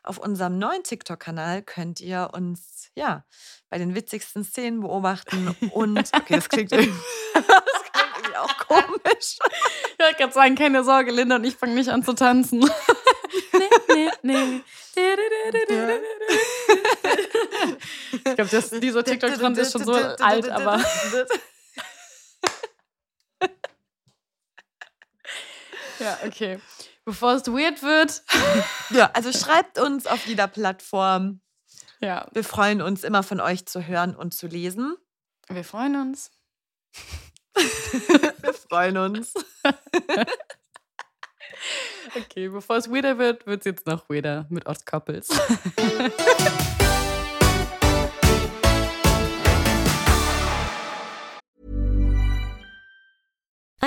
auf 0.04 0.18
unserem 0.18 0.58
neuen 0.58 0.84
TikTok-Kanal 0.84 1.62
könnt 1.62 2.00
ihr 2.00 2.30
uns 2.34 2.90
ja 2.96 3.26
bei 3.70 3.78
den 3.78 3.96
witzigsten 3.96 4.44
Szenen 4.44 4.82
beobachten. 4.82 5.56
Und 5.72 6.10
okay, 6.16 6.36
das 6.36 6.50
klingt 6.50 6.72
irgendwie, 6.72 6.94
das 7.34 7.44
klingt 7.44 8.14
irgendwie 8.18 8.38
auch 8.38 8.58
komisch. 8.58 9.38
Ich 10.00 10.06
wollte 10.06 10.18
gerade 10.18 10.34
sagen, 10.34 10.56
keine 10.56 10.86
Sorge, 10.86 11.12
Linda 11.12 11.36
und 11.36 11.44
ich 11.44 11.58
fangen 11.58 11.76
nicht 11.76 11.90
an 11.90 12.04
zu 12.04 12.14
tanzen. 12.14 12.60
nee, 12.60 14.10
nee, 14.24 14.24
nee. 14.24 14.64
Ich 18.14 18.24
glaube, 18.24 18.80
dieser 18.80 19.04
TikTok-Trend 19.04 19.58
ist 19.58 19.74
schon 19.74 19.84
so 19.84 19.92
alt, 19.94 20.50
aber 20.50 20.82
Ja, 26.00 26.18
okay. 26.26 26.60
Bevor 27.10 27.34
es 27.34 27.48
weird 27.48 27.82
wird. 27.82 28.22
Ja, 28.92 29.10
also 29.14 29.32
schreibt 29.32 29.80
uns 29.80 30.06
auf 30.06 30.28
jeder 30.28 30.48
Plattform. 30.48 31.42
Ja. 32.02 32.28
Wir 32.34 32.44
freuen 32.44 32.82
uns 32.84 33.04
immer 33.04 33.24
von 33.24 33.40
euch 33.40 33.66
zu 33.66 33.86
hören 33.86 34.16
und 34.16 34.34
zu 34.34 34.46
lesen. 34.46 34.96
Wir 35.48 35.64
freuen 35.64 35.96
uns. 35.96 36.32
Wir 37.56 38.54
freuen 38.54 38.98
uns. 38.98 39.34
Okay, 42.16 42.48
bevor 42.48 42.78
es 42.78 42.90
weirder 42.90 43.18
wird, 43.18 43.46
wird 43.46 43.60
es 43.60 43.66
jetzt 43.66 43.86
noch 43.86 44.10
weirder 44.10 44.46
mit 44.50 44.66
Odd 44.66 44.86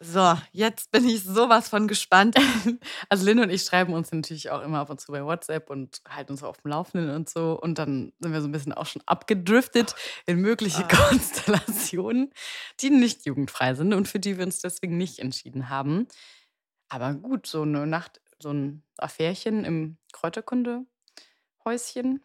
So, 0.00 0.36
jetzt 0.52 0.90
bin 0.90 1.08
ich 1.08 1.22
sowas 1.24 1.68
von 1.68 1.88
gespannt. 1.88 2.36
Also 3.08 3.24
Lynn 3.24 3.38
und 3.40 3.50
ich 3.50 3.62
schreiben 3.62 3.92
uns 3.94 4.10
natürlich 4.12 4.50
auch 4.50 4.62
immer 4.62 4.80
ab 4.80 4.90
und 4.90 5.00
zu 5.00 5.12
bei 5.12 5.24
WhatsApp 5.24 5.70
und 5.70 6.00
halten 6.08 6.32
uns 6.32 6.42
auf 6.42 6.58
dem 6.58 6.70
Laufenden 6.70 7.10
und 7.10 7.28
so. 7.30 7.58
Und 7.60 7.78
dann 7.78 8.12
sind 8.20 8.32
wir 8.32 8.40
so 8.40 8.48
ein 8.48 8.52
bisschen 8.52 8.72
auch 8.72 8.86
schon 8.86 9.02
abgedriftet 9.06 9.94
in 10.26 10.40
mögliche 10.40 10.86
Konstellationen, 10.88 12.32
die 12.80 12.90
nicht 12.90 13.26
jugendfrei 13.26 13.74
sind 13.74 13.94
und 13.94 14.08
für 14.08 14.18
die 14.18 14.38
wir 14.38 14.44
uns 14.44 14.60
deswegen 14.60 14.96
nicht 14.98 15.18
entschieden 15.18 15.68
haben. 15.70 16.08
Aber 16.88 17.14
gut, 17.14 17.46
so 17.46 17.62
eine 17.62 17.86
Nacht, 17.86 18.20
so 18.40 18.50
ein 18.50 18.82
Affärchen 18.98 19.64
im 19.64 19.96
Kräuterkunde-Häuschen. 20.12 22.22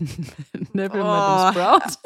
Neville 0.72 1.02
Oh. 1.02 1.06
Madame 1.06 1.52
Sprout. 1.52 1.98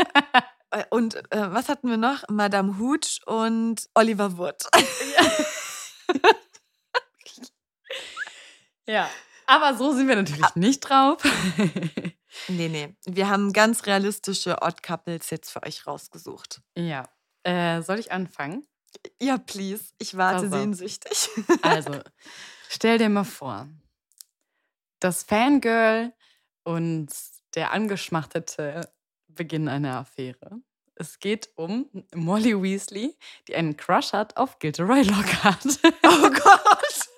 Äh, 0.71 0.85
Und 0.91 1.15
äh, 1.33 1.53
was 1.53 1.69
hatten 1.69 1.89
wir 1.89 1.97
noch? 1.97 2.25
Madame 2.29 2.79
Hooch 2.79 3.21
und 3.27 3.89
Oliver 3.95 4.37
Wood. 4.39 4.57
ja. 8.87 9.09
Aber 9.47 9.77
so 9.79 9.95
sind 9.95 10.09
wir 10.09 10.17
natürlich 10.17 10.55
nicht 10.57 10.81
drauf. 10.81 11.23
nee, 12.49 12.69
nee. 12.69 12.95
Wir 13.07 13.31
haben 13.31 13.55
ganz 13.55 13.87
realistische 13.87 14.61
Odd 14.61 14.83
Couples 14.83 15.31
jetzt 15.31 15.51
für 15.51 15.63
euch 15.63 15.87
rausgesucht. 15.87 16.61
ja. 16.77 17.09
Äh, 17.45 17.81
soll 17.83 17.99
ich 17.99 18.13
anfangen? 18.13 18.67
Ja, 19.23 19.39
please. 19.39 19.85
Ich 19.99 20.17
warte 20.19 20.45
Also. 20.45 20.57
sehnsüchtig. 20.59 21.31
Also, 21.63 21.99
stell 22.69 22.99
dir 22.99 23.09
mal 23.09 23.25
vor, 23.25 23.69
das 24.99 25.23
Fangirl 25.23 26.13
und 26.65 27.09
der 27.55 27.71
Angeschmachtete 27.73 28.93
beginnen 29.39 29.69
eine 29.69 29.97
Affäre. 29.97 30.61
Es 30.97 31.19
geht 31.21 31.49
um 31.55 31.89
Molly 32.15 32.61
Weasley, 32.61 33.17
die 33.47 33.55
einen 33.55 33.77
Crush 33.77 34.13
hat 34.13 34.37
auf 34.37 34.59
Gilderoy 34.59 35.03
Lockhart. 35.03 35.65
Oh 36.05 36.31
Gott. 36.31 37.09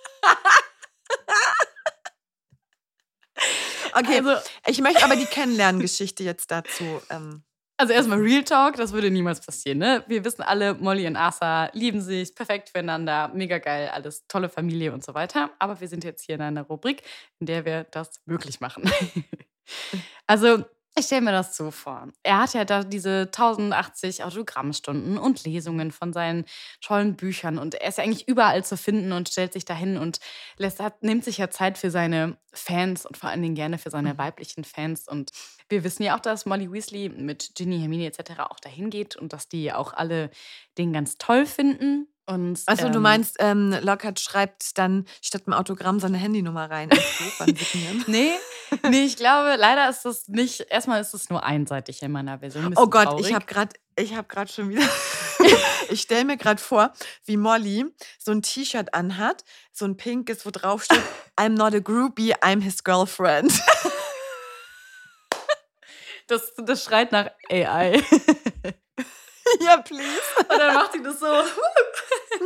Okay, 3.94 4.18
Also- 4.18 4.36
ich 4.66 4.80
möchte 4.80 5.04
aber 5.04 5.16
die 5.16 5.24
Kennenlerngeschichte 5.26 6.22
jetzt 6.22 6.50
dazu. 6.50 7.00
Ähm, 7.10 7.42
Also 7.78 7.94
erstmal 7.94 8.18
Real 8.18 8.44
Talk, 8.44 8.76
das 8.76 8.92
würde 8.92 9.10
niemals 9.10 9.40
passieren. 9.40 9.78
Ne? 9.78 10.04
Wir 10.06 10.22
wissen 10.22 10.42
alle, 10.42 10.74
Molly 10.74 11.06
und 11.06 11.16
Arthur 11.16 11.70
lieben 11.72 12.02
sich, 12.02 12.34
perfekt 12.34 12.68
füreinander, 12.68 13.28
mega 13.32 13.56
geil, 13.56 13.88
alles 13.88 14.26
tolle 14.28 14.50
Familie 14.50 14.92
und 14.92 15.02
so 15.02 15.14
weiter. 15.14 15.50
Aber 15.58 15.80
wir 15.80 15.88
sind 15.88 16.04
jetzt 16.04 16.26
hier 16.26 16.34
in 16.34 16.42
einer 16.42 16.60
Rubrik, 16.64 17.02
in 17.38 17.46
der 17.46 17.64
wir 17.64 17.84
das 17.84 18.20
möglich 18.26 18.60
machen. 18.60 18.84
also 20.26 20.62
ich 20.96 21.06
stelle 21.06 21.22
mir 21.22 21.32
das 21.32 21.56
so 21.56 21.70
vor. 21.70 22.08
Er 22.22 22.40
hat 22.40 22.54
ja 22.54 22.64
da 22.64 22.82
diese 22.82 23.22
1080 23.22 24.24
Autogrammstunden 24.24 25.18
und 25.18 25.44
Lesungen 25.44 25.92
von 25.92 26.12
seinen 26.12 26.44
tollen 26.80 27.16
Büchern 27.16 27.58
und 27.58 27.74
er 27.74 27.88
ist 27.88 27.98
ja 27.98 28.04
eigentlich 28.04 28.28
überall 28.28 28.64
zu 28.64 28.76
finden 28.76 29.12
und 29.12 29.28
stellt 29.28 29.52
sich 29.52 29.64
dahin 29.64 29.96
und 29.96 30.18
lässt, 30.56 30.80
hat, 30.80 31.02
nimmt 31.02 31.24
sich 31.24 31.38
ja 31.38 31.48
Zeit 31.48 31.78
für 31.78 31.90
seine 31.90 32.36
Fans 32.52 33.06
und 33.06 33.16
vor 33.16 33.30
allen 33.30 33.42
Dingen 33.42 33.54
gerne 33.54 33.78
für 33.78 33.90
seine 33.90 34.18
weiblichen 34.18 34.64
Fans. 34.64 35.06
Und 35.06 35.30
wir 35.68 35.84
wissen 35.84 36.02
ja 36.02 36.16
auch, 36.16 36.20
dass 36.20 36.46
Molly 36.46 36.70
Weasley 36.70 37.08
mit 37.08 37.52
Ginny, 37.54 37.78
Hermine 37.78 38.06
etc. 38.06 38.40
auch 38.40 38.60
dahin 38.60 38.90
geht 38.90 39.16
und 39.16 39.32
dass 39.32 39.48
die 39.48 39.72
auch 39.72 39.92
alle 39.92 40.30
den 40.76 40.92
ganz 40.92 41.18
toll 41.18 41.46
finden. 41.46 42.08
Und, 42.30 42.62
also 42.66 42.88
du 42.88 42.96
ähm, 42.96 43.02
meinst, 43.02 43.36
ähm, 43.40 43.76
Lockhart 43.82 44.20
schreibt 44.20 44.78
dann 44.78 45.04
statt 45.20 45.46
dem 45.46 45.52
Autogramm 45.52 45.98
seine 45.98 46.16
Handynummer 46.16 46.70
rein? 46.70 46.90
Nee, 48.06 48.32
nee, 48.88 49.02
ich 49.02 49.16
glaube, 49.16 49.56
leider 49.56 49.88
ist 49.88 50.04
das 50.04 50.28
nicht, 50.28 50.60
erstmal 50.68 51.00
ist 51.00 51.14
es 51.14 51.30
nur 51.30 51.42
einseitig 51.42 52.02
in 52.02 52.12
meiner 52.12 52.38
Version. 52.38 52.72
Oh 52.76 52.86
Gott, 52.86 53.04
traurig. 53.04 53.26
ich 53.26 53.34
habe 53.34 53.46
gerade, 53.46 53.72
ich 53.96 54.14
habe 54.14 54.28
gerade 54.28 54.52
schon 54.52 54.68
wieder. 54.68 54.86
ich 55.90 56.02
stelle 56.02 56.24
mir 56.24 56.36
gerade 56.36 56.60
vor, 56.60 56.92
wie 57.24 57.36
Molly 57.36 57.86
so 58.18 58.32
ein 58.32 58.42
T-Shirt 58.42 58.94
anhat, 58.94 59.44
so 59.72 59.86
ein 59.86 59.96
pinkes, 59.96 60.44
wo 60.44 60.50
drauf 60.50 60.84
steht: 60.84 61.02
I'm 61.36 61.56
not 61.56 61.74
a 61.74 61.78
groupie, 61.78 62.34
I'm 62.34 62.60
his 62.60 62.84
girlfriend. 62.84 63.52
das, 66.28 66.52
das 66.58 66.84
schreit 66.84 67.12
nach 67.12 67.30
AI. 67.50 68.02
ja, 69.60 69.78
please. 69.78 70.20
Und 70.38 70.50
dann 70.50 70.74
macht 70.74 70.92
sie 70.92 71.02
das 71.02 71.18
so. 71.18 71.26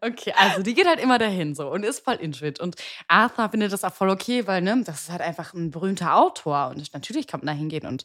Okay, 0.00 0.32
also 0.36 0.62
die 0.62 0.74
geht 0.74 0.86
halt 0.86 1.00
immer 1.00 1.18
dahin 1.18 1.54
so 1.54 1.70
und 1.70 1.82
ist 1.84 2.04
voll 2.04 2.14
intuit. 2.16 2.60
Und 2.60 2.76
Arthur 3.08 3.48
findet 3.48 3.72
das 3.72 3.84
auch 3.84 3.92
voll 3.94 4.10
okay, 4.10 4.46
weil 4.46 4.60
ne, 4.60 4.82
das 4.84 5.02
ist 5.02 5.10
halt 5.10 5.20
einfach 5.20 5.54
ein 5.54 5.70
berühmter 5.70 6.16
Autor 6.16 6.68
und 6.74 6.92
natürlich 6.92 7.26
kann 7.26 7.40
man 7.40 7.46
da 7.46 7.52
hingehen 7.52 7.86
und 7.86 8.04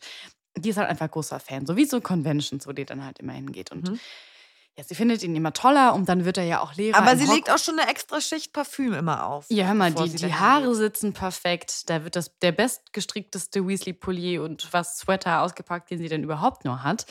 die 0.57 0.69
ist 0.69 0.77
halt 0.77 0.89
einfach 0.89 1.09
großer 1.09 1.39
Fan, 1.39 1.65
so 1.65 1.75
wie 1.75 1.85
so 1.85 1.99
Conventions, 2.01 2.67
wo 2.67 2.71
die 2.73 2.85
dann 2.85 3.03
halt 3.05 3.19
immer 3.19 3.33
hingeht. 3.33 3.71
Und 3.71 3.89
Mhm. 3.89 3.99
ja, 4.77 4.83
sie 4.83 4.95
findet 4.95 5.23
ihn 5.23 5.35
immer 5.35 5.51
toller 5.53 5.93
und 5.93 6.07
dann 6.09 6.25
wird 6.25 6.37
er 6.37 6.43
ja 6.45 6.61
auch 6.61 6.73
Lehrer. 6.75 6.97
Aber 6.97 7.11
in 7.11 7.19
sie 7.19 7.27
Hog- 7.27 7.35
legt 7.35 7.49
auch 7.49 7.57
schon 7.59 7.79
eine 7.79 7.89
extra 7.89 8.21
Schicht 8.21 8.53
Parfüm 8.53 8.93
immer 8.93 9.25
auf. 9.25 9.45
Ja, 9.49 9.67
hör 9.67 9.73
mal, 9.73 9.91
die, 9.93 10.09
die 10.09 10.33
Haare 10.33 10.67
geht. 10.67 10.75
sitzen 10.75 11.13
perfekt. 11.13 11.89
Da 11.89 12.03
wird 12.03 12.15
das 12.15 12.37
der 12.39 12.51
bestgestrickteste 12.51 13.65
Weasley-Pulli 13.67 14.39
und 14.39 14.71
was 14.71 14.97
Sweater 14.99 15.41
ausgepackt, 15.41 15.89
den 15.91 15.97
sie 15.99 16.07
denn 16.09 16.23
überhaupt 16.23 16.65
nur 16.65 16.83
hat. 16.83 17.05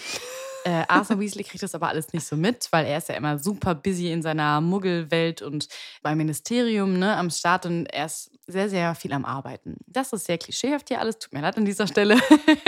Äh, 0.64 0.85
Arthur 0.88 1.21
Weasley 1.21 1.44
kriegt 1.44 1.62
das 1.62 1.75
aber 1.75 1.88
alles 1.88 2.12
nicht 2.12 2.27
so 2.27 2.37
mit, 2.37 2.68
weil 2.71 2.87
er 2.87 2.99
ist 2.99 3.09
ja 3.09 3.14
immer 3.14 3.38
super 3.38 3.75
busy 3.75 4.11
in 4.11 4.23
seiner 4.23 4.61
Muggelwelt 4.61 5.42
und 5.42 5.68
beim 6.03 6.18
Ministerium 6.18 6.99
ne, 6.99 7.16
am 7.16 7.31
Start 7.31 7.66
und 7.66 7.87
er 7.87 8.07
ist 8.07 8.31
sehr, 8.47 8.68
sehr 8.68 8.94
viel 8.94 9.12
am 9.12 9.25
Arbeiten. 9.25 9.77
Das 9.87 10.12
ist 10.12 10.27
sehr 10.27 10.38
klischeehaft 10.38 10.88
hier 10.88 11.01
alles. 11.01 11.18
Tut 11.18 11.33
mir 11.33 11.40
leid 11.40 11.57
an 11.57 11.64
dieser 11.64 11.87
Stelle. 11.87 12.16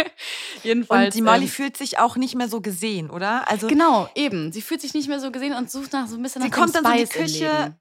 Jedenfalls. 0.62 1.07
Und 1.07 1.14
die 1.14 1.22
Molly 1.22 1.44
ähm, 1.44 1.48
fühlt 1.48 1.76
sich 1.76 1.98
auch 1.98 2.16
nicht 2.16 2.35
mehr 2.35 2.48
so 2.48 2.61
gesehen, 2.61 3.11
oder? 3.11 3.48
Also 3.48 3.66
Genau, 3.66 4.09
eben. 4.14 4.53
Sie 4.53 4.62
fühlt 4.62 4.81
sich 4.81 4.94
nicht 4.94 5.09
mehr 5.09 5.20
so 5.20 5.31
gesehen 5.31 5.55
und 5.55 5.70
sucht 5.70 5.92
nach 5.92 6.07
so 6.07 6.16
ein 6.16 6.22
bisschen 6.22 6.42
sie 6.42 6.48
nach 6.48 6.57
kommt 6.57 6.74
dem 6.74 6.85
dann 6.85 6.92
so 6.92 6.98
in 6.98 7.05
die 7.05 7.12
Spice 7.12 7.40
Küche, 7.40 7.76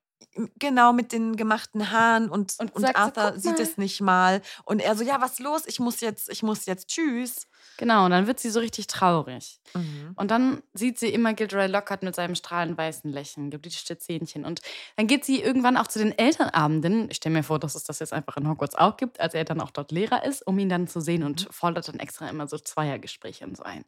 genau 0.59 0.93
mit 0.93 1.11
den 1.11 1.35
gemachten 1.35 1.91
Haaren 1.91 2.29
und, 2.29 2.55
Und 2.59 2.75
und, 2.75 2.81
sagt 2.81 2.97
Arthur 2.97 3.31
"Guck 3.31 3.41
sieht 3.41 3.57
mal." 3.57 3.61
es 3.61 3.77
nicht 3.77 4.01
mal. 4.01 4.41
Und 4.65 4.79
er 4.79 4.95
so, 4.95 5.03
ja, 5.03 5.21
was 5.21 5.33
ist 5.33 5.39
los? 5.39 5.63
Ich 5.65 5.79
muss 5.79 6.01
jetzt, 6.01 6.29
ich 6.29 6.43
muss 6.43 6.65
jetzt, 6.65 6.87
tschüss. 6.87 7.47
Genau, 7.79 8.03
und 8.03 8.11
dann 8.11 8.27
wird 8.27 8.41
sie 8.41 8.49
so 8.49 8.59
richtig 8.59 8.87
traurig. 8.87 9.61
Mhm. 9.73 10.11
Und 10.17 10.31
dann 10.31 10.61
sieht 10.73 10.99
sie 10.99 11.07
immer 11.07 11.33
Gilderoy 11.33 11.67
Lockhart 11.67 12.03
mit 12.03 12.13
seinem 12.13 12.35
strahlend 12.35 12.77
weißen 12.77 13.09
Lächeln, 13.09 13.51
gebliche 13.51 13.97
Zähnchen. 13.97 14.43
Und 14.43 14.59
dann 14.97 15.07
geht 15.07 15.23
sie 15.23 15.41
irgendwann 15.41 15.77
auch 15.77 15.87
zu 15.87 15.97
den 15.97 16.11
Elternabenden. 16.17 17.09
Ich 17.09 17.15
stelle 17.15 17.35
mir 17.35 17.43
vor, 17.43 17.57
dass 17.57 17.75
es 17.75 17.85
das 17.85 17.99
jetzt 17.99 18.11
einfach 18.11 18.35
in 18.35 18.49
Hogwarts 18.49 18.75
auch 18.75 18.97
gibt, 18.97 19.21
als 19.21 19.33
er 19.33 19.45
dann 19.45 19.61
auch 19.61 19.71
dort 19.71 19.93
Lehrer 19.93 20.25
ist, 20.25 20.45
um 20.45 20.59
ihn 20.59 20.67
dann 20.67 20.89
zu 20.89 20.99
sehen 20.99 21.23
und 21.23 21.47
fordert 21.51 21.87
dann 21.87 21.99
extra 21.99 22.27
immer 22.27 22.49
so 22.49 22.57
Zweiergespräche 22.57 23.45
und 23.45 23.55
so 23.55 23.63
ein. 23.63 23.85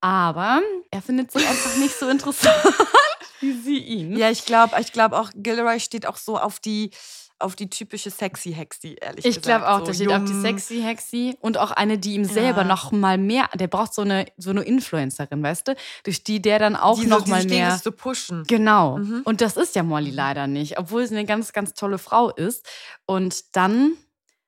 Aber 0.00 0.62
er 0.90 1.02
findet 1.02 1.30
sie 1.30 1.44
einfach 1.46 1.76
nicht 1.76 1.98
so 1.98 2.08
interessant 2.08 2.56
wie 3.40 3.52
sie 3.52 3.78
ihn. 3.78 4.16
Ja, 4.16 4.30
ich 4.30 4.46
glaube, 4.46 4.74
ich 4.80 4.92
glaube 4.92 5.20
auch, 5.20 5.30
Gilderoy 5.34 5.80
steht 5.80 6.06
auch 6.06 6.16
so 6.16 6.38
auf 6.38 6.60
die, 6.60 6.92
auf 7.40 7.54
die 7.56 7.70
typische 7.70 8.10
sexy 8.10 8.52
Hexi, 8.52 8.96
ehrlich 9.00 9.24
Ich 9.24 9.36
gesagt. 9.36 9.46
glaube 9.46 9.68
auch, 9.68 9.78
so 9.80 9.86
da 9.86 9.94
steht 9.94 10.10
auf 10.10 10.24
die 10.24 10.40
sexy 10.40 10.80
Hexi 10.82 11.36
und 11.40 11.56
auch 11.56 11.70
eine, 11.70 11.98
die 11.98 12.14
ihm 12.14 12.24
selber 12.24 12.62
Ja. 12.62 12.64
noch 12.68 12.90
mal 12.92 13.16
mehr, 13.18 13.48
der 13.54 13.68
braucht 13.68 13.94
so 13.94 14.02
eine, 14.02 14.26
so 14.36 14.50
eine 14.50 14.62
Influencerin, 14.62 15.42
weißt 15.42 15.68
du, 15.68 15.76
durch 16.02 16.24
die 16.24 16.42
der 16.42 16.58
dann 16.58 16.74
auch 16.76 16.98
die 16.98 17.04
so, 17.04 17.10
noch 17.10 17.22
die 17.22 17.30
mal 17.30 17.42
sich 17.42 17.50
mehr... 17.50 17.78
so 17.78 17.92
pushen. 17.92 18.44
Genau. 18.48 18.98
Mhm. 18.98 19.22
Und 19.24 19.40
das 19.40 19.56
ist 19.56 19.76
ja 19.76 19.82
Molly 19.82 20.10
leider 20.10 20.46
nicht, 20.46 20.78
obwohl 20.78 21.06
sie 21.06 21.16
eine 21.16 21.26
ganz, 21.26 21.52
ganz 21.52 21.74
tolle 21.74 21.98
Frau 21.98 22.30
ist. 22.30 22.66
Und 23.06 23.56
dann 23.56 23.92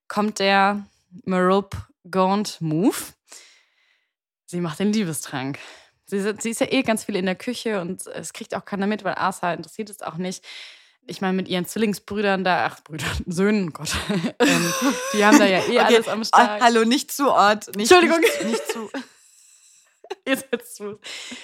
kommt 0.09 0.39
der 0.41 0.85
Marope 1.25 1.77
Gaunt 2.11 2.61
Move. 2.61 2.97
Sie 4.47 4.61
macht 4.61 4.81
den 4.81 4.93
Liebestrank. 4.93 5.59
Sie, 6.07 6.21
sie 6.41 6.51
ist 6.51 6.61
ja 6.61 6.67
eh 6.73 6.83
ganz 6.83 7.05
viel 7.05 7.15
in 7.15 7.27
der 7.27 7.37
Küche 7.37 7.81
und 7.81 8.05
es 8.09 8.33
kriegt 8.33 8.57
auch 8.57 8.65
keiner 8.65 8.89
mit, 8.89 9.05
weil 9.05 9.15
Asa 9.15 9.53
interessiert 9.53 9.91
es 9.91 10.03
auch 10.03 10.17
nicht. 10.17 10.45
Ich 11.07 11.21
meine, 11.21 11.33
mit 11.35 11.49
ihren 11.49 11.67
Zwillingsbrüdern 11.67 12.45
da, 12.45 12.67
ach, 12.67 12.83
Brüdern, 12.85 13.09
Söhnen, 13.27 13.73
Gott, 13.73 13.95
ähm, 14.39 14.73
die 15.13 15.25
haben 15.25 15.39
da 15.39 15.47
ja 15.47 15.59
eh 15.59 15.63
Okay. 15.63 15.79
alles 15.79 16.09
am 16.09 16.25
Start. 16.25 16.63
hallo, 16.63 16.85
nicht 16.85 17.11
zu 17.11 17.31
Ort. 17.31 17.75
Nicht, 17.77 17.91
Entschuldigung. 17.91 18.21
Nicht, 18.21 18.45
nicht 18.45 18.67
zu. 18.69 18.91
Jetzt 20.27 20.49
jetzt 20.51 20.75
zu 20.75 20.99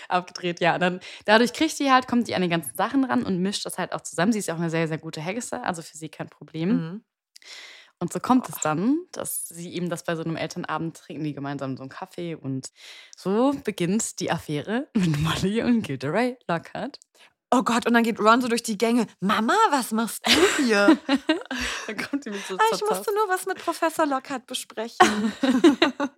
abgedreht, 0.08 0.58
ja. 0.58 0.76
Dann, 0.78 0.98
dadurch 1.24 1.52
kriegt 1.52 1.76
sie 1.76 1.92
halt, 1.92 2.08
kommt 2.08 2.26
die 2.26 2.34
an 2.34 2.42
die 2.42 2.48
ganzen 2.48 2.76
Sachen 2.76 3.04
ran 3.04 3.22
und 3.22 3.38
mischt 3.38 3.64
das 3.64 3.78
halt 3.78 3.92
auch 3.92 4.00
zusammen. 4.00 4.32
Sie 4.32 4.40
ist 4.40 4.48
ja 4.48 4.54
auch 4.54 4.58
eine 4.58 4.70
sehr, 4.70 4.88
sehr 4.88 4.98
gute 4.98 5.20
Hexe, 5.20 5.62
also 5.62 5.82
für 5.82 5.96
sie 5.96 6.08
kein 6.08 6.28
Problem. 6.28 6.68
Mhm. 6.70 7.04
Und 8.00 8.12
so 8.12 8.18
kommt 8.18 8.48
es 8.48 8.56
dann, 8.60 8.98
dass 9.12 9.46
sie 9.48 9.72
eben 9.72 9.88
das 9.88 10.02
bei 10.04 10.16
so 10.16 10.24
einem 10.24 10.36
Elternabend 10.36 10.96
trinken, 10.96 11.22
die 11.24 11.32
gemeinsam 11.32 11.76
so 11.76 11.82
einen 11.84 11.90
Kaffee. 11.90 12.34
Und 12.34 12.70
so 13.16 13.54
beginnt 13.64 14.18
die 14.18 14.30
Affäre 14.32 14.88
mit 14.94 15.16
Molly 15.20 15.62
und 15.62 15.82
Gilderoy 15.82 16.36
Lockhart. 16.48 16.98
Oh 17.52 17.62
Gott, 17.62 17.86
und 17.86 17.94
dann 17.94 18.02
geht 18.02 18.18
Ron 18.18 18.42
so 18.42 18.48
durch 18.48 18.62
die 18.62 18.76
Gänge. 18.76 19.06
Mama, 19.20 19.54
was 19.70 19.92
machst 19.92 20.26
du 20.26 20.64
hier? 20.64 20.98
Dann 21.86 21.96
kommt 21.96 22.24
sie 22.24 22.30
mit 22.30 22.44
so 22.44 22.56
ah, 22.56 22.74
ich 22.74 22.80
musste 22.80 23.14
nur 23.14 23.28
was 23.28 23.46
mit 23.46 23.58
Professor 23.58 24.04
Lockhart 24.04 24.46
besprechen. 24.46 25.32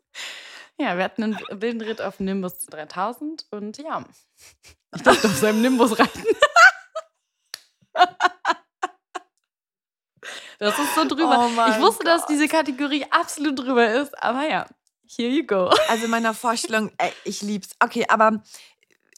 Ja, 0.80 0.96
wir 0.96 1.02
hatten 1.02 1.24
einen 1.24 1.38
wilden 1.50 1.80
Ritt 1.80 2.00
auf 2.00 2.20
Nimbus 2.20 2.66
3000 2.66 3.46
und 3.50 3.78
ja, 3.78 4.04
ich 4.94 5.02
durfte 5.02 5.26
auf 5.26 5.36
seinem 5.36 5.60
Nimbus 5.62 5.98
reiten. 5.98 6.24
Das 10.60 10.76
ist 10.76 10.94
so 10.96 11.04
drüber. 11.04 11.38
Oh 11.38 11.70
ich 11.70 11.80
wusste, 11.80 12.04
dass 12.04 12.22
Gott. 12.22 12.30
diese 12.30 12.48
Kategorie 12.48 13.06
absolut 13.10 13.60
drüber 13.60 13.92
ist, 13.92 14.20
aber 14.20 14.42
ja, 14.48 14.66
here 15.06 15.30
you 15.30 15.46
go. 15.46 15.70
Also 15.88 16.06
in 16.06 16.10
meiner 16.10 16.34
Vorstellung, 16.34 16.90
ey, 16.98 17.12
ich 17.22 17.42
lieb's. 17.42 17.70
Okay, 17.78 18.04
aber 18.08 18.42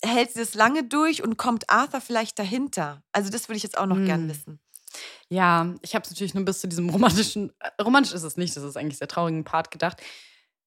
hält 0.05 0.33
sie 0.33 0.41
das 0.41 0.55
lange 0.55 0.85
durch 0.85 1.23
und 1.23 1.37
kommt 1.37 1.71
Arthur 1.71 2.01
vielleicht 2.01 2.39
dahinter? 2.39 3.03
Also 3.13 3.31
das 3.31 3.49
würde 3.49 3.57
ich 3.59 3.63
jetzt 3.63 3.79
auch 3.79 3.87
noch 3.87 3.97
gern 4.05 4.23
Hm. 4.23 4.29
wissen. 4.31 4.61
Ja, 5.29 5.75
ich 5.83 5.95
habe 5.95 6.05
es 6.05 6.11
natürlich 6.11 6.35
nur 6.35 6.45
bis 6.45 6.61
zu 6.61 6.69
diesem 6.69 6.89
romantischen, 6.91 7.53
äh, 7.61 7.83
romantisch 7.83 8.13
ist 8.13 8.25
es 8.25 8.37
nicht, 8.37 8.57
das 8.57 8.65
ist 8.65 8.77
eigentlich 8.77 8.99
sehr 8.99 9.09
traurigen 9.09 9.45
Part 9.45 9.71
gedacht. 9.71 10.03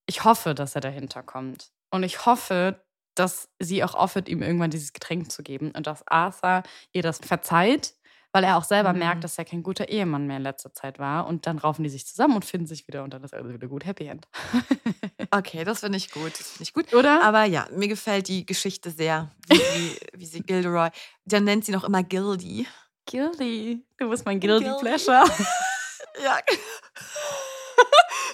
Ich 0.06 0.24
hoffe, 0.24 0.54
dass 0.56 0.76
er 0.76 0.82
dahinter 0.82 1.24
kommt. 1.24 1.72
Und 1.92 2.04
ich 2.04 2.26
hoffe, 2.26 2.84
dass 3.16 3.50
sie 3.60 3.84
auch 3.84 3.96
aufhört, 3.96 4.30
ihm 4.30 4.42
irgendwann 4.42 4.72
dieses 4.72 4.94
Getränk 4.94 5.32
zu 5.32 5.44
geben 5.44 5.72
und 5.72 5.88
dass 5.88 6.08
Arthur 6.08 6.64
ihr 6.94 7.04
das 7.04 7.20
verzeiht, 7.20 7.94
weil 8.34 8.44
er 8.44 8.58
auch 8.58 8.66
selber 8.66 8.92
Mhm. 8.92 9.00
merkt, 9.00 9.24
dass 9.24 9.38
er 9.38 9.46
kein 9.46 9.64
guter 9.64 9.88
Ehemann 9.88 10.28
mehr 10.28 10.38
in 10.38 10.44
letzter 10.44 10.74
Zeit 10.74 11.00
war. 11.00 11.26
Und 11.28 11.48
dann 11.48 11.58
raufen 11.60 11.84
die 11.84 11.90
sich 11.90 12.06
zusammen 12.06 12.36
und 12.36 12.44
finden 12.44 12.68
sich 12.68 12.86
wieder 12.88 13.04
und 13.04 13.14
dann 13.14 13.24
ist 13.24 13.34
alles 13.34 13.54
wieder 13.54 13.68
gut. 13.68 13.86
Happy 13.86 14.06
End. 14.08 14.28
Okay, 15.32 15.64
das 15.64 15.80
finde 15.80 15.98
ich 15.98 16.12
gut. 16.12 16.32
Das 16.40 16.48
finde 16.50 16.64
ich 16.64 16.74
gut. 16.74 16.94
Oder? 16.94 17.24
Aber 17.24 17.46
ja, 17.46 17.68
mir 17.72 17.88
gefällt 17.88 18.28
die 18.28 18.46
Geschichte 18.46 18.92
sehr, 18.92 19.32
wie 19.50 19.56
sie, 19.58 19.98
wie 20.14 20.26
sie 20.28 20.42
Gilderoy, 20.44 20.90
dann 21.26 21.46
nennt 21.46 21.66
sie 21.66 21.72
noch 21.72 21.84
immer 21.86 22.04
Gildy. 22.04 22.68
Guilty. 23.10 23.84
Du 23.98 24.10
bist 24.12 24.26
mein 24.28 24.40
Guilty 24.40 24.66
Guilty. 24.66 24.82
Pleasure. 24.82 25.24
Ja. 26.24 26.38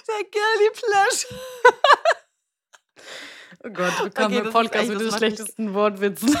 Der 0.06 0.24
Gildy 0.30 0.70
Pleasure. 0.74 1.34
Oh 3.64 3.68
Gott, 3.70 3.98
wir 3.98 4.06
Okay, 4.06 4.10
kommen 4.22 4.34
im 4.34 4.38
das 4.38 4.46
ist 4.46 4.52
Podcast 4.52 4.88
mit 4.90 5.00
den 5.00 5.10
schlechtesten 5.12 5.72
Wortwitzen. 5.74 6.36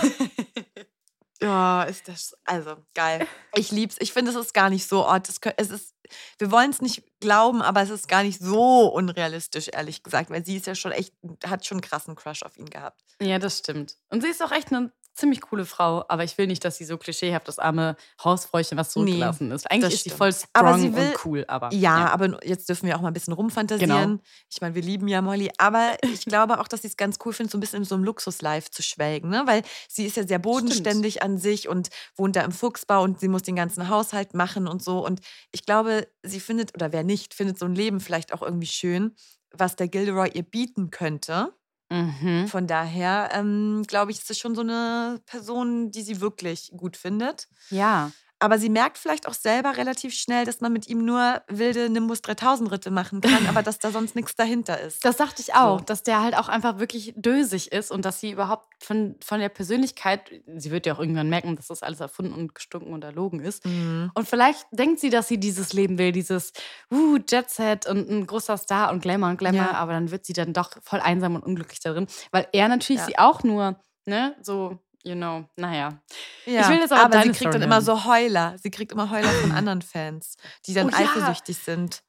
Ja, 1.42 1.84
ist 1.84 2.08
das 2.08 2.36
also 2.44 2.76
geil. 2.94 3.26
Ich 3.56 3.72
lieb's. 3.72 3.96
Ich 3.98 4.12
finde, 4.12 4.30
es 4.30 4.36
ist 4.36 4.54
gar 4.54 4.70
nicht 4.70 4.86
so 4.86 5.04
Ort. 5.04 5.28
Es, 5.28 5.70
ist, 5.70 5.94
wir 6.38 6.52
wollen 6.52 6.70
es 6.70 6.80
nicht 6.80 7.02
glauben, 7.18 7.62
aber 7.62 7.82
es 7.82 7.90
ist 7.90 8.06
gar 8.06 8.22
nicht 8.22 8.40
so 8.40 8.86
unrealistisch, 8.86 9.68
ehrlich 9.72 10.04
gesagt, 10.04 10.30
weil 10.30 10.46
sie 10.46 10.56
ist 10.56 10.68
ja 10.68 10.76
schon 10.76 10.92
echt, 10.92 11.12
hat 11.44 11.66
schon 11.66 11.76
einen 11.76 11.82
krassen 11.82 12.14
Crush 12.14 12.44
auf 12.44 12.56
ihn 12.56 12.70
gehabt. 12.70 13.02
Ja, 13.20 13.40
das 13.40 13.58
stimmt. 13.58 13.96
Und 14.08 14.22
sie 14.22 14.28
ist 14.28 14.40
auch 14.40 14.52
echt 14.52 14.72
eine 14.72 14.92
ziemlich 15.20 15.40
coole 15.42 15.64
Frau, 15.64 16.04
aber 16.08 16.24
ich 16.24 16.36
will 16.38 16.46
nicht, 16.48 16.64
dass 16.64 16.76
sie 16.76 16.84
so 16.84 16.98
klischeehaft 16.98 17.46
das 17.46 17.58
arme 17.58 17.96
Hausfräuchen, 18.24 18.76
was 18.76 18.90
zurückgelassen 18.90 19.50
ist. 19.52 19.70
Eigentlich 19.70 19.94
ist 19.94 20.02
sie 20.04 20.10
stimmt. 20.10 20.18
voll 20.18 20.32
strong 20.32 20.48
Aber 20.54 20.78
sie 20.78 20.94
will- 20.94 21.08
und 21.10 21.24
cool, 21.24 21.44
aber 21.46 21.72
Ja, 21.72 22.10
aber 22.12 22.44
jetzt 22.44 22.68
dürfen 22.68 22.86
wir 22.86 22.96
auch 22.96 23.00
mal 23.00 23.08
ein 23.08 23.14
bisschen 23.14 23.32
rumfantasieren. 23.34 23.88
Genau. 23.90 24.22
Ich 24.50 24.60
meine, 24.60 24.74
wir 24.74 24.82
lieben 24.82 25.06
ja 25.08 25.22
Molly, 25.22 25.50
aber 25.58 25.96
ich 26.02 26.24
glaube 26.24 26.58
auch, 26.60 26.66
dass 26.68 26.82
sie 26.82 26.88
es 26.88 26.96
ganz 26.96 27.18
cool 27.24 27.32
findet, 27.32 27.52
so 27.52 27.58
ein 27.58 27.60
bisschen 27.60 27.80
in 27.80 27.84
so 27.84 27.94
einem 27.94 28.04
Luxus-Life 28.04 28.70
zu 28.70 28.82
schwelgen, 28.82 29.30
ne? 29.30 29.42
Weil 29.46 29.62
sie 29.88 30.06
ist 30.06 30.16
ja 30.16 30.26
sehr 30.26 30.38
bodenständig 30.38 31.22
an 31.22 31.38
sich 31.38 31.68
und 31.68 31.90
wohnt 32.16 32.34
da 32.36 32.42
im 32.42 32.52
Fuchsbau 32.52 33.02
und 33.02 33.20
sie 33.20 33.28
muss 33.28 33.42
den 33.42 33.56
ganzen 33.56 33.88
Haushalt 33.88 34.34
machen 34.34 34.66
und 34.66 34.82
so. 34.82 35.04
Und 35.04 35.20
ich 35.52 35.64
glaube, 35.66 36.08
sie 36.22 36.40
findet, 36.40 36.74
oder 36.74 36.92
wer 36.92 37.04
nicht, 37.04 37.34
findet 37.34 37.58
so 37.58 37.66
ein 37.66 37.74
Leben 37.74 38.00
vielleicht 38.00 38.32
auch 38.32 38.42
irgendwie 38.42 38.66
schön, 38.66 39.14
was 39.52 39.76
der 39.76 39.88
Gilderoy 39.88 40.30
ihr 40.32 40.42
bieten 40.44 40.90
könnte. 40.90 41.52
Mhm. 41.90 42.48
Von 42.48 42.66
daher 42.66 43.30
ähm, 43.32 43.82
glaube 43.86 44.10
ich, 44.12 44.18
ist 44.18 44.30
es 44.30 44.38
schon 44.38 44.54
so 44.54 44.62
eine 44.62 45.20
Person, 45.26 45.90
die 45.90 46.02
sie 46.02 46.20
wirklich 46.20 46.70
gut 46.76 46.96
findet. 46.96 47.48
Ja. 47.70 48.12
Aber 48.40 48.58
sie 48.58 48.70
merkt 48.70 48.96
vielleicht 48.98 49.28
auch 49.28 49.34
selber 49.34 49.76
relativ 49.76 50.14
schnell, 50.14 50.44
dass 50.46 50.60
man 50.62 50.72
mit 50.72 50.88
ihm 50.88 51.04
nur 51.04 51.42
wilde 51.48 51.90
Nimbus 51.90 52.22
3000 52.22 52.70
Ritte 52.72 52.90
machen 52.90 53.20
kann, 53.20 53.46
aber 53.46 53.62
dass 53.62 53.78
da 53.78 53.90
sonst 53.90 54.16
nichts 54.16 54.34
dahinter 54.34 54.80
ist. 54.80 55.04
Das 55.04 55.18
dachte 55.18 55.42
ich 55.42 55.54
auch, 55.54 55.78
So. 55.80 55.84
dass 55.84 56.02
der 56.02 56.22
halt 56.22 56.34
auch 56.36 56.48
einfach 56.48 56.78
wirklich 56.78 57.12
dösig 57.16 57.70
ist 57.70 57.90
und 57.90 58.04
dass 58.04 58.18
sie 58.20 58.30
überhaupt 58.30 58.66
von, 58.82 59.16
von 59.22 59.40
der 59.40 59.50
Persönlichkeit, 59.50 60.30
sie 60.56 60.70
wird 60.70 60.86
ja 60.86 60.94
auch 60.94 60.98
irgendwann 61.00 61.28
merken, 61.28 61.54
dass 61.54 61.66
das 61.66 61.82
alles 61.82 62.00
erfunden 62.00 62.32
und 62.32 62.54
gestunken 62.54 62.92
und 62.94 63.04
erlogen 63.04 63.40
ist. 63.40 63.64
Mhm. 63.66 64.10
Und 64.14 64.26
vielleicht 64.26 64.66
denkt 64.72 65.00
sie, 65.00 65.10
dass 65.10 65.28
sie 65.28 65.38
dieses 65.38 65.72
Leben 65.74 65.98
will, 65.98 66.12
dieses 66.12 66.52
uh, 66.90 67.18
Jet 67.28 67.50
Set 67.50 67.86
und 67.86 68.08
ein 68.08 68.26
großer 68.26 68.56
Star 68.56 68.90
und 68.90 69.02
Glamour 69.02 69.28
und 69.28 69.36
Glamour, 69.36 69.60
Ja. 69.60 69.72
aber 69.72 69.92
dann 69.92 70.10
wird 70.10 70.24
sie 70.24 70.32
dann 70.32 70.54
doch 70.54 70.70
voll 70.82 71.00
einsam 71.00 71.34
und 71.34 71.42
unglücklich 71.44 71.80
darin, 71.80 72.06
weil 72.32 72.48
er 72.52 72.68
natürlich 72.68 73.00
Ja. 73.02 73.06
sie 73.06 73.18
auch 73.18 73.42
nur, 73.42 73.78
ne, 74.06 74.34
so, 74.40 74.78
you 75.04 75.14
know, 75.14 75.48
naja. 75.56 76.00
Ja, 76.46 76.68
will 76.68 76.78
jetzt 76.78 76.92
aber 76.92 77.04
aber 77.04 77.18
sie 77.22 77.28
kriegt 77.28 77.36
Story 77.36 77.52
dann 77.54 77.62
immer 77.62 77.80
so 77.82 78.04
Heuler. 78.04 78.56
Sie 78.62 78.70
kriegt 78.70 78.92
immer 78.92 79.10
Heuler 79.10 79.30
von 79.30 79.52
anderen 79.52 79.82
Fans, 79.82 80.36
die 80.66 80.74
dann 80.74 80.88
Oh 80.88 80.90
ja. 80.90 80.98
eifersüchtig 80.98 81.58
sind. 81.58 82.02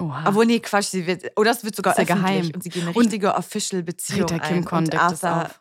Oha. 0.00 0.24
Obwohl, 0.28 0.46
nee, 0.46 0.60
Quatsch, 0.60 0.86
sie 0.86 1.06
wird, 1.06 1.24
oder 1.36 1.50
es 1.50 1.64
wird 1.64 1.74
sogar 1.74 1.96
ja 1.96 2.02
öffentlich 2.04 2.22
geheim. 2.22 2.50
und 2.54 2.62
sie 2.62 2.68
gehen 2.70 2.86
eine 2.86 2.94
richtige 2.96 3.34
Official-Beziehung 3.34 4.30
ein. 4.30 4.40
Kim 4.40 4.64
Kon 4.64 4.84
und 4.84 4.94
Arthur, 4.96 5.46
auf. 5.46 5.60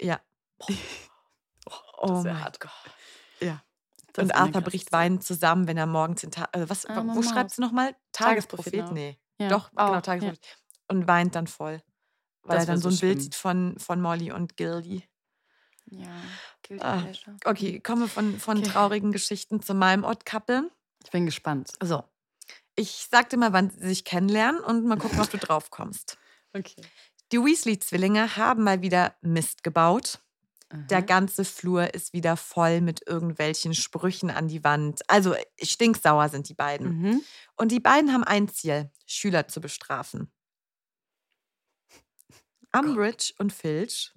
ja. 0.00 0.20
Oh 2.04 2.24
wär 2.24 2.32
mein 2.32 2.42
hart. 2.44 2.58
Gott. 2.58 2.72
Ja. 3.40 3.62
Das 4.12 4.24
und 4.24 4.34
Arthur 4.34 4.60
bricht 4.62 4.90
weinend 4.90 5.22
zusammen, 5.22 5.68
wenn 5.68 5.76
er 5.76 5.86
morgens 5.86 6.24
in 6.24 6.32
Ta 6.32 6.48
äh, 6.52 6.64
was, 6.68 6.84
Arme 6.84 7.14
wo 7.14 7.22
schreibt 7.22 7.52
sie 7.52 7.60
nochmal? 7.60 7.94
Tagesprophet, 8.10 8.72
Tagesprophet? 8.72 8.92
ne? 8.92 8.92
Nee. 8.92 9.18
Ja, 9.38 9.48
Doch, 9.48 9.70
genau, 9.70 9.82
auch, 9.82 9.92
ja. 9.94 10.00
Tagesprophet. 10.00 10.58
Und 10.88 11.06
weint 11.06 11.36
dann 11.36 11.46
voll. 11.46 11.80
Weil 12.42 12.56
Das 12.58 12.66
er 12.66 12.72
dann 12.74 12.80
so 12.82 12.88
ein 12.88 12.98
Bild 12.98 13.22
sieht 13.22 13.34
von, 13.36 13.76
von 13.78 14.00
Molly 14.00 14.32
und 14.32 14.56
Gildy. 14.56 15.08
Ja, 15.92 16.22
Ah. 16.80 17.04
Okay, 17.44 17.80
kommen 17.80 18.02
wir 18.02 18.08
von, 18.08 18.38
von 18.40 18.58
Okay. 18.58 18.68
traurigen 18.70 19.12
Geschichten 19.12 19.60
zu 19.60 19.74
meinem 19.74 20.04
Odd 20.04 20.24
Couple. 20.24 20.70
Ich 21.04 21.10
bin 21.10 21.26
gespannt. 21.26 21.72
So. 21.82 22.02
Ich 22.76 23.08
sag 23.10 23.28
dir 23.28 23.36
mal, 23.36 23.52
wann 23.52 23.68
sie 23.70 23.86
sich 23.88 24.04
kennenlernen 24.04 24.60
und 24.62 24.84
mal 24.86 24.96
gucken, 24.96 25.20
ob 25.20 25.28
du 25.30 25.36
drauf 25.38 25.70
kommst. 25.70 26.16
Okay. 26.54 26.80
Die 27.30 27.38
Weasley-Zwillinge 27.38 28.36
haben 28.36 28.62
mal 28.64 28.80
wieder 28.80 29.14
Mist 29.20 29.62
gebaut. 29.64 30.18
Der 30.74 31.02
ganze 31.02 31.44
Flur 31.44 31.92
ist 31.92 32.14
wieder 32.14 32.38
voll 32.38 32.80
mit 32.80 33.06
irgendwelchen 33.06 33.74
Sprüchen 33.74 34.30
an 34.30 34.48
die 34.48 34.64
Wand. 34.64 35.02
Also 35.10 35.34
stinksauer 35.62 36.30
sind 36.30 36.48
die 36.48 36.54
beiden. 36.54 36.98
Mhm. 37.02 37.22
Und 37.56 37.72
die 37.72 37.80
beiden 37.80 38.10
haben 38.14 38.24
ein 38.24 38.48
Ziel, 38.48 38.90
Schüler 39.04 39.48
zu 39.48 39.60
bestrafen. 39.60 40.32
Umbridge 42.74 43.34
und 43.38 43.52
Filch 43.52 44.14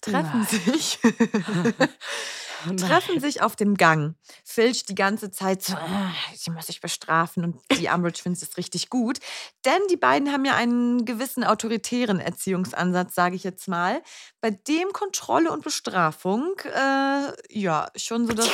treffen 0.00 0.46
Nein. 0.50 0.72
sich. 0.74 0.98
treffen 2.76 3.20
sich 3.20 3.42
auf 3.42 3.56
dem 3.56 3.74
Gang. 3.76 4.14
Filch 4.44 4.84
die 4.84 4.94
ganze 4.94 5.30
Zeit 5.32 5.62
so, 5.62 5.74
"Ah, 5.74 6.12
ich 6.32 6.48
muss 6.48 6.66
dich 6.66 6.80
bestrafen 6.80 7.44
und 7.44 7.60
die 7.78 7.88
Umbridge 7.92 8.22
findet 8.22 8.42
es 8.42 8.56
richtig 8.56 8.88
gut. 8.88 9.18
Denn 9.64 9.80
die 9.90 9.96
beiden 9.96 10.30
haben 10.32 10.44
ja 10.44 10.54
einen 10.54 11.04
gewissen 11.04 11.42
autoritären 11.44 12.20
Erziehungsansatz, 12.20 13.14
sage 13.14 13.34
ich 13.36 13.42
jetzt 13.44 13.66
mal, 13.68 14.00
bei 14.40 14.50
dem 14.50 14.92
Kontrolle 14.92 15.50
und 15.50 15.64
Bestrafung 15.64 16.54
äh, 16.64 17.32
ja 17.50 17.88
schon 17.96 18.26
so 18.28 18.32
das 18.32 18.48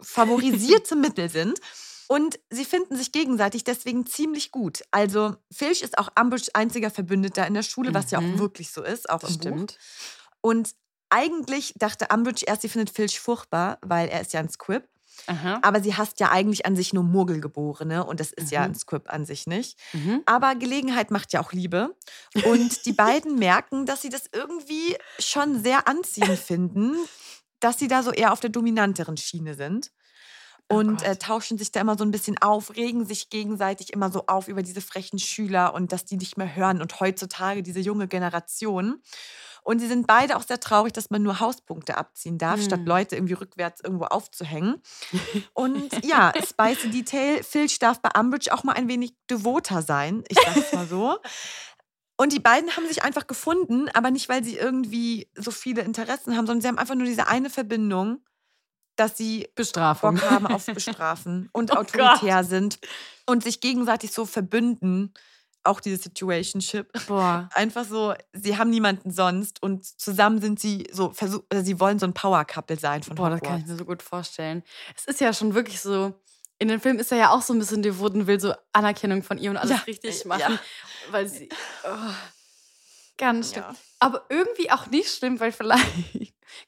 favorisierte 0.00 0.94
Mittel 0.96 1.28
sind. 1.30 1.58
Und 2.10 2.38
sie 2.48 2.64
finden 2.64 2.96
sich 2.96 3.12
gegenseitig 3.12 3.64
deswegen 3.64 4.06
ziemlich 4.06 4.50
gut. 4.50 4.82
Also 4.90 5.36
Filch 5.52 5.82
ist 5.82 5.98
auch 5.98 6.08
Umbridge 6.18 6.48
einziger 6.54 6.90
Verbündeter 6.90 7.46
in 7.46 7.52
der 7.52 7.62
Schule, 7.62 7.92
was 7.92 8.10
ja 8.10 8.18
auch 8.18 8.22
Mhm. 8.22 8.38
wirklich 8.38 8.70
so 8.70 8.82
ist, 8.82 9.10
auch 9.10 9.18
Das 9.20 9.32
im 9.32 9.38
Buch. 9.38 9.66
Und 10.40 10.70
eigentlich 11.10 11.74
dachte 11.76 12.08
Umbridge 12.12 12.44
erst, 12.46 12.62
sie 12.62 12.68
findet 12.68 12.94
Filch 12.94 13.18
furchtbar, 13.20 13.78
weil 13.82 14.08
er 14.08 14.20
ist 14.20 14.32
ja 14.32 14.40
ein 14.40 14.48
Squib. 14.50 14.84
Aha. 15.26 15.58
Aber 15.62 15.82
sie 15.82 15.96
hasst 15.96 16.20
ja 16.20 16.30
eigentlich 16.30 16.64
an 16.66 16.76
sich 16.76 16.92
nur 16.92 17.02
Murgelgeborene 17.02 18.04
und 18.04 18.20
das 18.20 18.32
ist 18.32 18.50
ja 18.52 18.60
Mhm. 18.60 18.66
ein 18.66 18.74
Squib 18.76 19.02
an 19.12 19.24
sich 19.24 19.46
nicht. 19.46 19.78
Mhm. 19.92 20.22
Aber 20.26 20.54
Gelegenheit 20.54 21.10
macht 21.10 21.32
ja 21.32 21.40
auch 21.40 21.52
Liebe. 21.52 21.96
Und 22.44 22.84
die 22.86 22.92
beiden 22.92 23.36
merken, 23.36 23.84
dass 23.86 24.02
sie 24.02 24.10
das 24.10 24.24
irgendwie 24.32 24.96
schon 25.18 25.60
sehr 25.62 25.88
anziehend 25.88 26.38
finden, 26.38 26.94
dass 27.60 27.78
sie 27.78 27.88
da 27.88 28.02
so 28.04 28.12
eher 28.12 28.32
auf 28.32 28.40
der 28.40 28.50
dominanteren 28.50 29.16
Schiene 29.16 29.54
sind. 29.54 29.90
Oh 30.70 30.76
Und 30.76 31.02
äh, 31.02 31.08
Gott. 31.08 31.22
tauschen 31.22 31.58
sich 31.58 31.72
da 31.72 31.80
immer 31.80 31.96
so 31.98 32.04
ein 32.04 32.10
bisschen 32.10 32.38
auf, 32.38 32.76
regen 32.76 33.04
sich 33.06 33.30
gegenseitig 33.30 33.92
immer 33.92 34.12
so 34.12 34.26
auf 34.26 34.46
über 34.48 34.62
diese 34.62 34.82
frechen 34.82 35.18
Schüler 35.18 35.72
und 35.74 35.90
dass 35.92 36.04
die 36.04 36.18
nicht 36.18 36.36
mehr 36.36 36.54
hören 36.54 36.82
und 36.82 37.00
heutzutage 37.00 37.62
diese 37.62 37.80
junge 37.80 38.06
Generation. 38.06 39.02
Und 39.68 39.80
sie 39.80 39.86
sind 39.86 40.06
beide 40.06 40.38
auch 40.38 40.42
sehr 40.42 40.60
traurig, 40.60 40.94
dass 40.94 41.10
man 41.10 41.22
nur 41.22 41.40
Hauspunkte 41.40 41.98
abziehen 41.98 42.38
darf, 42.38 42.62
statt 42.62 42.78
Hm. 42.78 42.86
Leute 42.86 43.16
irgendwie 43.16 43.34
rückwärts 43.34 43.82
irgendwo 43.82 44.06
aufzuhängen. 44.06 44.80
Und 45.52 45.92
ja, 46.06 46.32
Spicy 46.42 46.88
Detail, 46.88 47.42
Filch 47.42 47.78
darf 47.78 48.00
bei 48.00 48.08
Umbridge 48.18 48.50
auch 48.50 48.64
mal 48.64 48.72
ein 48.72 48.88
wenig 48.88 49.12
devoter 49.30 49.82
sein. 49.82 50.24
Ich 50.28 50.38
sag's 50.42 50.72
mal 50.72 50.86
so. 50.86 51.18
Und 52.16 52.32
die 52.32 52.40
beiden 52.40 52.74
haben 52.78 52.88
sich 52.88 53.02
einfach 53.02 53.26
gefunden, 53.26 53.90
aber 53.92 54.10
nicht, 54.10 54.30
weil 54.30 54.42
sie 54.42 54.56
irgendwie 54.56 55.28
so 55.34 55.50
viele 55.50 55.82
Interessen 55.82 56.34
haben, 56.34 56.46
sondern 56.46 56.62
sie 56.62 56.68
haben 56.68 56.78
einfach 56.78 56.94
nur 56.94 57.04
diese 57.04 57.26
eine 57.26 57.50
Verbindung, 57.50 58.24
dass 58.96 59.18
sie 59.18 59.50
Bestrafung. 59.54 60.14
Bock 60.14 60.30
haben 60.30 60.46
auf 60.46 60.64
Bestrafen 60.64 61.50
und 61.52 61.72
Oh 61.72 61.80
autoritär 61.80 62.42
sind 62.42 62.78
und 63.26 63.44
sich 63.44 63.60
gegenseitig 63.60 64.12
so 64.12 64.24
verbünden. 64.24 65.12
Auch 65.68 65.80
diese 65.80 65.96
Situationship. 65.96 66.90
Boah. 67.06 67.48
Einfach 67.54 67.84
so, 67.84 68.14
sie 68.32 68.56
haben 68.58 68.70
niemanden 68.70 69.10
sonst 69.10 69.62
und 69.62 69.84
zusammen 69.84 70.40
sind 70.40 70.58
sie 70.58 70.86
so, 70.92 71.10
versuch, 71.10 71.42
äh, 71.50 71.62
sie 71.62 71.78
wollen 71.78 71.98
so 71.98 72.06
ein 72.06 72.14
Power-Couple 72.14 72.78
sein 72.78 73.02
von 73.02 73.14
Boah, 73.16 73.30
das 73.30 73.36
Hogwarts. 73.40 73.48
kann 73.54 73.60
ich 73.62 73.66
mir 73.70 73.76
so 73.76 73.84
gut 73.84 74.02
vorstellen. 74.02 74.62
Es 74.96 75.04
ist 75.04 75.20
ja 75.20 75.32
schon 75.32 75.54
wirklich 75.54 75.80
so. 75.80 76.14
In 76.60 76.66
dem 76.68 76.80
Film 76.80 76.98
ist 76.98 77.12
er 77.12 77.18
ja 77.18 77.30
auch 77.30 77.42
so 77.42 77.52
ein 77.52 77.58
bisschen 77.60 77.82
devot 77.82 78.14
und 78.14 78.26
will 78.26 78.40
so 78.40 78.52
Anerkennung 78.72 79.22
von 79.22 79.38
ihr 79.38 79.50
und 79.50 79.56
alles 79.58 79.70
Ja, 79.70 79.82
richtig 79.86 80.24
machen. 80.24 80.40
ja. 80.40 80.58
Weil 81.12 81.28
sie. 81.28 81.48
Oh, 81.84 82.10
ganz 83.16 83.52
schlimm. 83.52 83.64
Ja. 83.68 83.74
Aber 84.00 84.24
irgendwie 84.28 84.70
auch 84.70 84.86
nicht 84.86 85.08
schlimm, 85.14 85.38
weil 85.40 85.52
vielleicht. 85.52 85.84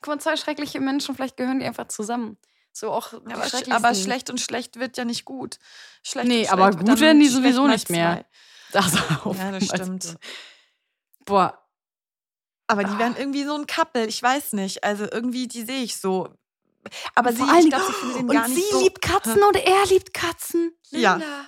Guck 0.01 0.07
mal, 0.15 0.21
zwei 0.21 0.37
schreckliche 0.37 0.79
Menschen, 0.81 1.15
vielleicht 1.15 1.37
gehören 1.37 1.59
die 1.61 1.67
einfach 1.67 1.89
zusammen. 1.89 2.37
So 2.73 2.93
auch. 2.93 3.13
Aber, 3.13 3.45
sch- 3.47 3.71
aber 3.73 3.95
schlecht 3.95 4.31
und 4.31 4.41
schlecht 4.41 4.79
wird 4.79 4.97
ja 4.97 5.05
nicht 5.05 5.25
gut. 5.25 5.59
Schlecht 6.03 6.29
Nee, 6.29 6.43
und 6.43 6.53
aber 6.53 6.65
schlecht 6.67 6.79
wird 6.79 6.89
gut 6.91 7.01
werden 7.01 7.21
die 7.21 7.29
sowieso 7.29 7.67
nicht 7.67 7.91
mehr. 7.91 8.13
zwei. 8.13 8.25
Das 8.73 8.93
auf, 9.25 9.37
Ja, 9.37 9.51
das 9.53 9.71
also, 9.71 9.85
stimmt. 9.85 10.17
Boah, 11.25 11.57
Aber 12.67 12.85
die 12.85 12.93
Ah. 12.93 12.99
werden 12.99 13.17
irgendwie 13.17 13.45
so 13.45 13.55
ein 13.55 13.67
Couple, 13.67 14.07
ich 14.07 14.23
weiß 14.23 14.53
nicht. 14.53 14.85
Also 14.85 15.05
irgendwie, 15.11 15.49
die 15.49 15.63
sehe 15.65 15.83
ich 15.83 15.97
so. 15.97 16.29
Aber 17.15 17.33
sie, 17.33 17.39
vor 17.39 17.49
allen 17.49 17.65
ich 17.65 17.69
glaube, 17.71 17.85
sie 17.87 17.93
findet 17.93 18.17
ihn 18.21 18.29
und 18.29 18.35
gar 18.35 18.49
nicht 18.49 18.57
sie 18.65 18.71
so. 18.73 18.81
liebt 18.81 19.03
Katzen 19.03 19.43
und 19.43 19.57
er 19.57 19.87
liebt 19.87 20.15
Katzen. 20.15 20.73
Ja. 20.91 21.15
Linda. 21.17 21.45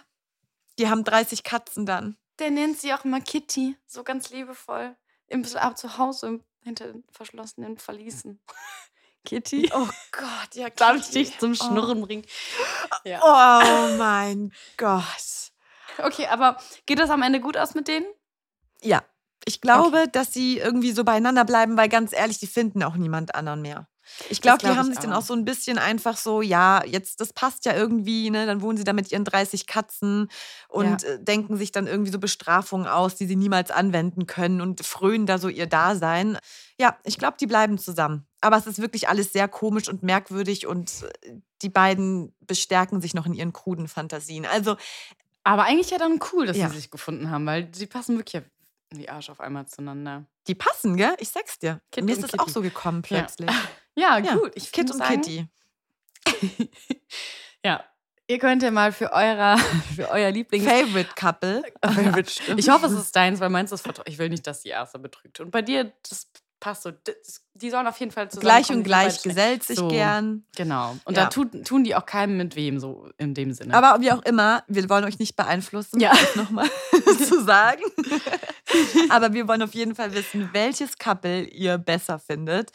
Die 0.79 0.89
haben 0.89 1.05
30 1.05 1.43
Katzen 1.45 1.87
dann. 1.87 2.16
Der 2.39 2.51
nennt 2.51 2.81
sie 2.81 2.93
auch 2.93 3.05
immer 3.05 3.20
Kitty, 3.20 3.77
so 3.87 4.03
ganz 4.03 4.31
liebevoll. 4.31 4.97
Im 5.29 5.45
ab 5.57 5.79
zu 5.79 5.97
Hause 5.99 6.27
im- 6.27 6.45
hinter 6.62 6.87
den 6.93 7.05
verschlossenen 7.12 7.79
Verließen. 7.79 8.41
Kitty. 9.25 9.70
Oh 9.73 9.89
Gott, 10.11 10.55
ja, 10.55 10.68
Darf 10.70 10.97
ich 10.97 11.11
dich 11.11 11.39
zum 11.39 11.55
Schnurren 11.55 12.01
bringen? 12.03 12.27
Ja. 13.05 13.20
Oh 13.23 13.97
mein 13.97 14.53
Gott. 14.77 15.51
Okay, 15.99 16.26
aber 16.26 16.57
geht 16.86 16.99
das 16.99 17.11
am 17.11 17.22
Ende 17.22 17.40
gut 17.40 17.57
aus 17.57 17.74
mit 17.74 17.88
denen? 17.88 18.07
Ja, 18.82 19.03
ich 19.45 19.61
glaube, 19.61 20.07
dass 20.11 20.32
sie 20.32 20.59
irgendwie 20.59 20.93
so 20.93 21.05
beieinander 21.05 21.45
bleiben, 21.45 21.76
weil 21.76 21.88
ganz 21.88 22.12
ehrlich, 22.12 22.38
die 22.38 22.47
finden 22.47 22.82
auch 22.82 22.97
niemand 22.97 23.34
anderen 23.34 23.62
mehr. 23.62 23.88
Ich 24.28 24.40
glaube, 24.40 24.59
glaub 24.59 24.72
die 24.72 24.78
haben 24.78 24.88
ich 24.88 24.97
sich 24.97 25.03
dann 25.03 25.12
auch. 25.12 25.22
so 25.22 25.32
ein 25.32 25.45
bisschen 25.45 25.78
einfach 25.78 26.16
so, 26.16 26.43
ja, 26.43 26.84
jetzt, 26.84 27.20
das 27.20 27.32
passt 27.32 27.64
ja 27.64 27.74
irgendwie, 27.74 28.30
ne? 28.30 28.47
Dann 28.47 28.61
wohnen 28.61 28.76
sie 28.76 28.84
da 28.84 28.93
mit 28.93 29.11
ihren 29.12 29.24
30 29.24 29.66
Katzen 29.66 30.28
und 30.68 31.05
äh, 31.05 31.22
denken 31.22 31.57
sich 31.57 31.70
dann 31.70 31.86
irgendwie 31.86 32.11
so 32.11 32.18
Bestrafungen 32.18 32.88
aus, 32.88 33.14
die 33.14 33.26
sie 33.26 33.36
niemals 33.36 33.70
anwenden 33.70 34.26
können 34.26 34.61
und 34.61 34.84
frönen 34.84 35.26
da 35.26 35.38
so 35.38 35.49
ihr 35.49 35.66
Dasein. 35.66 36.36
Ja, 36.78 36.99
ich 37.05 37.18
glaube, 37.18 37.36
die 37.38 37.47
bleiben 37.47 37.78
zusammen. 37.78 38.26
Aber 38.40 38.57
es 38.57 38.66
ist 38.66 38.80
wirklich 38.80 39.09
alles 39.09 39.32
sehr 39.32 39.47
komisch 39.47 39.88
und 39.88 40.03
merkwürdig 40.03 40.66
und 40.66 41.05
äh, 41.22 41.36
die 41.62 41.68
beiden 41.68 42.34
bestärken 42.40 43.01
sich 43.01 43.14
noch 43.14 43.26
in 43.26 43.34
ihren 43.34 43.53
kruden 43.53 43.86
Fantasien. 43.86 44.47
Also, 44.47 44.76
Aber 45.45 45.64
eigentlich 45.64 45.90
ja 45.90 45.99
dann 45.99 46.20
cool, 46.32 46.47
dass 46.47 46.57
Ja. 46.57 46.68
sie 46.68 46.76
sich 46.76 46.90
gefunden 46.90 47.30
haben, 47.30 47.45
weil 47.47 47.68
sie 47.74 47.86
passen 47.86 48.16
wirklich 48.16 48.43
wie 48.95 49.09
Arsch 49.09 49.30
auf 49.30 49.40
einmal 49.40 49.66
zueinander. 49.66 50.26
die 50.47 50.55
passen, 50.55 50.97
gell? 50.97 51.14
Ich 51.18 51.30
sag's 51.30 51.59
dir. 51.59 51.80
Kit 51.90 52.05
Mir 52.05 52.12
ist 52.12 52.22
das 52.22 52.38
auch 52.38 52.49
so 52.49 52.61
gekommen 52.62 53.03
Ja. 53.09 53.18
plötzlich. 53.20 53.49
Ja, 53.95 54.18
Ja, 54.18 54.34
gut. 54.36 54.53
Ich 54.55 54.72
Kit 54.72 54.90
und 54.90 54.99
sagen, 54.99 55.20
Kitty. 55.22 55.47
Ja. 57.64 57.84
Ihr 58.28 58.38
könnt 58.38 58.62
ja 58.62 58.70
mal 58.70 58.93
für, 58.93 59.12
eurer, 59.12 59.59
für 59.97 60.09
euer 60.11 60.30
Lieblings... 60.30 60.64
Favorite 60.64 61.11
Couple. 61.14 61.62
Favorite. 61.84 62.32
Ich 62.57 62.68
hoffe, 62.70 62.86
es 62.86 62.93
ist 62.93 63.14
deins, 63.14 63.40
weil 63.40 63.51
meins 63.51 63.72
ist 63.72 63.82
vertraut. 63.82 64.09
Ich 64.09 64.18
will 64.18 64.28
nicht, 64.28 64.47
dass 64.47 64.62
die 64.62 64.68
Erste 64.70 64.99
betrügt. 64.99 65.40
Und 65.40 65.51
bei 65.51 65.61
dir, 65.62 65.93
das 66.09 66.28
passt 66.63 66.85
so. 66.85 66.93
Die 67.55 67.71
sollen 67.71 67.87
auf 67.89 67.99
jeden 67.99 68.13
Fall 68.13 68.31
zusammen. 68.31 68.43
Gleich 68.45 68.71
und 68.71 68.83
gleich 68.85 69.21
gesellt 69.23 69.63
sich 69.65 69.77
So. 69.79 69.89
gern. 69.89 70.45
Genau. 70.57 70.97
Und 71.05 71.17
Ja. 71.17 71.25
da 71.25 71.29
tut, 71.29 71.67
tun 71.67 71.83
die 71.85 71.95
auch 71.97 72.07
keinem 72.07 72.37
mit 72.37 72.55
wem, 72.57 72.79
so 72.79 73.09
in 73.19 73.35
dem 73.35 73.53
Sinne. 73.53 73.75
Aber 73.75 74.01
wie 74.01 74.11
auch 74.13 74.23
immer, 74.23 74.63
wir 74.69 74.89
wollen 74.89 75.05
euch 75.05 75.19
nicht 75.19 75.35
beeinflussen, 75.37 76.01
Ja. 76.01 76.13
nochmal 76.37 76.71
zu 77.29 77.43
sagen. 77.45 77.83
Aber 79.11 79.33
wir 79.35 79.49
wollen 79.49 79.63
auf 79.63 79.75
jeden 79.75 79.95
Fall 79.97 80.15
wissen, 80.15 80.51
welches 80.53 80.97
Couple 80.99 81.43
ihr 81.43 81.77
besser 81.79 82.19
findet. 82.21 82.71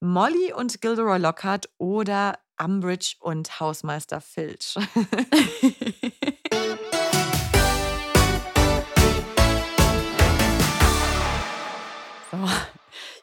Molly 0.00 0.52
und 0.54 0.80
Gilderoy 0.80 1.18
Lockhart 1.18 1.68
oder 1.78 2.38
Umbridge 2.58 3.16
und 3.20 3.60
Hausmeister 3.60 4.20
Filch. 4.22 4.74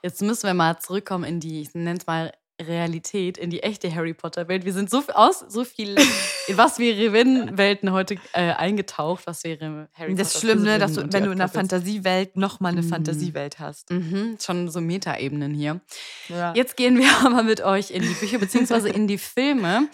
Jetzt 0.03 0.21
müssen 0.21 0.47
wir 0.47 0.53
mal 0.53 0.77
zurückkommen 0.79 1.23
in 1.23 1.39
die, 1.39 1.61
ich 1.61 1.73
nenne 1.73 1.97
es 1.97 2.05
mal 2.05 2.33
Realität, 2.61 3.37
in 3.37 3.49
die 3.49 3.63
echte 3.63 3.93
Harry 3.93 4.13
Potter-Welt. 4.13 4.63
Wir 4.63 4.73
sind 4.73 4.89
so 4.89 5.01
viel 5.01 5.13
aus, 5.15 5.39
so 5.47 5.63
viel 5.65 5.95
in 6.47 6.57
was 6.57 6.77
wäre 6.77 7.11
wenn 7.13 7.57
Welten 7.57 7.91
heute 7.91 8.15
äh, 8.33 8.51
eingetaucht. 8.51 9.25
Was 9.25 9.43
wäre 9.43 9.89
Harry 9.93 10.13
Das 10.15 10.27
ist 10.27 10.33
Potter? 10.35 10.47
schlimm, 10.47 10.63
ne, 10.63 10.77
dass 10.77 10.93
du, 10.93 11.01
wenn 11.01 11.23
du 11.23 11.31
in 11.31 11.39
einer 11.39 11.45
Oktopus. 11.45 11.53
Fantasiewelt 11.53 12.35
nochmal 12.37 12.73
eine 12.73 12.81
Mhm. 12.83 12.89
Fantasiewelt 12.89 13.59
hast. 13.59 13.89
Mhm, 13.91 14.37
schon 14.39 14.69
so 14.69 14.81
Metaebenen 14.81 15.53
hier. 15.53 15.81
Ja. 16.29 16.53
Jetzt 16.53 16.77
gehen 16.77 16.97
wir 16.99 17.09
aber 17.25 17.43
mit 17.43 17.61
euch 17.61 17.91
in 17.91 18.03
die 18.03 18.13
Bücher 18.13 18.37
beziehungsweise 18.37 18.89
in 18.89 19.07
die 19.07 19.17
Filme. 19.17 19.87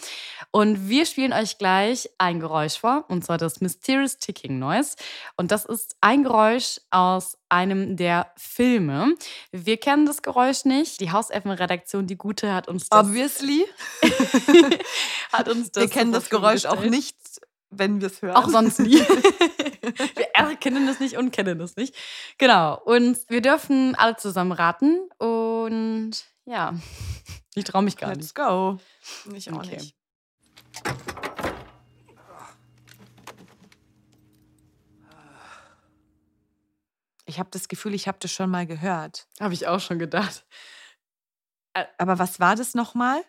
Und 0.50 0.88
wir 0.88 1.06
spielen 1.06 1.32
euch 1.32 1.56
gleich 1.56 2.10
ein 2.18 2.40
Geräusch 2.40 2.78
vor, 2.78 3.04
und 3.08 3.24
zwar 3.24 3.38
das 3.38 3.60
Mysterious 3.60 4.18
Ticking 4.18 4.58
Noise. 4.58 4.96
Und 5.36 5.50
das 5.50 5.64
ist 5.64 5.96
ein 6.00 6.24
Geräusch 6.24 6.80
aus 6.90 7.38
einem 7.50 7.96
der 7.96 8.32
Filme. 8.36 9.14
Wir 9.52 9.76
kennen 9.76 10.06
das 10.06 10.22
Geräusch 10.22 10.64
nicht. 10.64 11.00
Die 11.00 11.10
Hauselfenredaktion, 11.12 12.06
die 12.06 12.16
gute, 12.16 12.52
hat 12.54 12.68
uns 12.68 12.88
das, 12.88 13.06
Obviously. 13.06 13.64
hat 15.32 15.48
uns 15.48 15.70
das 15.72 15.82
wir 15.82 15.90
kennen 15.90 16.12
das 16.12 16.30
Geräusch 16.30 16.64
auch 16.66 16.72
gestellt. 16.74 16.90
nicht, 16.90 17.16
wenn 17.70 18.00
wir 18.00 18.08
es 18.08 18.22
hören. 18.22 18.36
Auch 18.36 18.48
sonst 18.48 18.80
nie. 18.80 18.98
wir 20.16 20.26
erkennen 20.34 20.88
es 20.88 21.00
nicht 21.00 21.16
und 21.16 21.30
kennen 21.32 21.60
es 21.60 21.76
nicht. 21.76 21.94
Genau. 22.38 22.80
Und 22.84 23.18
wir 23.28 23.40
dürfen 23.42 23.94
alle 23.96 24.16
zusammen 24.16 24.52
raten. 24.52 25.00
Und 25.18 26.12
ja, 26.46 26.74
ich 27.54 27.64
traue 27.64 27.82
mich 27.82 27.96
gar 27.96 28.10
Let's 28.10 28.22
nicht. 28.22 28.34
go. 28.34 28.78
Ich 29.34 29.50
auch 29.52 29.58
Okay. 29.58 29.76
nicht. 29.76 29.94
Ich 37.30 37.38
habe 37.38 37.48
das 37.52 37.68
Gefühl, 37.68 37.94
ich 37.94 38.08
habe 38.08 38.18
das 38.20 38.32
schon 38.32 38.50
mal 38.50 38.66
gehört. 38.66 39.28
Habe 39.38 39.54
ich 39.54 39.68
auch 39.68 39.78
schon 39.78 40.00
gedacht. 40.00 40.44
Aber 41.96 42.18
was 42.18 42.40
war 42.40 42.56
das 42.56 42.74
nochmal 42.74 43.22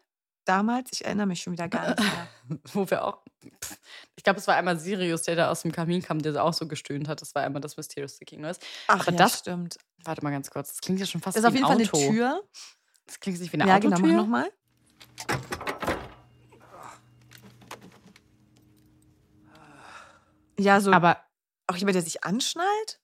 damals? 0.45 0.89
Ich 0.91 1.05
erinnere 1.05 1.27
mich 1.27 1.43
schon 1.43 1.53
wieder 1.53 1.69
gar 1.69 1.89
nicht 1.89 1.99
mehr. 1.99 2.27
Wo 2.73 2.89
wir 2.89 3.05
auch. 3.05 3.21
Pff, 3.63 3.77
ich 4.15 4.23
glaube, 4.23 4.39
es 4.39 4.47
war 4.47 4.55
einmal 4.55 4.79
Sirius, 4.79 5.21
der 5.21 5.35
da 5.35 5.51
aus 5.51 5.61
dem 5.61 5.71
Kamin 5.71 6.01
kam, 6.01 6.17
der 6.19 6.43
auch 6.43 6.53
so 6.53 6.67
gestöhnt 6.67 7.07
hat. 7.07 7.21
Das 7.21 7.35
war 7.35 7.43
einmal 7.43 7.61
das 7.61 7.77
Mysterious 7.77 8.15
Sticking 8.15 8.41
Noise. 8.41 8.59
Ach, 8.87 9.01
Aber 9.01 9.11
ja, 9.11 9.17
das- 9.19 9.37
stimmt. 9.37 9.77
Warte 10.03 10.23
mal 10.23 10.31
ganz 10.31 10.49
kurz. 10.49 10.69
Das 10.69 10.81
klingt 10.81 10.99
ja 10.99 11.05
schon 11.05 11.21
fast 11.21 11.37
Das 11.37 11.43
wie 11.43 11.47
ist 11.59 11.63
auf 11.63 11.69
jeden 11.69 11.79
ein 11.81 11.85
Fall 11.85 11.99
Auto. 11.99 12.07
eine 12.07 12.15
Tür. 12.17 12.43
Das 13.05 13.19
klingt 13.19 13.39
nicht 13.39 13.53
wie 13.53 13.61
eine 13.61 13.69
ja, 13.69 13.75
Autotür. 13.77 13.97
genau, 13.97 14.07
mach 14.07 14.21
nochmal. 14.23 14.49
Ja, 20.59 20.79
so 20.79 20.91
Aber 20.91 21.17
auch 21.67 21.75
jemand, 21.75 21.95
der 21.95 22.01
sich 22.03 22.23
anschnallt? 22.23 22.99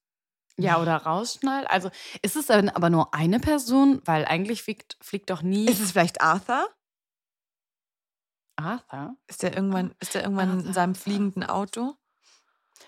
Ja, 0.58 0.82
oder 0.82 0.97
rausschnallt. 0.97 1.70
Also 1.70 1.89
ist 2.22 2.36
es 2.36 2.47
dann 2.47 2.70
aber 2.70 2.89
nur 2.89 3.14
eine 3.14 3.39
Person, 3.39 4.01
weil 4.05 4.26
eigentlich 4.26 4.64
fliegt, 4.64 4.97
fliegt 5.01 5.30
doch 5.30 5.41
nie 5.41 5.66
Ist 5.68 5.80
es 5.80 5.91
vielleicht 5.91 6.22
Arthur? 6.22 6.68
Arthur. 8.55 9.16
Ist 9.28 9.43
der 9.43 9.55
irgendwann, 9.55 9.93
ist 9.99 10.16
der 10.16 10.24
irgendwann 10.24 10.66
in 10.66 10.74
seinem 10.74 10.95
fliegenden 10.95 11.43
Auto? 11.43 11.95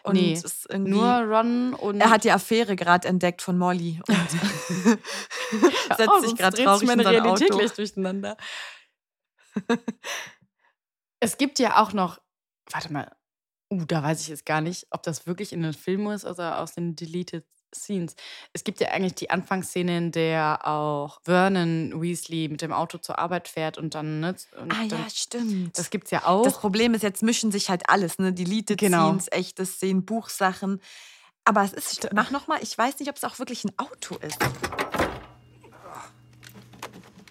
Und 0.03 0.15
Nee, 0.15 0.34
ist 0.34 0.65
irgendwie, 0.70 0.91
Nur 0.91 1.05
Ron 1.22 1.74
und. 1.74 1.99
er 1.99 2.09
hat 2.09 2.24
die 2.24 2.32
Affäre 2.32 2.76
gerade 2.76 3.07
entdeckt 3.07 3.41
von 3.41 3.57
Molly 3.57 4.01
und 4.07 4.30
setzt 5.97 6.09
Oh, 6.09 6.20
sich 6.22 6.36
gerade 6.36 6.63
traurig 6.63 6.88
meine 6.88 7.01
in 7.01 7.07
sein 7.07 7.15
Realität 7.15 7.51
Auto. 7.51 7.59
gleich 7.59 7.74
durcheinander. 7.74 8.38
es 11.20 11.38
gibt 11.38 11.59
ja 11.59 11.82
auch 11.82 11.93
noch, 11.93 12.20
warte 12.72 12.93
mal, 12.93 13.15
uh, 13.72 13.84
da 13.86 14.01
weiß 14.01 14.22
ich 14.22 14.28
jetzt 14.30 14.45
gar 14.45 14.61
nicht, 14.61 14.88
ob 14.91 15.03
das 15.03 15.28
wirklich 15.28 15.53
in 15.53 15.61
den 15.63 15.74
Filmen 15.74 16.11
ist 16.13 16.26
oder 16.26 16.59
aus 16.59 16.74
den 16.76 16.95
Deleted 16.95 17.45
Scenes. 17.76 18.15
Es 18.53 18.63
gibt 18.63 18.80
ja 18.80 18.89
eigentlich 18.89 19.15
die 19.15 19.30
Anfangsszenen, 19.30 20.05
in 20.05 20.11
der 20.11 20.67
auch 20.67 21.22
Vernon 21.24 22.01
Weasley 22.01 22.47
mit 22.49 22.61
dem 22.61 22.72
Auto 22.72 22.97
zur 22.97 23.20
Arbeit 23.20 23.47
fährt 23.47 23.78
und 23.78 23.95
dann. 23.95 24.20
Ne, 24.20 24.36
und 24.59 24.72
ah, 24.72 24.86
dann, 24.88 24.89
ja, 24.89 25.09
stimmt. 25.09 25.78
Das 25.78 25.89
gibt 25.89 26.05
es 26.05 26.11
ja 26.11 26.26
auch. 26.26 26.43
Das 26.43 26.59
Problem 26.59 26.93
ist, 26.93 27.03
jetzt 27.03 27.24
mischen 27.24 27.51
sich 27.51 27.70
halt 27.70 27.89
alles, 27.89 28.20
ne? 28.20 28.34
Deleted 28.34 28.80
genau. 28.80 29.09
Scenes, 29.09 29.28
echte 29.32 29.65
Szenen, 29.65 30.05
Buchsachen. 30.05 30.82
Aber 31.45 31.63
es 31.63 31.74
ist. 31.74 32.09
Mach 32.13 32.32
nochmal, 32.32 32.59
ich 32.61 32.78
weiß 32.78 32.99
nicht, 32.99 33.09
ob 33.09 33.15
es 33.15 33.24
auch 33.24 33.39
wirklich 33.39 33.63
ein 33.63 33.72
Auto 33.78 34.15
ist. 34.17 34.39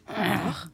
Ach. 0.07 0.69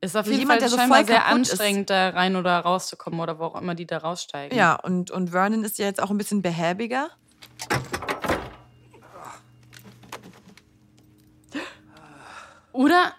Ist 0.00 0.16
auf 0.16 0.22
also 0.22 0.30
jeden 0.32 0.40
Jemand, 0.40 0.60
Fall 0.60 0.70
scheinbar 0.70 1.00
so 1.02 1.06
sehr 1.06 1.26
anstrengend, 1.26 1.82
ist. 1.82 1.90
da 1.90 2.08
rein 2.08 2.34
oder 2.34 2.58
rauszukommen 2.58 3.20
oder 3.20 3.38
wo 3.38 3.44
auch 3.44 3.60
immer 3.60 3.76
die 3.76 3.86
da 3.86 3.98
raussteigen. 3.98 4.58
Ja, 4.58 4.74
und, 4.74 5.12
und 5.12 5.30
Vernon 5.30 5.62
ist 5.62 5.78
ja 5.78 5.86
jetzt 5.86 6.02
auch 6.02 6.10
ein 6.10 6.18
bisschen 6.18 6.42
behäbiger. 6.42 7.08
Oder, 12.72 13.14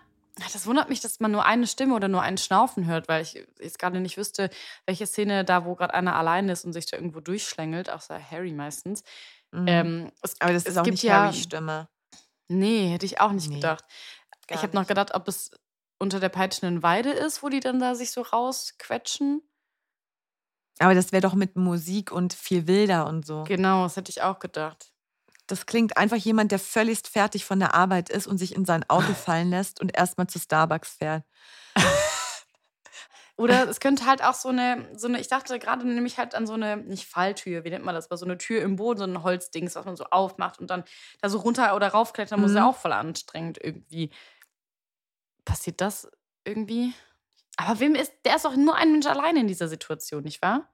das 0.51 0.65
wundert 0.65 0.89
mich, 0.89 0.99
dass 0.99 1.19
man 1.19 1.31
nur 1.31 1.45
eine 1.45 1.67
Stimme 1.67 1.95
oder 1.95 2.07
nur 2.07 2.21
ein 2.21 2.37
Schnaufen 2.37 2.85
hört, 2.85 3.07
weil 3.07 3.21
ich 3.21 3.45
jetzt 3.59 3.79
gerade 3.79 3.99
nicht 3.99 4.17
wüsste, 4.17 4.49
welche 4.85 5.05
Szene 5.05 5.45
da, 5.45 5.65
wo 5.65 5.75
gerade 5.75 5.93
einer 5.93 6.15
allein 6.15 6.49
ist 6.49 6.65
und 6.65 6.73
sich 6.73 6.85
da 6.87 6.97
irgendwo 6.97 7.19
durchschlängelt, 7.19 7.89
außer 7.89 8.19
Harry 8.31 8.51
meistens. 8.51 9.03
Mhm. 9.51 9.67
Ähm, 9.67 10.11
es, 10.21 10.41
Aber 10.41 10.53
das 10.53 10.65
ist 10.65 10.77
auch 10.77 10.83
gibt 10.83 10.95
nicht 10.95 11.03
ja, 11.03 11.25
Harrys 11.25 11.43
Stimme. 11.43 11.87
Nee, 12.47 12.89
hätte 12.89 13.05
ich 13.05 13.21
auch 13.21 13.31
nicht 13.31 13.49
Nee, 13.49 13.55
gedacht. 13.55 13.85
Ich 14.49 14.61
habe 14.61 14.75
noch 14.75 14.87
gedacht, 14.87 15.13
ob 15.13 15.27
es 15.27 15.51
unter 15.99 16.19
der 16.19 16.29
peitschenden 16.29 16.83
Weide 16.83 17.11
ist, 17.11 17.43
wo 17.43 17.49
die 17.49 17.59
dann 17.59 17.79
da 17.79 17.95
sich 17.95 18.11
so 18.11 18.21
rausquetschen. 18.21 19.41
Aber 20.79 20.95
das 20.95 21.11
wäre 21.11 21.21
doch 21.21 21.33
mit 21.35 21.55
Musik 21.55 22.11
und 22.11 22.33
viel 22.33 22.67
wilder 22.67 23.07
und 23.07 23.25
so. 23.25 23.43
Genau, 23.43 23.83
das 23.83 23.95
hätte 23.95 24.09
ich 24.09 24.21
auch 24.21 24.39
gedacht. 24.39 24.91
Das 25.47 25.65
klingt 25.65 25.97
einfach 25.97 26.17
jemand, 26.17 26.51
der 26.51 26.59
völligst 26.59 27.07
fertig 27.07 27.45
von 27.45 27.59
der 27.59 27.73
Arbeit 27.73 28.09
ist 28.09 28.27
und 28.27 28.37
sich 28.37 28.55
in 28.55 28.65
sein 28.65 28.89
Auto 28.89 29.13
fallen 29.13 29.49
lässt 29.49 29.81
und 29.81 29.95
erstmal 29.95 30.27
zu 30.27 30.39
Starbucks 30.39 30.95
fährt. 30.95 31.23
Oder 33.35 33.67
es 33.67 33.79
könnte 33.79 34.05
halt 34.05 34.23
auch 34.23 34.35
so 34.35 34.49
eine, 34.49 34.87
so 34.95 35.07
eine, 35.07 35.19
ich 35.19 35.27
dachte 35.27 35.57
gerade 35.57 35.87
nämlich 35.87 36.19
halt 36.19 36.35
an 36.35 36.45
so 36.45 36.53
eine, 36.53 36.77
nicht 36.77 37.05
Falltür, 37.05 37.63
wie 37.63 37.71
nennt 37.71 37.83
man 37.83 37.95
das, 37.95 38.05
aber 38.05 38.17
so 38.17 38.25
eine 38.25 38.37
Tür 38.37 38.61
im 38.61 38.75
Boden, 38.75 38.99
so 38.99 39.05
ein 39.05 39.23
Holzdings, 39.23 39.75
was 39.75 39.85
man 39.85 39.95
so 39.95 40.05
aufmacht 40.11 40.59
und 40.59 40.69
dann 40.69 40.83
da 41.19 41.29
so 41.29 41.39
runter 41.39 41.75
oder 41.75 41.87
raufklettern 41.89 42.39
muss, 42.39 42.51
Mhm. 42.51 42.57
ja 42.57 42.69
auch 42.69 42.75
voll 42.75 42.93
anstrengend 42.93 43.57
irgendwie. 43.61 44.11
Passiert 45.45 45.81
das 45.81 46.07
irgendwie? 46.45 46.93
Aber 47.57 47.79
wem 47.79 47.95
ist, 47.95 48.11
der 48.25 48.35
ist 48.35 48.45
doch 48.45 48.55
nur 48.55 48.75
ein 48.75 48.91
Mensch 48.91 49.05
alleine 49.05 49.41
in 49.41 49.47
dieser 49.47 49.67
Situation, 49.67 50.23
nicht 50.23 50.41
wahr? 50.41 50.69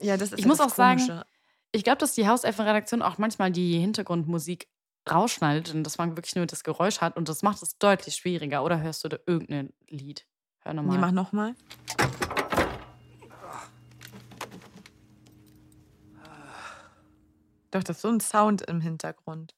Ja, 0.00 0.16
das 0.16 0.32
ist 0.32 0.38
Ich 0.38 0.46
muss 0.46 0.60
auch 0.60 0.70
sagen, 0.70 1.00
Komische. 1.00 1.26
Ich 1.72 1.84
glaube, 1.84 1.98
dass 1.98 2.14
die 2.14 2.28
Hauselfen-Redaktion 2.28 3.02
auch 3.02 3.18
manchmal 3.18 3.50
die 3.50 3.78
Hintergrundmusik 3.78 4.68
rausschneidet 5.10 5.74
und 5.74 5.84
dass 5.84 5.98
man 5.98 6.16
wirklich 6.16 6.36
nur 6.36 6.46
das 6.46 6.64
Geräusch 6.64 7.00
hat 7.00 7.16
und 7.16 7.28
das 7.28 7.42
macht 7.42 7.62
es 7.62 7.78
deutlich 7.78 8.14
schwieriger. 8.16 8.62
Oder 8.62 8.80
hörst 8.80 9.02
du 9.04 9.08
da 9.08 9.18
irgendein 9.26 9.72
Lied? 9.88 10.26
Hör 10.60 10.74
nochmal. 10.74 10.96
Nee, 10.96 11.00
mach 11.00 11.12
nochmal. 11.12 11.54
Doch, 17.72 17.82
das 17.82 17.96
ist 17.96 18.02
so 18.02 18.08
ein 18.08 18.20
Sound 18.20 18.62
im 18.62 18.80
Hintergrund. 18.80 19.54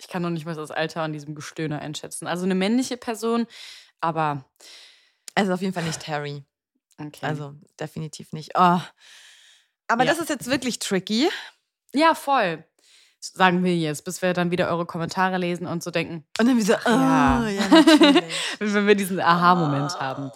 Ich 0.00 0.08
kann 0.08 0.22
noch 0.22 0.30
nicht 0.30 0.44
mal 0.44 0.54
das 0.54 0.70
Alter 0.70 1.02
an 1.02 1.12
diesem 1.12 1.34
Gestöhner 1.34 1.80
einschätzen. 1.80 2.26
Also 2.26 2.44
eine 2.44 2.54
männliche 2.54 2.96
Person, 2.96 3.46
aber 4.00 4.44
Also 5.38 5.52
auf 5.52 5.60
jeden 5.60 5.72
Fall 5.72 5.84
nicht 5.84 6.06
Harry. 6.08 6.44
okay. 6.98 7.26
Also 7.26 7.54
definitiv 7.78 8.32
nicht. 8.32 8.50
Oh. 8.56 8.80
Aber 9.86 10.04
Ja. 10.04 10.10
das 10.10 10.18
ist 10.18 10.28
jetzt 10.28 10.46
wirklich 10.50 10.78
tricky. 10.80 11.28
ja, 11.94 12.14
voll. 12.14 12.64
Sagen 13.20 13.64
wir 13.64 13.76
jetzt, 13.76 14.04
bis 14.04 14.22
wir 14.22 14.32
dann 14.32 14.52
wieder 14.52 14.68
eure 14.68 14.86
Kommentare 14.86 15.38
lesen 15.38 15.66
und 15.66 15.82
so 15.82 15.90
denken, 15.90 16.24
Und 16.38 16.46
dann 16.46 16.56
wie 16.56 16.62
so, 16.62 16.74
oh, 16.74 16.88
ja. 16.88 17.48
ja, 17.48 17.70
wenn 18.60 18.86
wir 18.86 18.94
diesen 18.94 19.18
Aha-Moment 19.20 19.98
haben. 19.98 20.30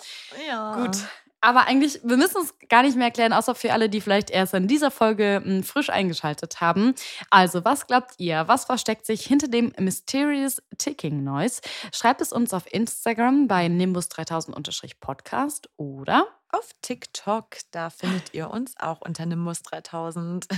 Ja. 0.49 0.75
Gut. 0.75 0.97
Aber 1.43 1.67
eigentlich, 1.67 2.01
wir 2.05 2.17
müssen 2.17 2.41
es 2.41 2.55
gar 2.69 2.83
nicht 2.83 2.97
mehr 2.97 3.09
erklären, 3.09 3.33
außer 3.33 3.57
für 3.57 3.73
alle, 3.73 3.89
die 3.89 4.01
vielleicht 4.01 4.31
erst 4.31 4.55
in 4.55 4.69
dieser 4.69 4.93
Folge 4.93 5.43
m, 5.45 5.65
frisch 5.65 5.91
eingeschaltet 5.91 6.61
haben. 6.61 6.95
Also, 7.31 7.65
was 7.65 7.89
glaubt 7.89 8.13
ihr? 8.19 8.47
Was 8.47 8.65
versteckt 8.65 9.07
sich 9.07 9.27
hinter 9.27 9.49
dem 9.49 9.73
Mysterious 9.79 10.63
Ticking 10.79 11.25
Noise? 11.25 11.61
Schreibt 11.93 12.21
es 12.21 12.33
uns 12.33 12.55
auf 12.55 12.73
Instagram 12.73 13.49
bei 13.49 13.67
Nimbus3000-Podcast 13.67 15.69
oder 15.77 16.29
Auf 16.51 16.71
TikTok, 16.81 17.57
da 17.73 17.91
findet 17.91 18.33
ihr 18.35 18.49
uns 18.49 18.75
auch 18.79 19.01
unter 19.01 19.27
Nimbus 19.27 19.63
3000. 19.63 20.47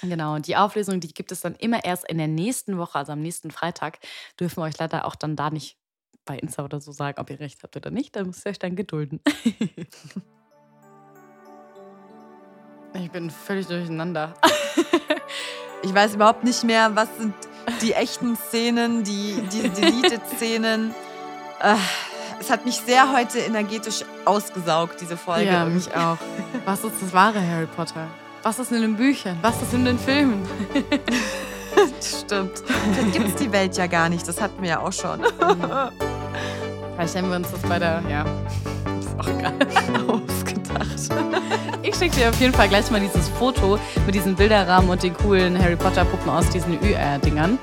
Genau, 0.00 0.36
und 0.36 0.46
die 0.46 0.56
Auflösung, 0.56 1.00
die 1.00 1.12
gibt 1.12 1.32
es 1.32 1.40
dann 1.40 1.56
immer 1.56 1.84
erst 1.84 2.08
in 2.08 2.16
der 2.18 2.28
nächsten 2.28 2.78
Woche, 2.78 2.98
also 2.98 3.12
am 3.12 3.20
nächsten 3.20 3.50
Freitag. 3.50 3.98
Dürfen 4.38 4.58
wir 4.58 4.62
euch 4.66 4.78
leider 4.78 5.04
auch 5.06 5.16
dann 5.16 5.34
da 5.34 5.50
nicht 5.50 5.76
bei 6.24 6.38
Insta 6.38 6.64
oder 6.64 6.80
so 6.80 6.92
sagen, 6.92 7.20
ob 7.20 7.30
ihr 7.30 7.40
recht 7.40 7.62
habt 7.62 7.76
oder 7.76 7.90
nicht. 7.90 8.14
Da 8.16 8.24
müsst 8.24 8.46
ihr 8.46 8.50
euch 8.50 8.58
dann 8.58 8.76
gedulden. 8.76 9.20
ich 12.94 13.10
bin 13.10 13.30
völlig 13.30 13.66
durcheinander. 13.66 14.34
Ich 15.84 15.92
weiß 15.92 16.14
überhaupt 16.14 16.44
nicht 16.44 16.62
mehr, 16.62 16.94
was 16.94 17.08
sind 17.18 17.34
die 17.82 17.92
echten 17.92 18.36
Szenen, 18.36 19.02
die, 19.02 19.42
die 19.52 19.68
Deleted-Szenen. 19.68 20.94
Äh, 21.60 21.74
Es 22.38 22.50
hat 22.50 22.64
mich 22.64 22.76
sehr 22.76 23.12
heute 23.12 23.40
energetisch 23.40 24.04
ausgesaugt, 24.24 25.00
diese 25.00 25.16
Folge. 25.16 25.46
Ja, 25.46 25.64
mich 25.64 25.92
auch. 25.92 26.18
Was 26.64 26.84
ist 26.84 27.02
das 27.02 27.12
wahre 27.12 27.44
Harry 27.44 27.66
Potter? 27.66 28.06
Was 28.44 28.60
ist 28.60 28.70
in 28.70 28.82
den 28.82 28.96
Büchern? 28.96 29.36
Was 29.42 29.60
ist 29.60 29.74
in 29.74 29.84
den 29.84 29.98
Filmen? 29.98 30.46
Stimmt. 32.00 32.62
Vielleicht 32.92 33.12
gibt 33.12 33.28
es 33.30 33.34
die 33.34 33.50
Welt 33.50 33.76
ja 33.76 33.88
gar 33.88 34.08
nicht. 34.08 34.28
Das 34.28 34.40
hatten 34.40 34.62
wir 34.62 34.68
ja 34.68 34.78
auch 34.78 34.92
schon. 34.92 35.20
Vielleicht 36.94 37.16
haben 37.16 37.30
wir 37.30 37.36
uns 37.36 37.50
das 37.50 37.60
bei 37.62 37.78
der, 37.78 38.02
ja, 38.08 38.24
ist 38.98 39.18
auch 39.18 39.28
egal, 39.28 39.54
ausgedacht. 40.08 40.88
Ich 41.82 41.96
schicke 41.96 42.16
dir 42.16 42.28
auf 42.28 42.40
jeden 42.40 42.54
Fall 42.54 42.68
gleich 42.68 42.90
mal 42.90 43.00
dieses 43.00 43.28
Foto 43.30 43.78
mit 44.06 44.14
diesem 44.14 44.34
Bilderrahmen 44.34 44.90
und 44.90 45.02
den 45.02 45.14
coolen 45.14 45.58
Harry 45.58 45.76
Potter 45.76 46.04
Puppen 46.04 46.30
aus 46.30 46.48
diesen 46.50 46.78
ÜR-Dingern. 46.82 47.58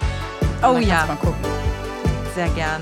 Oh 0.61 0.73
Dann 0.73 0.84
ja. 0.84 1.05
Mal 1.05 1.15
gucken. 1.15 1.39
Sehr 2.36 2.49
gern. 2.49 2.82